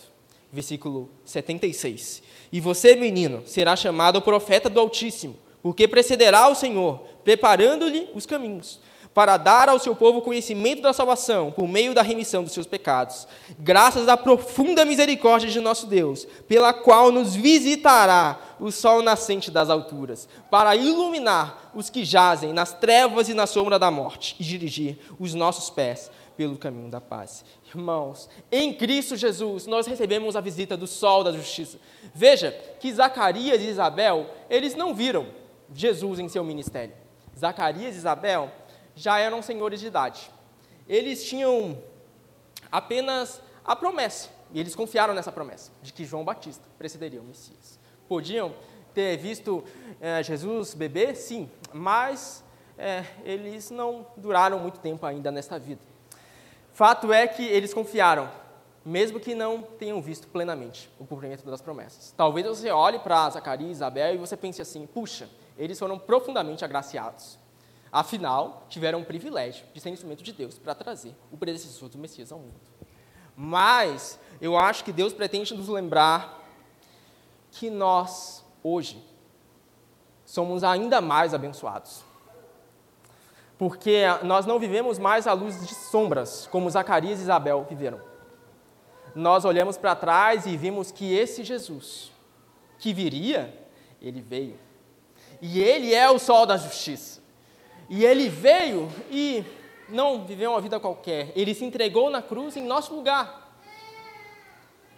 Versículo 0.52 1.10
76. 1.24 2.22
E 2.52 2.60
você, 2.60 2.96
menino, 2.96 3.44
será 3.46 3.76
chamado 3.76 4.22
profeta 4.22 4.70
do 4.70 4.80
Altíssimo, 4.80 5.38
porque 5.64 5.88
precederá 5.88 6.50
o 6.50 6.56
Senhor, 6.56 7.00
preparando-lhe 7.24 8.10
os 8.14 8.26
caminhos 8.26 8.80
para 9.14 9.38
dar 9.38 9.68
ao 9.68 9.80
seu 9.80 9.96
povo 9.96 10.22
conhecimento 10.22 10.82
da 10.82 10.94
salvação 10.94 11.52
por 11.52 11.68
meio 11.68 11.94
da 11.94 12.02
remissão 12.02 12.44
dos 12.44 12.54
seus 12.54 12.66
pecados, 12.66 13.28
graças 13.60 14.08
à 14.08 14.16
profunda 14.16 14.86
misericórdia 14.86 15.50
de 15.50 15.60
nosso 15.60 15.86
Deus, 15.86 16.26
pela 16.48 16.72
qual 16.72 17.12
nos 17.12 17.36
visitará 17.36 18.40
o 18.60 18.72
sol 18.72 19.02
nascente 19.02 19.52
das 19.52 19.70
alturas, 19.70 20.30
para 20.50 20.76
iluminar 20.76 21.72
os 21.74 21.90
que 21.90 22.06
jazem 22.06 22.54
nas 22.54 22.74
trevas 22.74 23.28
e 23.28 23.34
na 23.34 23.46
sombra 23.46 23.78
da 23.78 23.92
morte 23.92 24.36
e 24.40 24.44
dirigir 24.44 24.98
os 25.20 25.34
nossos 25.34 25.70
pés 25.70 26.10
pelo 26.36 26.58
caminho 26.58 26.90
da 26.90 27.02
paz. 27.02 27.46
Irmãos, 27.68 28.30
em 28.52 28.74
Cristo 28.74 29.16
Jesus 29.16 29.66
nós 29.66 29.88
recebemos 29.88 30.36
a 30.36 30.42
visita 30.42 30.76
do 30.76 30.88
sol 30.88 31.24
da 31.24 31.32
justiça. 31.32 31.78
Veja 32.14 32.52
que 32.80 32.94
Zacarias 32.94 33.62
e 33.62 33.68
Isabel, 33.68 34.30
eles 34.50 34.76
não 34.76 34.94
viram 34.94 35.28
Jesus 35.74 36.20
em 36.20 36.28
seu 36.28 36.44
ministério. 36.44 36.94
Zacarias 37.38 37.96
e 37.96 37.98
Isabel 37.98 38.52
já 38.96 39.20
eram 39.20 39.42
senhores 39.42 39.80
de 39.80 39.88
idade. 39.88 40.32
Eles 40.88 41.24
tinham 41.24 41.78
apenas 42.72 43.42
a 43.64 43.76
promessa, 43.76 44.30
e 44.54 44.60
eles 44.60 44.76
confiaram 44.76 45.14
nessa 45.14 45.32
promessa, 45.32 45.72
de 45.82 45.94
que 45.94 46.04
João 46.04 46.24
Batista 46.24 46.64
precederia 46.78 47.22
o 47.22 47.24
Messias. 47.24 47.80
Podiam 48.08 48.54
ter 48.94 49.18
visto 49.18 49.64
é, 50.00 50.22
Jesus 50.22 50.74
beber? 50.74 51.16
Sim, 51.16 51.50
mas 51.72 52.44
é, 52.78 53.06
eles 53.24 53.70
não 53.70 54.06
duraram 54.18 54.60
muito 54.60 54.80
tempo 54.80 55.06
ainda 55.06 55.32
nesta 55.32 55.58
vida. 55.60 55.91
Fato 56.74 57.12
é 57.12 57.28
que 57.28 57.44
eles 57.44 57.74
confiaram, 57.74 58.30
mesmo 58.84 59.20
que 59.20 59.36
não 59.36 59.62
tenham 59.62 60.02
visto 60.02 60.28
plenamente 60.28 60.90
o 61.00 61.06
cumprimento 61.06 61.46
das 61.46 61.62
promessas. 61.62 62.14
Talvez 62.16 62.46
você 62.48 62.72
olhe 62.72 63.00
para 63.00 63.30
Zacarias 63.30 63.70
e 63.70 63.72
Isabel 63.74 64.16
e 64.16 64.18
você 64.18 64.38
pense 64.38 64.62
assim: 64.62 64.88
puxa, 64.88 65.30
eles 65.58 65.78
foram 65.78 66.00
profundamente 66.00 66.64
agraciados. 66.64 67.38
Afinal, 67.92 68.66
tiveram 68.70 69.02
o 69.02 69.06
privilégio 69.06 69.66
de 69.74 69.82
ser 69.82 69.90
instrumento 69.90 70.24
de 70.24 70.32
Deus 70.32 70.58
para 70.58 70.74
trazer 70.74 71.14
o 71.30 71.38
predecessor 71.38 71.90
do 71.90 71.98
Messias 71.98 72.32
ao 72.32 72.40
mundo. 72.40 72.62
Mas 73.36 74.18
eu 74.40 74.58
acho 74.58 74.84
que 74.84 74.94
Deus 74.94 75.12
pretende 75.14 75.54
nos 75.54 75.68
lembrar 75.68 76.40
que 77.52 77.70
nós, 77.70 78.46
hoje, 78.64 79.04
somos 80.26 80.64
ainda 80.64 81.02
mais 81.02 81.34
abençoados. 81.34 82.04
Porque 83.62 84.02
nós 84.24 84.48
não 84.48 84.58
vivemos 84.58 84.98
mais 84.98 85.28
à 85.28 85.34
luz 85.34 85.68
de 85.68 85.76
sombras, 85.76 86.48
como 86.52 86.68
Zacarias 86.68 87.20
e 87.20 87.22
Isabel 87.22 87.64
viveram. 87.70 88.02
Nós 89.14 89.46
olhamos 89.46 89.78
para 89.78 89.96
trás 89.96 90.48
e 90.48 90.58
vimos 90.58 90.92
que 90.92 91.14
esse 91.14 91.44
Jesus, 91.44 92.12
que 92.80 92.92
viria, 92.92 93.56
ele 94.02 94.20
veio. 94.20 94.58
E 95.40 95.62
ele 95.62 95.94
é 95.94 96.10
o 96.10 96.18
sol 96.18 96.48
da 96.48 96.58
justiça. 96.58 97.22
E 97.88 98.04
ele 98.04 98.30
veio 98.30 98.90
e 99.12 99.46
não 99.88 100.26
viveu 100.26 100.50
uma 100.50 100.62
vida 100.62 100.80
qualquer. 100.80 101.32
Ele 101.36 101.54
se 101.54 101.64
entregou 101.64 102.10
na 102.10 102.24
cruz 102.24 102.58
em 102.58 102.64
nosso 102.64 102.96
lugar. 102.96 103.56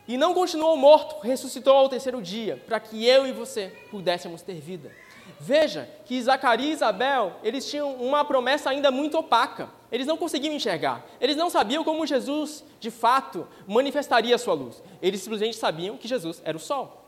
E 0.07 0.15
não 0.15 0.33
continuou 0.33 0.77
morto, 0.77 1.19
ressuscitou 1.19 1.75
ao 1.75 1.89
terceiro 1.89 2.21
dia, 2.21 2.63
para 2.65 2.79
que 2.79 3.05
eu 3.05 3.27
e 3.27 3.33
você 3.33 3.73
pudéssemos 3.91 4.41
ter 4.41 4.61
vida. 4.61 5.02
Veja 5.39 5.89
que 6.05 6.21
Zacarias 6.21 6.69
e 6.69 6.73
Isabel, 6.73 7.33
eles 7.43 7.69
tinham 7.69 7.93
uma 7.95 8.23
promessa 8.23 8.69
ainda 8.69 8.89
muito 8.91 9.17
opaca. 9.17 9.69
Eles 9.91 10.07
não 10.07 10.17
conseguiam 10.17 10.53
enxergar. 10.53 11.05
Eles 11.19 11.35
não 11.35 11.49
sabiam 11.49 11.83
como 11.83 12.05
Jesus, 12.07 12.63
de 12.79 12.89
fato, 12.89 13.47
manifestaria 13.67 14.35
a 14.35 14.39
sua 14.39 14.53
luz. 14.53 14.81
Eles 15.01 15.21
simplesmente 15.21 15.57
sabiam 15.57 15.97
que 15.97 16.07
Jesus 16.07 16.41
era 16.45 16.55
o 16.55 16.59
sol. 16.59 17.05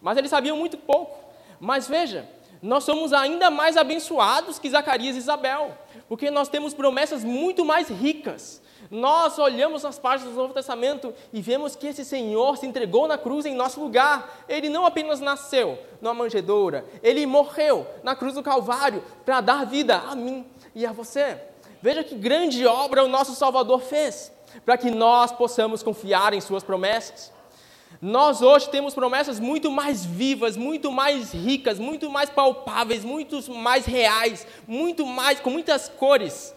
Mas 0.00 0.16
eles 0.16 0.30
sabiam 0.30 0.56
muito 0.56 0.76
pouco. 0.76 1.18
Mas 1.58 1.88
veja, 1.88 2.28
nós 2.62 2.84
somos 2.84 3.12
ainda 3.12 3.50
mais 3.50 3.76
abençoados 3.76 4.58
que 4.58 4.70
Zacarias 4.70 5.16
e 5.16 5.18
Isabel, 5.18 5.76
porque 6.08 6.30
nós 6.30 6.48
temos 6.48 6.72
promessas 6.72 7.22
muito 7.22 7.64
mais 7.64 7.88
ricas. 7.88 8.62
Nós 8.90 9.38
olhamos 9.38 9.82
nas 9.82 9.98
páginas 9.98 10.34
do 10.34 10.40
Novo 10.40 10.54
Testamento 10.54 11.14
e 11.32 11.40
vemos 11.40 11.74
que 11.74 11.86
esse 11.86 12.04
Senhor 12.04 12.56
se 12.56 12.66
entregou 12.66 13.08
na 13.08 13.16
cruz 13.16 13.46
em 13.46 13.54
nosso 13.54 13.80
lugar. 13.80 14.44
Ele 14.48 14.68
não 14.68 14.84
apenas 14.84 15.20
nasceu 15.20 15.78
numa 16.00 16.14
manjedoura, 16.14 16.84
ele 17.02 17.24
morreu 17.26 17.86
na 18.02 18.14
cruz 18.14 18.34
do 18.34 18.42
Calvário 18.42 19.02
para 19.24 19.40
dar 19.40 19.64
vida 19.64 19.96
a 19.96 20.14
mim 20.14 20.44
e 20.74 20.84
a 20.84 20.92
você. 20.92 21.38
Veja 21.80 22.04
que 22.04 22.14
grande 22.14 22.66
obra 22.66 23.04
o 23.04 23.08
nosso 23.08 23.34
Salvador 23.34 23.80
fez, 23.80 24.32
para 24.64 24.76
que 24.76 24.90
nós 24.90 25.32
possamos 25.32 25.82
confiar 25.82 26.32
em 26.32 26.40
Suas 26.40 26.62
promessas. 26.62 27.32
Nós 28.00 28.42
hoje 28.42 28.68
temos 28.68 28.92
promessas 28.92 29.38
muito 29.38 29.70
mais 29.70 30.04
vivas, 30.04 30.56
muito 30.56 30.90
mais 30.90 31.32
ricas, 31.32 31.78
muito 31.78 32.10
mais 32.10 32.28
palpáveis, 32.28 33.04
muito 33.04 33.40
mais 33.52 33.86
reais, 33.86 34.46
muito 34.66 35.06
mais 35.06 35.40
com 35.40 35.48
muitas 35.48 35.88
cores 35.88 36.54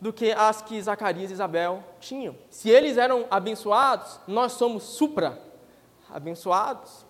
do 0.00 0.12
que 0.12 0.32
as 0.32 0.62
que 0.62 0.80
Zacarias 0.80 1.30
e 1.30 1.34
Isabel 1.34 1.82
tinham. 2.00 2.36
Se 2.50 2.68
eles 2.68 2.96
eram 2.96 3.26
abençoados, 3.30 4.20
nós 4.26 4.52
somos 4.52 4.82
supra 4.82 5.40
abençoados. 6.12 7.04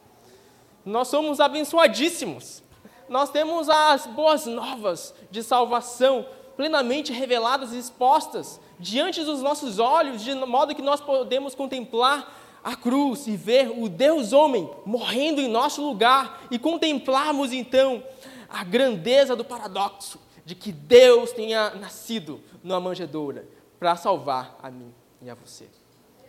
Nós 0.85 1.09
somos 1.09 1.41
abençoadíssimos. 1.41 2.63
Nós 3.09 3.31
temos 3.31 3.69
as 3.69 4.07
boas 4.07 4.47
novas 4.47 5.15
de 5.31 5.43
salvação 5.43 6.27
plenamente 6.57 7.13
reveladas 7.13 7.73
e 7.73 7.79
expostas 7.79 8.61
diante 8.79 9.23
dos 9.25 9.43
nossos 9.43 9.79
olhos, 9.79 10.23
de 10.23 10.35
modo 10.35 10.75
que 10.75 10.83
nós 10.83 11.01
podemos 11.01 11.55
contemplar 11.55 12.33
a 12.63 12.75
cruz 12.75 13.27
e 13.27 13.37
ver 13.37 13.71
o 13.77 13.89
Deus 13.89 14.33
homem 14.33 14.71
morrendo 14.87 15.41
em 15.41 15.49
nosso 15.49 15.83
lugar 15.83 16.41
e 16.51 16.59
contemplarmos 16.59 17.53
então 17.53 18.03
a 18.49 18.65
grandeza 18.65 19.37
do 19.37 19.45
paradoxo 19.45 20.19
de 20.45 20.55
que 20.55 20.73
Deus 20.73 21.33
tenha 21.33 21.71
nascido 21.71 22.41
numa 22.63 22.81
manjedoura 22.81 23.47
para 23.79 23.97
salvar 23.97 24.59
a 24.63 24.71
mim 24.71 24.93
e 25.23 25.31
a 25.31 25.35
você. 25.35 25.67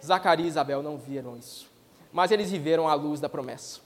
Zacarias 0.04 0.48
e 0.48 0.50
Isabel 0.50 0.82
não 0.82 0.98
viram 0.98 1.38
isso, 1.38 1.70
mas 2.12 2.32
eles 2.32 2.52
viveram 2.52 2.88
a 2.88 2.94
luz 2.94 3.20
da 3.20 3.28
promessa. 3.28 3.82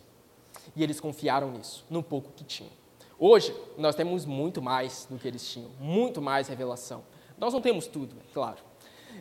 E 0.76 0.84
eles 0.84 1.00
confiaram 1.00 1.52
nisso, 1.52 1.86
no 1.90 2.04
pouco 2.04 2.32
que 2.36 2.44
tinham. 2.44 2.72
Hoje, 3.18 3.56
nós 3.78 3.96
temos 3.96 4.26
muito 4.26 4.62
mais 4.62 5.08
do 5.10 5.18
que 5.18 5.28
eles 5.28 5.48
tinham, 5.48 5.70
muito 5.80 6.22
mais 6.22 6.48
revelação. 6.48 7.04
Nós 7.38 7.54
não 7.54 7.62
temos 7.62 7.88
tudo, 7.88 8.16
é 8.20 8.34
claro. 8.34 8.58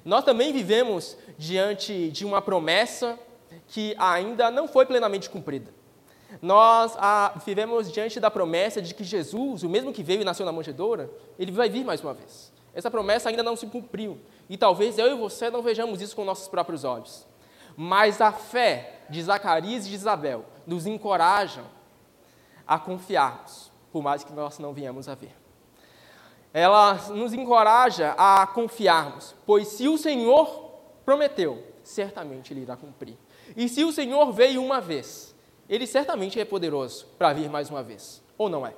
Nós 0.05 0.25
também 0.25 0.53
vivemos 0.53 1.17
diante 1.37 2.11
de 2.11 2.25
uma 2.25 2.43
promessa 2.43 3.19
que 3.69 3.95
ainda 3.99 4.51
não 4.51 4.69
foi 4.69 4.87
plenamente 4.87 5.29
cumprida. 5.31 5.73
Nós 6.43 6.95
ah, 6.99 7.35
vivemos 7.45 7.91
diante 7.91 8.21
da 8.21 8.31
promessa 8.31 8.83
de 8.83 8.95
que 8.95 9.05
Jesus, 9.05 9.63
o 9.63 9.69
mesmo 9.69 9.93
que 9.93 10.03
veio 10.03 10.21
e 10.21 10.25
nasceu 10.25 10.45
na 10.45 10.53
manjedoura, 10.53 11.11
ele 11.39 11.53
vai 11.53 11.69
vir 11.69 11.85
mais 11.85 12.03
uma 12.03 12.15
vez. 12.15 12.53
Essa 12.75 12.91
promessa 12.91 13.29
ainda 13.29 13.43
não 13.43 13.57
se 13.57 13.67
cumpriu. 13.67 14.21
E 14.49 14.57
talvez 14.57 14.99
eu 14.99 15.11
e 15.11 15.15
você 15.15 15.51
não 15.51 15.63
vejamos 15.63 16.01
isso 16.01 16.15
com 16.15 16.25
nossos 16.25 16.49
próprios 16.49 16.85
olhos. 16.85 17.27
Mas 17.77 18.21
a 18.21 18.33
fé 18.33 19.03
de 19.09 19.23
Zacarias 19.23 19.87
e 19.87 19.91
de 19.91 19.95
Isabel 19.95 20.45
nos 20.67 20.87
encorajam 20.87 21.65
a 22.67 22.79
confiarmos, 22.79 23.73
por 23.91 24.03
mais 24.03 24.23
que 24.23 24.33
nós 24.33 24.59
não 24.59 24.73
venhamos 24.73 25.09
a 25.09 25.15
ver 25.15 25.35
ela 26.53 26.95
nos 27.11 27.33
encoraja 27.33 28.15
a 28.17 28.47
confiarmos, 28.47 29.35
pois 29.47 29.69
se 29.69 29.89
o 29.89 29.99
Senhor 29.99 30.73
prometeu, 31.05 31.63
certamente 31.83 32.53
Ele 32.53 32.63
irá 32.63 32.77
cumprir. 32.77 33.17
E 33.57 33.69
se 33.69 33.85
o 33.85 33.93
Senhor 33.93 34.33
veio 34.33 34.63
uma 34.63 34.81
vez, 34.81 35.28
Ele 35.69 35.87
certamente 35.87 36.41
é 36.41 36.45
poderoso 36.45 37.07
para 37.19 37.33
vir 37.33 37.51
mais 37.51 37.69
uma 37.69 37.83
vez, 37.83 38.23
ou 38.37 38.49
não 38.49 38.67
é? 38.67 38.75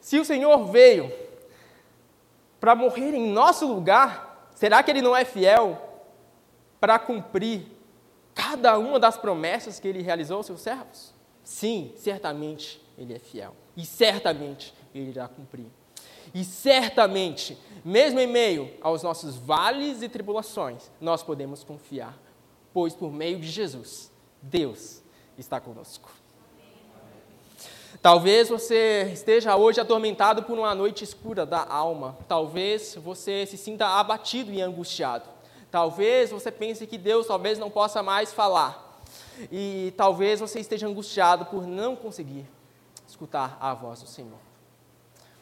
Se 0.00 0.18
o 0.18 0.24
Senhor 0.24 0.64
veio 0.66 1.12
para 2.60 2.74
morrer 2.74 3.14
em 3.14 3.30
nosso 3.30 3.66
lugar, 3.66 4.50
será 4.54 4.82
que 4.82 4.90
Ele 4.90 5.02
não 5.02 5.16
é 5.16 5.24
fiel 5.24 5.78
para 6.80 6.98
cumprir 6.98 7.66
cada 8.34 8.78
uma 8.78 8.98
das 8.98 9.16
promessas 9.16 9.78
que 9.78 9.88
Ele 9.88 10.02
realizou 10.02 10.38
aos 10.38 10.46
seus 10.46 10.60
servos? 10.60 11.12
Sim, 11.42 11.92
certamente 11.96 12.82
Ele 12.96 13.14
é 13.14 13.18
fiel 13.18 13.54
e 13.76 13.84
certamente 13.84 14.74
Ele 14.94 15.10
irá 15.10 15.28
cumprir. 15.28 15.66
E 16.34 16.44
certamente, 16.44 17.58
mesmo 17.84 18.20
em 18.20 18.26
meio 18.26 18.70
aos 18.80 19.02
nossos 19.02 19.36
vales 19.36 20.02
e 20.02 20.08
tribulações, 20.08 20.90
nós 21.00 21.22
podemos 21.22 21.64
confiar, 21.64 22.18
pois 22.78 22.94
por 22.94 23.12
meio 23.12 23.40
de 23.40 23.48
Jesus, 23.48 24.08
Deus 24.40 25.02
está 25.36 25.58
conosco. 25.58 26.12
Talvez 28.00 28.48
você 28.48 29.10
esteja 29.12 29.56
hoje 29.56 29.80
atormentado 29.80 30.44
por 30.44 30.56
uma 30.56 30.72
noite 30.76 31.02
escura 31.02 31.44
da 31.44 31.66
alma. 31.66 32.16
Talvez 32.28 32.94
você 32.94 33.44
se 33.46 33.56
sinta 33.56 33.84
abatido 33.84 34.52
e 34.52 34.62
angustiado. 34.62 35.28
Talvez 35.72 36.30
você 36.30 36.52
pense 36.52 36.86
que 36.86 36.96
Deus 36.96 37.26
talvez 37.26 37.58
não 37.58 37.68
possa 37.68 38.00
mais 38.00 38.32
falar. 38.32 39.02
E 39.50 39.92
talvez 39.96 40.38
você 40.38 40.60
esteja 40.60 40.86
angustiado 40.86 41.46
por 41.46 41.66
não 41.66 41.96
conseguir 41.96 42.46
escutar 43.08 43.58
a 43.60 43.74
voz 43.74 44.02
do 44.02 44.08
Senhor. 44.08 44.38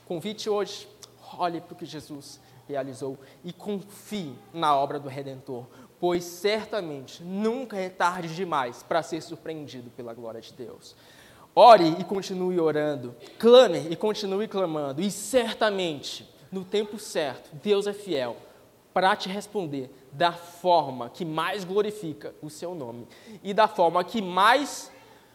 Convite 0.07 0.49
hoje, 0.49 0.89
olhe 1.37 1.61
para 1.61 1.75
o 1.75 1.77
que 1.77 1.85
Jesus 1.85 2.41
realizou 2.67 3.19
e 3.45 3.53
confie 3.53 4.35
na 4.53 4.75
obra 4.75 4.99
do 4.99 5.09
Redentor, 5.09 5.67
pois 6.01 6.25
certamente 6.25 7.23
nunca 7.23 7.77
é 7.77 7.89
tarde 7.89 8.35
demais 8.35 8.83
para 8.83 9.03
ser 9.03 9.23
surpreendido 9.23 9.91
pela 9.91 10.13
glória 10.15 10.41
de 10.41 10.53
Deus. 10.53 10.95
Ore 11.55 11.97
e 11.99 12.05
continue 12.05 12.61
orando, 12.61 13.15
clame 13.39 13.87
e 13.91 13.97
continue 13.97 14.47
clamando, 14.47 15.01
e 15.01 15.11
certamente, 15.11 16.29
no 16.53 16.65
tempo 16.65 16.99
certo, 16.99 17.51
Deus 17.63 17.87
é 17.87 17.95
fiel 17.95 18.37
para 18.93 19.17
te 19.17 19.29
responder 19.29 19.91
da 20.13 20.33
forma 20.33 21.11
que 21.11 21.25
mais 21.25 21.65
glorifica 21.65 22.35
o 22.43 22.49
seu 22.49 22.75
nome 22.75 23.07
e 23.43 23.53
da 23.53 23.69
forma 23.69 24.03
que 24.05 24.21
mais 24.23 24.91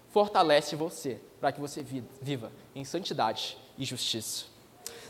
fortalece 0.10 0.76
você, 0.76 1.20
para 1.40 1.52
que 1.52 1.60
você 1.60 1.84
viva 2.22 2.52
em 2.76 2.84
santidade 2.84 3.58
e 3.78 3.86
justiça. 3.86 4.46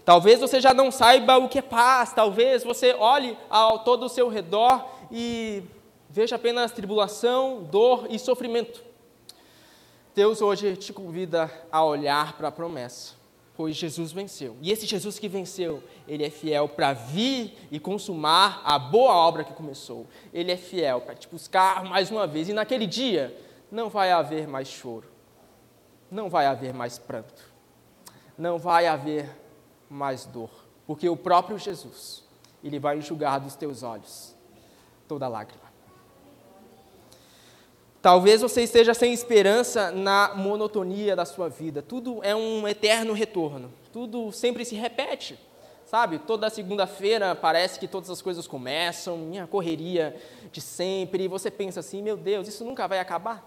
Talvez 0.04 0.40
você 0.40 0.60
já 0.60 0.74
não 0.74 0.92
saiba 0.92 1.38
o 1.38 1.48
que 1.48 1.60
é 1.60 1.62
paz, 1.62 2.12
talvez 2.14 2.64
você 2.64 2.94
olhe 2.94 3.38
ao 3.50 3.80
todo 3.80 4.06
o 4.06 4.10
seu 4.10 4.30
redor 4.30 4.86
e 5.12 5.64
veja 6.10 6.36
apenas 6.36 6.72
tribulação, 6.72 7.64
dor 7.64 8.08
e 8.10 8.18
sofrimento. 8.18 8.84
Deus 10.16 10.42
hoje 10.42 10.76
te 10.76 10.94
convida 10.94 11.52
a 11.72 11.84
olhar 11.84 12.38
para 12.38 12.50
a 12.50 12.52
promessa, 12.52 13.14
pois 13.56 13.76
Jesus 13.76 14.12
venceu. 14.12 14.58
E 14.62 14.72
esse 14.72 14.86
Jesus 14.86 15.20
que 15.20 15.28
venceu, 15.28 15.84
ele 16.08 16.24
é 16.24 16.30
fiel 16.30 16.68
para 16.68 16.94
vir 16.94 17.58
e 17.72 17.80
consumar 17.80 18.62
a 18.66 18.78
boa 18.78 19.14
obra 19.14 19.44
que 19.44 19.54
começou. 19.54 20.06
Ele 20.34 20.52
é 20.52 20.58
fiel 20.58 21.02
para 21.02 21.16
te 21.16 21.28
buscar 21.28 21.84
mais 21.84 22.12
uma 22.12 22.28
vez. 22.28 22.50
E 22.50 22.54
naquele 22.54 22.86
dia 22.86 23.36
não 23.72 23.90
vai 23.90 24.12
haver 24.12 24.48
mais 24.48 24.68
choro, 24.68 25.08
não 26.10 26.30
vai 26.30 26.46
haver 26.46 26.74
mais 26.74 27.00
pranto, 27.00 27.50
não 28.38 28.58
vai 28.58 28.88
haver 28.88 29.30
mais 29.90 30.26
dor, 30.26 30.50
porque 30.86 31.08
o 31.08 31.18
próprio 31.18 31.58
Jesus, 31.58 32.24
ele 32.64 32.80
vai 32.80 32.98
enxugar 32.98 33.40
dos 33.40 33.56
teus 33.56 33.84
olhos 33.84 34.36
toda 35.12 35.28
lágrima. 35.28 35.70
Talvez 38.02 38.42
você 38.42 38.62
esteja 38.64 38.94
sem 38.94 39.12
esperança 39.12 39.92
na 39.92 40.34
monotonia 40.36 41.18
da 41.18 41.26
sua 41.26 41.50
vida. 41.50 41.82
Tudo 41.82 42.24
é 42.24 42.34
um 42.34 42.66
eterno 42.66 43.12
retorno. 43.12 43.74
Tudo 43.92 44.32
sempre 44.32 44.64
se 44.64 44.74
repete. 44.74 45.38
Sabe? 45.86 46.18
Toda 46.18 46.50
segunda-feira 46.50 47.36
parece 47.36 47.78
que 47.78 47.90
todas 47.90 48.10
as 48.10 48.22
coisas 48.22 48.48
começam, 48.48 49.18
minha 49.18 49.46
correria 49.46 50.16
de 50.50 50.62
sempre, 50.62 51.26
e 51.26 51.28
você 51.28 51.52
pensa 51.52 51.82
assim: 51.82 52.02
meu 52.02 52.16
Deus, 52.16 52.48
isso 52.48 52.64
nunca 52.64 52.88
vai 52.88 53.00
acabar? 53.00 53.46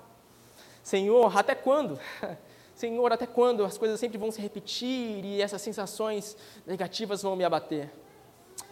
Senhor, 0.82 1.34
até 1.34 1.54
quando? 1.54 1.98
Senhor, 2.76 3.10
até 3.10 3.26
quando 3.26 3.64
as 3.64 3.78
coisas 3.78 3.98
sempre 3.98 4.18
vão 4.18 4.30
se 4.30 4.42
repetir 4.42 5.24
e 5.24 5.40
essas 5.40 5.62
sensações 5.62 6.36
negativas 6.66 7.22
vão 7.22 7.34
me 7.34 7.42
abater? 7.42 7.90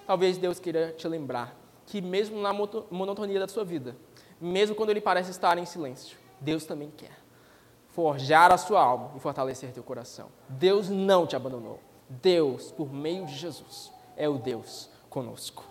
Talvez 0.07 0.37
Deus 0.37 0.59
queira 0.59 0.93
te 0.93 1.09
lembrar 1.09 1.62
que, 1.87 2.01
mesmo 2.01 2.41
na 2.41 2.53
monotonia 2.53 3.41
da 3.41 3.49
sua 3.49 3.65
vida, 3.65 3.97
mesmo 4.41 4.75
quando 4.75 4.91
ele 4.91 5.01
parece 5.01 5.31
estar 5.31 5.59
em 5.59 5.65
silêncio. 5.65 6.17
Deus 6.41 6.65
também 6.65 6.91
quer 6.91 7.23
forjar 7.93 8.51
a 8.51 8.59
sua 8.59 8.83
alma 8.83 9.13
e 9.17 9.21
fortalecer 9.21 9.73
teu 9.73 9.83
coração. 9.83 10.29
Deus 10.49 10.89
não 10.89 11.27
te 11.27 11.37
abandonou. 11.37 11.79
Deus, 12.09 12.73
por 12.73 12.93
meio 12.93 13.27
de 13.27 13.35
Jesus, 13.35 13.93
é 14.17 14.29
o 14.29 14.39
Deus 14.39 14.89
conosco. 15.09 15.65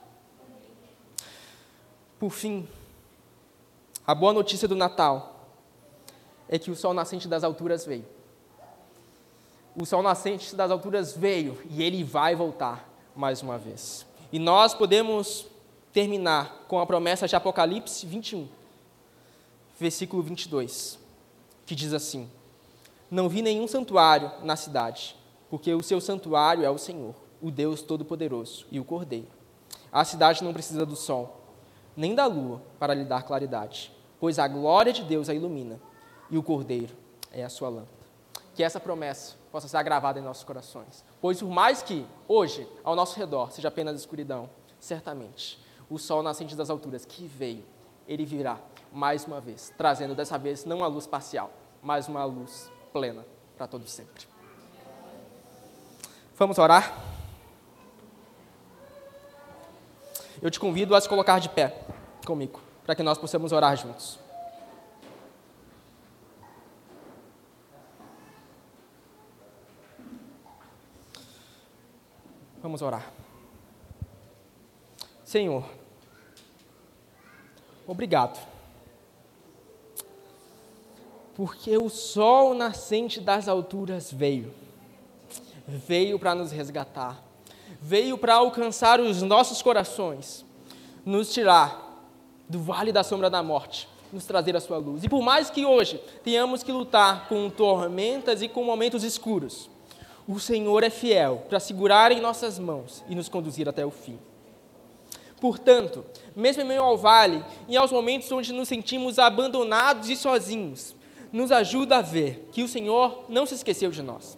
Por 2.20 2.30
fim, 2.30 2.68
a 4.06 4.14
boa 4.14 4.34
notícia 4.34 4.68
do 4.68 4.76
Natal 4.76 5.48
é 6.48 6.60
que 6.60 6.70
o 6.70 6.76
sol 6.76 6.94
nascente 6.94 7.28
das 7.28 7.44
alturas 7.44 7.86
veio. 7.86 8.06
O 9.76 9.86
sol 9.86 10.04
nascente 10.04 10.56
das 10.56 10.70
alturas 10.70 11.16
veio 11.16 11.58
e 11.70 11.82
ele 11.82 12.04
vai 12.04 12.36
voltar 12.36 12.88
mais 13.16 13.42
uma 13.42 13.58
vez. 13.58 14.06
E 14.32 14.38
nós 14.38 14.74
podemos 14.74 15.48
terminar 15.94 16.66
com 16.68 16.80
a 16.80 16.86
promessa 16.86 17.28
de 17.28 17.36
Apocalipse 17.36 18.06
21, 18.06 18.48
versículo 19.80 20.24
22, 20.24 20.98
que 21.66 21.76
diz 21.76 21.94
assim: 21.94 22.30
Não 23.10 23.28
vi 23.28 23.42
nenhum 23.42 23.68
santuário 23.68 24.32
na 24.44 24.56
cidade, 24.56 25.16
porque 25.50 25.74
o 25.74 25.84
seu 25.84 26.00
santuário 26.00 26.64
é 26.64 26.70
o 26.70 26.78
Senhor, 26.78 27.16
o 27.42 27.52
Deus 27.52 27.82
Todo-Poderoso 27.82 28.66
e 28.72 28.80
o 28.80 28.86
Cordeiro. 28.86 29.28
A 29.92 30.06
cidade 30.06 30.44
não 30.44 30.54
precisa 30.54 30.86
do 30.86 30.96
sol, 30.96 31.42
nem 31.96 32.16
da 32.16 32.26
lua 32.26 32.62
para 32.80 32.94
lhe 32.94 33.04
dar 33.04 33.24
claridade, 33.24 33.92
pois 34.20 34.40
a 34.40 34.48
glória 34.48 34.94
de 34.94 35.04
Deus 35.04 35.28
a 35.28 35.34
ilumina 35.34 35.80
e 36.30 36.38
o 36.38 36.44
Cordeiro 36.44 36.96
é 37.32 37.44
a 37.44 37.50
sua 37.50 37.68
lâmpada. 37.68 38.02
Que 38.56 38.64
essa 38.64 38.80
promessa 38.80 39.36
possa 39.52 39.68
ser 39.68 39.84
gravada 39.84 40.20
em 40.20 40.24
nossos 40.24 40.46
corações, 40.46 41.04
pois 41.20 41.40
por 41.40 41.50
mais 41.50 41.82
que 41.82 42.06
hoje 42.28 42.66
ao 42.84 42.96
nosso 42.96 43.18
redor 43.20 43.52
seja 43.52 43.68
apenas 43.68 44.00
escuridão, 44.00 44.50
certamente 44.80 45.60
o 45.92 46.00
sol 46.00 46.24
nascente 46.24 46.56
das 46.56 46.70
alturas 46.70 47.04
que 47.04 47.28
veio, 47.28 47.66
ele 48.08 48.26
virá 48.26 48.58
mais 48.94 49.26
uma 49.26 49.42
vez, 49.42 49.74
trazendo 49.78 50.16
dessa 50.16 50.38
vez 50.38 50.64
não 50.64 50.78
uma 50.78 50.88
luz 50.88 51.06
parcial, 51.06 51.52
mas 51.84 52.08
uma 52.08 52.24
luz 52.24 52.72
plena 52.94 53.26
para 53.58 53.68
todos 53.68 53.92
sempre. 53.92 54.26
Vamos 56.38 56.58
orar? 56.58 56.98
Eu 60.42 60.50
te 60.50 60.62
convido 60.62 60.96
a 60.96 61.02
se 61.02 61.10
colocar 61.10 61.40
de 61.40 61.50
pé 61.50 61.86
comigo, 62.26 62.62
para 62.86 62.96
que 62.96 63.04
nós 63.04 63.18
possamos 63.18 63.52
orar 63.52 63.76
juntos. 63.76 64.18
Vamos 72.62 72.82
orar. 72.82 73.12
Senhor, 75.26 75.81
obrigado 77.92 78.52
porque 81.36 81.78
o 81.78 81.90
sol 81.90 82.54
nascente 82.54 83.20
das 83.20 83.48
alturas 83.48 84.12
veio. 84.12 84.54
Veio 85.68 86.20
para 86.20 86.36
nos 86.36 86.52
resgatar, 86.52 87.24
veio 87.82 88.18
para 88.18 88.36
alcançar 88.36 89.00
os 89.00 89.22
nossos 89.22 89.62
corações, 89.62 90.46
nos 91.06 91.34
tirar 91.34 92.06
do 92.50 92.60
vale 92.60 92.92
da 92.92 93.04
sombra 93.04 93.30
da 93.30 93.42
morte, 93.42 93.88
nos 94.12 94.26
trazer 94.26 94.56
a 94.56 94.60
sua 94.60 94.78
luz. 94.78 95.04
E 95.04 95.10
por 95.10 95.22
mais 95.22 95.50
que 95.50 95.66
hoje 95.66 95.98
tenhamos 96.24 96.62
que 96.62 96.72
lutar 96.72 97.28
com 97.28 97.50
tormentas 97.50 98.42
e 98.42 98.48
com 98.48 98.64
momentos 98.64 99.04
escuros, 99.04 99.70
o 100.28 100.40
Senhor 100.40 100.84
é 100.84 100.90
fiel 100.90 101.46
para 101.48 101.60
segurar 101.60 102.12
em 102.12 102.20
nossas 102.20 102.60
mãos 102.60 103.04
e 103.08 103.16
nos 103.16 103.30
conduzir 103.30 103.70
até 103.70 103.86
o 103.86 103.92
fim. 103.92 104.20
Portanto, 105.42 106.06
mesmo 106.36 106.62
em 106.62 106.66
meio 106.66 106.84
ao 106.84 106.96
vale 106.96 107.44
e 107.68 107.76
aos 107.76 107.92
momentos 107.92 108.32
onde 108.32 108.54
nos 108.54 108.68
sentimos 108.68 109.18
abandonados 109.18 110.08
e 110.08 110.16
sozinhos, 110.16 110.96
nos 111.34 111.52
ajuda 111.52 111.98
a 111.98 112.02
ver 112.02 112.48
que 112.52 112.62
o 112.62 112.68
Senhor 112.68 113.26
não 113.28 113.48
se 113.48 113.56
esqueceu 113.56 113.90
de 113.90 114.04
nós. 114.04 114.38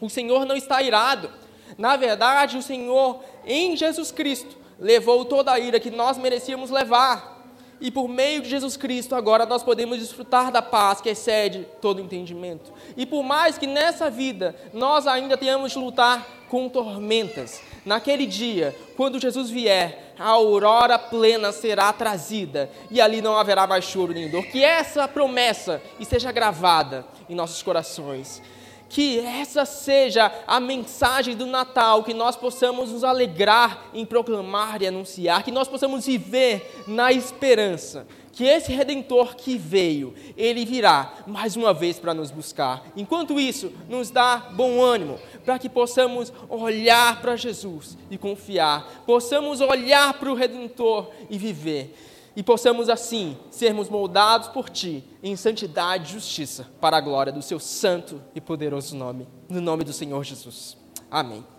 O 0.00 0.10
Senhor 0.10 0.44
não 0.44 0.56
está 0.56 0.82
irado. 0.82 1.30
Na 1.78 1.96
verdade, 1.96 2.58
o 2.58 2.62
Senhor, 2.62 3.22
em 3.46 3.76
Jesus 3.76 4.10
Cristo, 4.10 4.56
levou 4.80 5.24
toda 5.24 5.52
a 5.52 5.60
ira 5.60 5.78
que 5.78 5.92
nós 5.92 6.18
merecíamos 6.18 6.70
levar. 6.70 7.40
E 7.80 7.88
por 7.90 8.08
meio 8.08 8.42
de 8.42 8.48
Jesus 8.48 8.76
Cristo, 8.76 9.14
agora 9.14 9.46
nós 9.46 9.62
podemos 9.62 9.98
desfrutar 9.98 10.50
da 10.50 10.62
paz 10.62 11.00
que 11.00 11.08
excede 11.08 11.66
todo 11.80 12.00
entendimento. 12.00 12.72
E 12.96 13.06
por 13.06 13.22
mais 13.22 13.58
que 13.58 13.66
nessa 13.66 14.10
vida 14.10 14.56
nós 14.72 15.06
ainda 15.06 15.36
tenhamos 15.36 15.70
de 15.70 15.78
lutar 15.78 16.26
com 16.48 16.68
tormentas, 16.68 17.60
naquele 17.84 18.26
dia, 18.26 18.76
quando 18.96 19.18
Jesus 19.18 19.48
vier, 19.48 20.11
a 20.22 20.28
aurora 20.28 20.98
plena 20.98 21.50
será 21.52 21.92
trazida 21.92 22.70
e 22.90 23.00
ali 23.00 23.20
não 23.20 23.36
haverá 23.36 23.66
mais 23.66 23.84
choro 23.84 24.12
nem 24.12 24.28
dor. 24.28 24.44
Que 24.44 24.62
essa 24.62 25.08
promessa 25.08 25.82
esteja 25.98 26.30
gravada 26.30 27.04
em 27.28 27.34
nossos 27.34 27.62
corações 27.62 28.40
que 28.88 29.20
essa 29.20 29.64
seja 29.64 30.30
a 30.46 30.60
mensagem 30.60 31.34
do 31.34 31.46
Natal, 31.46 32.04
que 32.04 32.12
nós 32.12 32.36
possamos 32.36 32.90
nos 32.90 33.02
alegrar 33.02 33.86
em 33.94 34.04
proclamar 34.04 34.82
e 34.82 34.86
anunciar, 34.86 35.42
que 35.42 35.50
nós 35.50 35.66
possamos 35.66 36.04
viver 36.04 36.84
na 36.86 37.10
esperança 37.10 38.06
que 38.32 38.44
esse 38.44 38.72
redentor 38.72 39.36
que 39.36 39.58
veio, 39.58 40.14
ele 40.36 40.64
virá 40.64 41.12
mais 41.26 41.54
uma 41.54 41.72
vez 41.72 41.98
para 41.98 42.14
nos 42.14 42.30
buscar. 42.30 42.82
Enquanto 42.96 43.38
isso, 43.38 43.70
nos 43.88 44.10
dá 44.10 44.48
bom 44.52 44.82
ânimo, 44.82 45.18
para 45.44 45.58
que 45.58 45.68
possamos 45.68 46.32
olhar 46.48 47.20
para 47.20 47.36
Jesus 47.36 47.96
e 48.10 48.16
confiar, 48.16 49.02
possamos 49.06 49.60
olhar 49.60 50.14
para 50.14 50.30
o 50.30 50.34
redentor 50.34 51.10
e 51.28 51.38
viver 51.38 51.94
e 52.34 52.42
possamos 52.42 52.88
assim 52.88 53.36
sermos 53.50 53.88
moldados 53.88 54.48
por 54.48 54.68
Ti 54.68 55.04
em 55.22 55.36
santidade 55.36 56.10
e 56.10 56.12
justiça, 56.14 56.66
para 56.80 56.96
a 56.96 57.00
glória 57.00 57.32
do 57.32 57.42
Seu 57.42 57.58
santo 57.58 58.22
e 58.34 58.40
poderoso 58.40 58.96
nome, 58.96 59.28
no 59.48 59.60
nome 59.60 59.84
do 59.84 59.92
Senhor 59.92 60.24
Jesus. 60.24 60.76
Amém. 61.10 61.51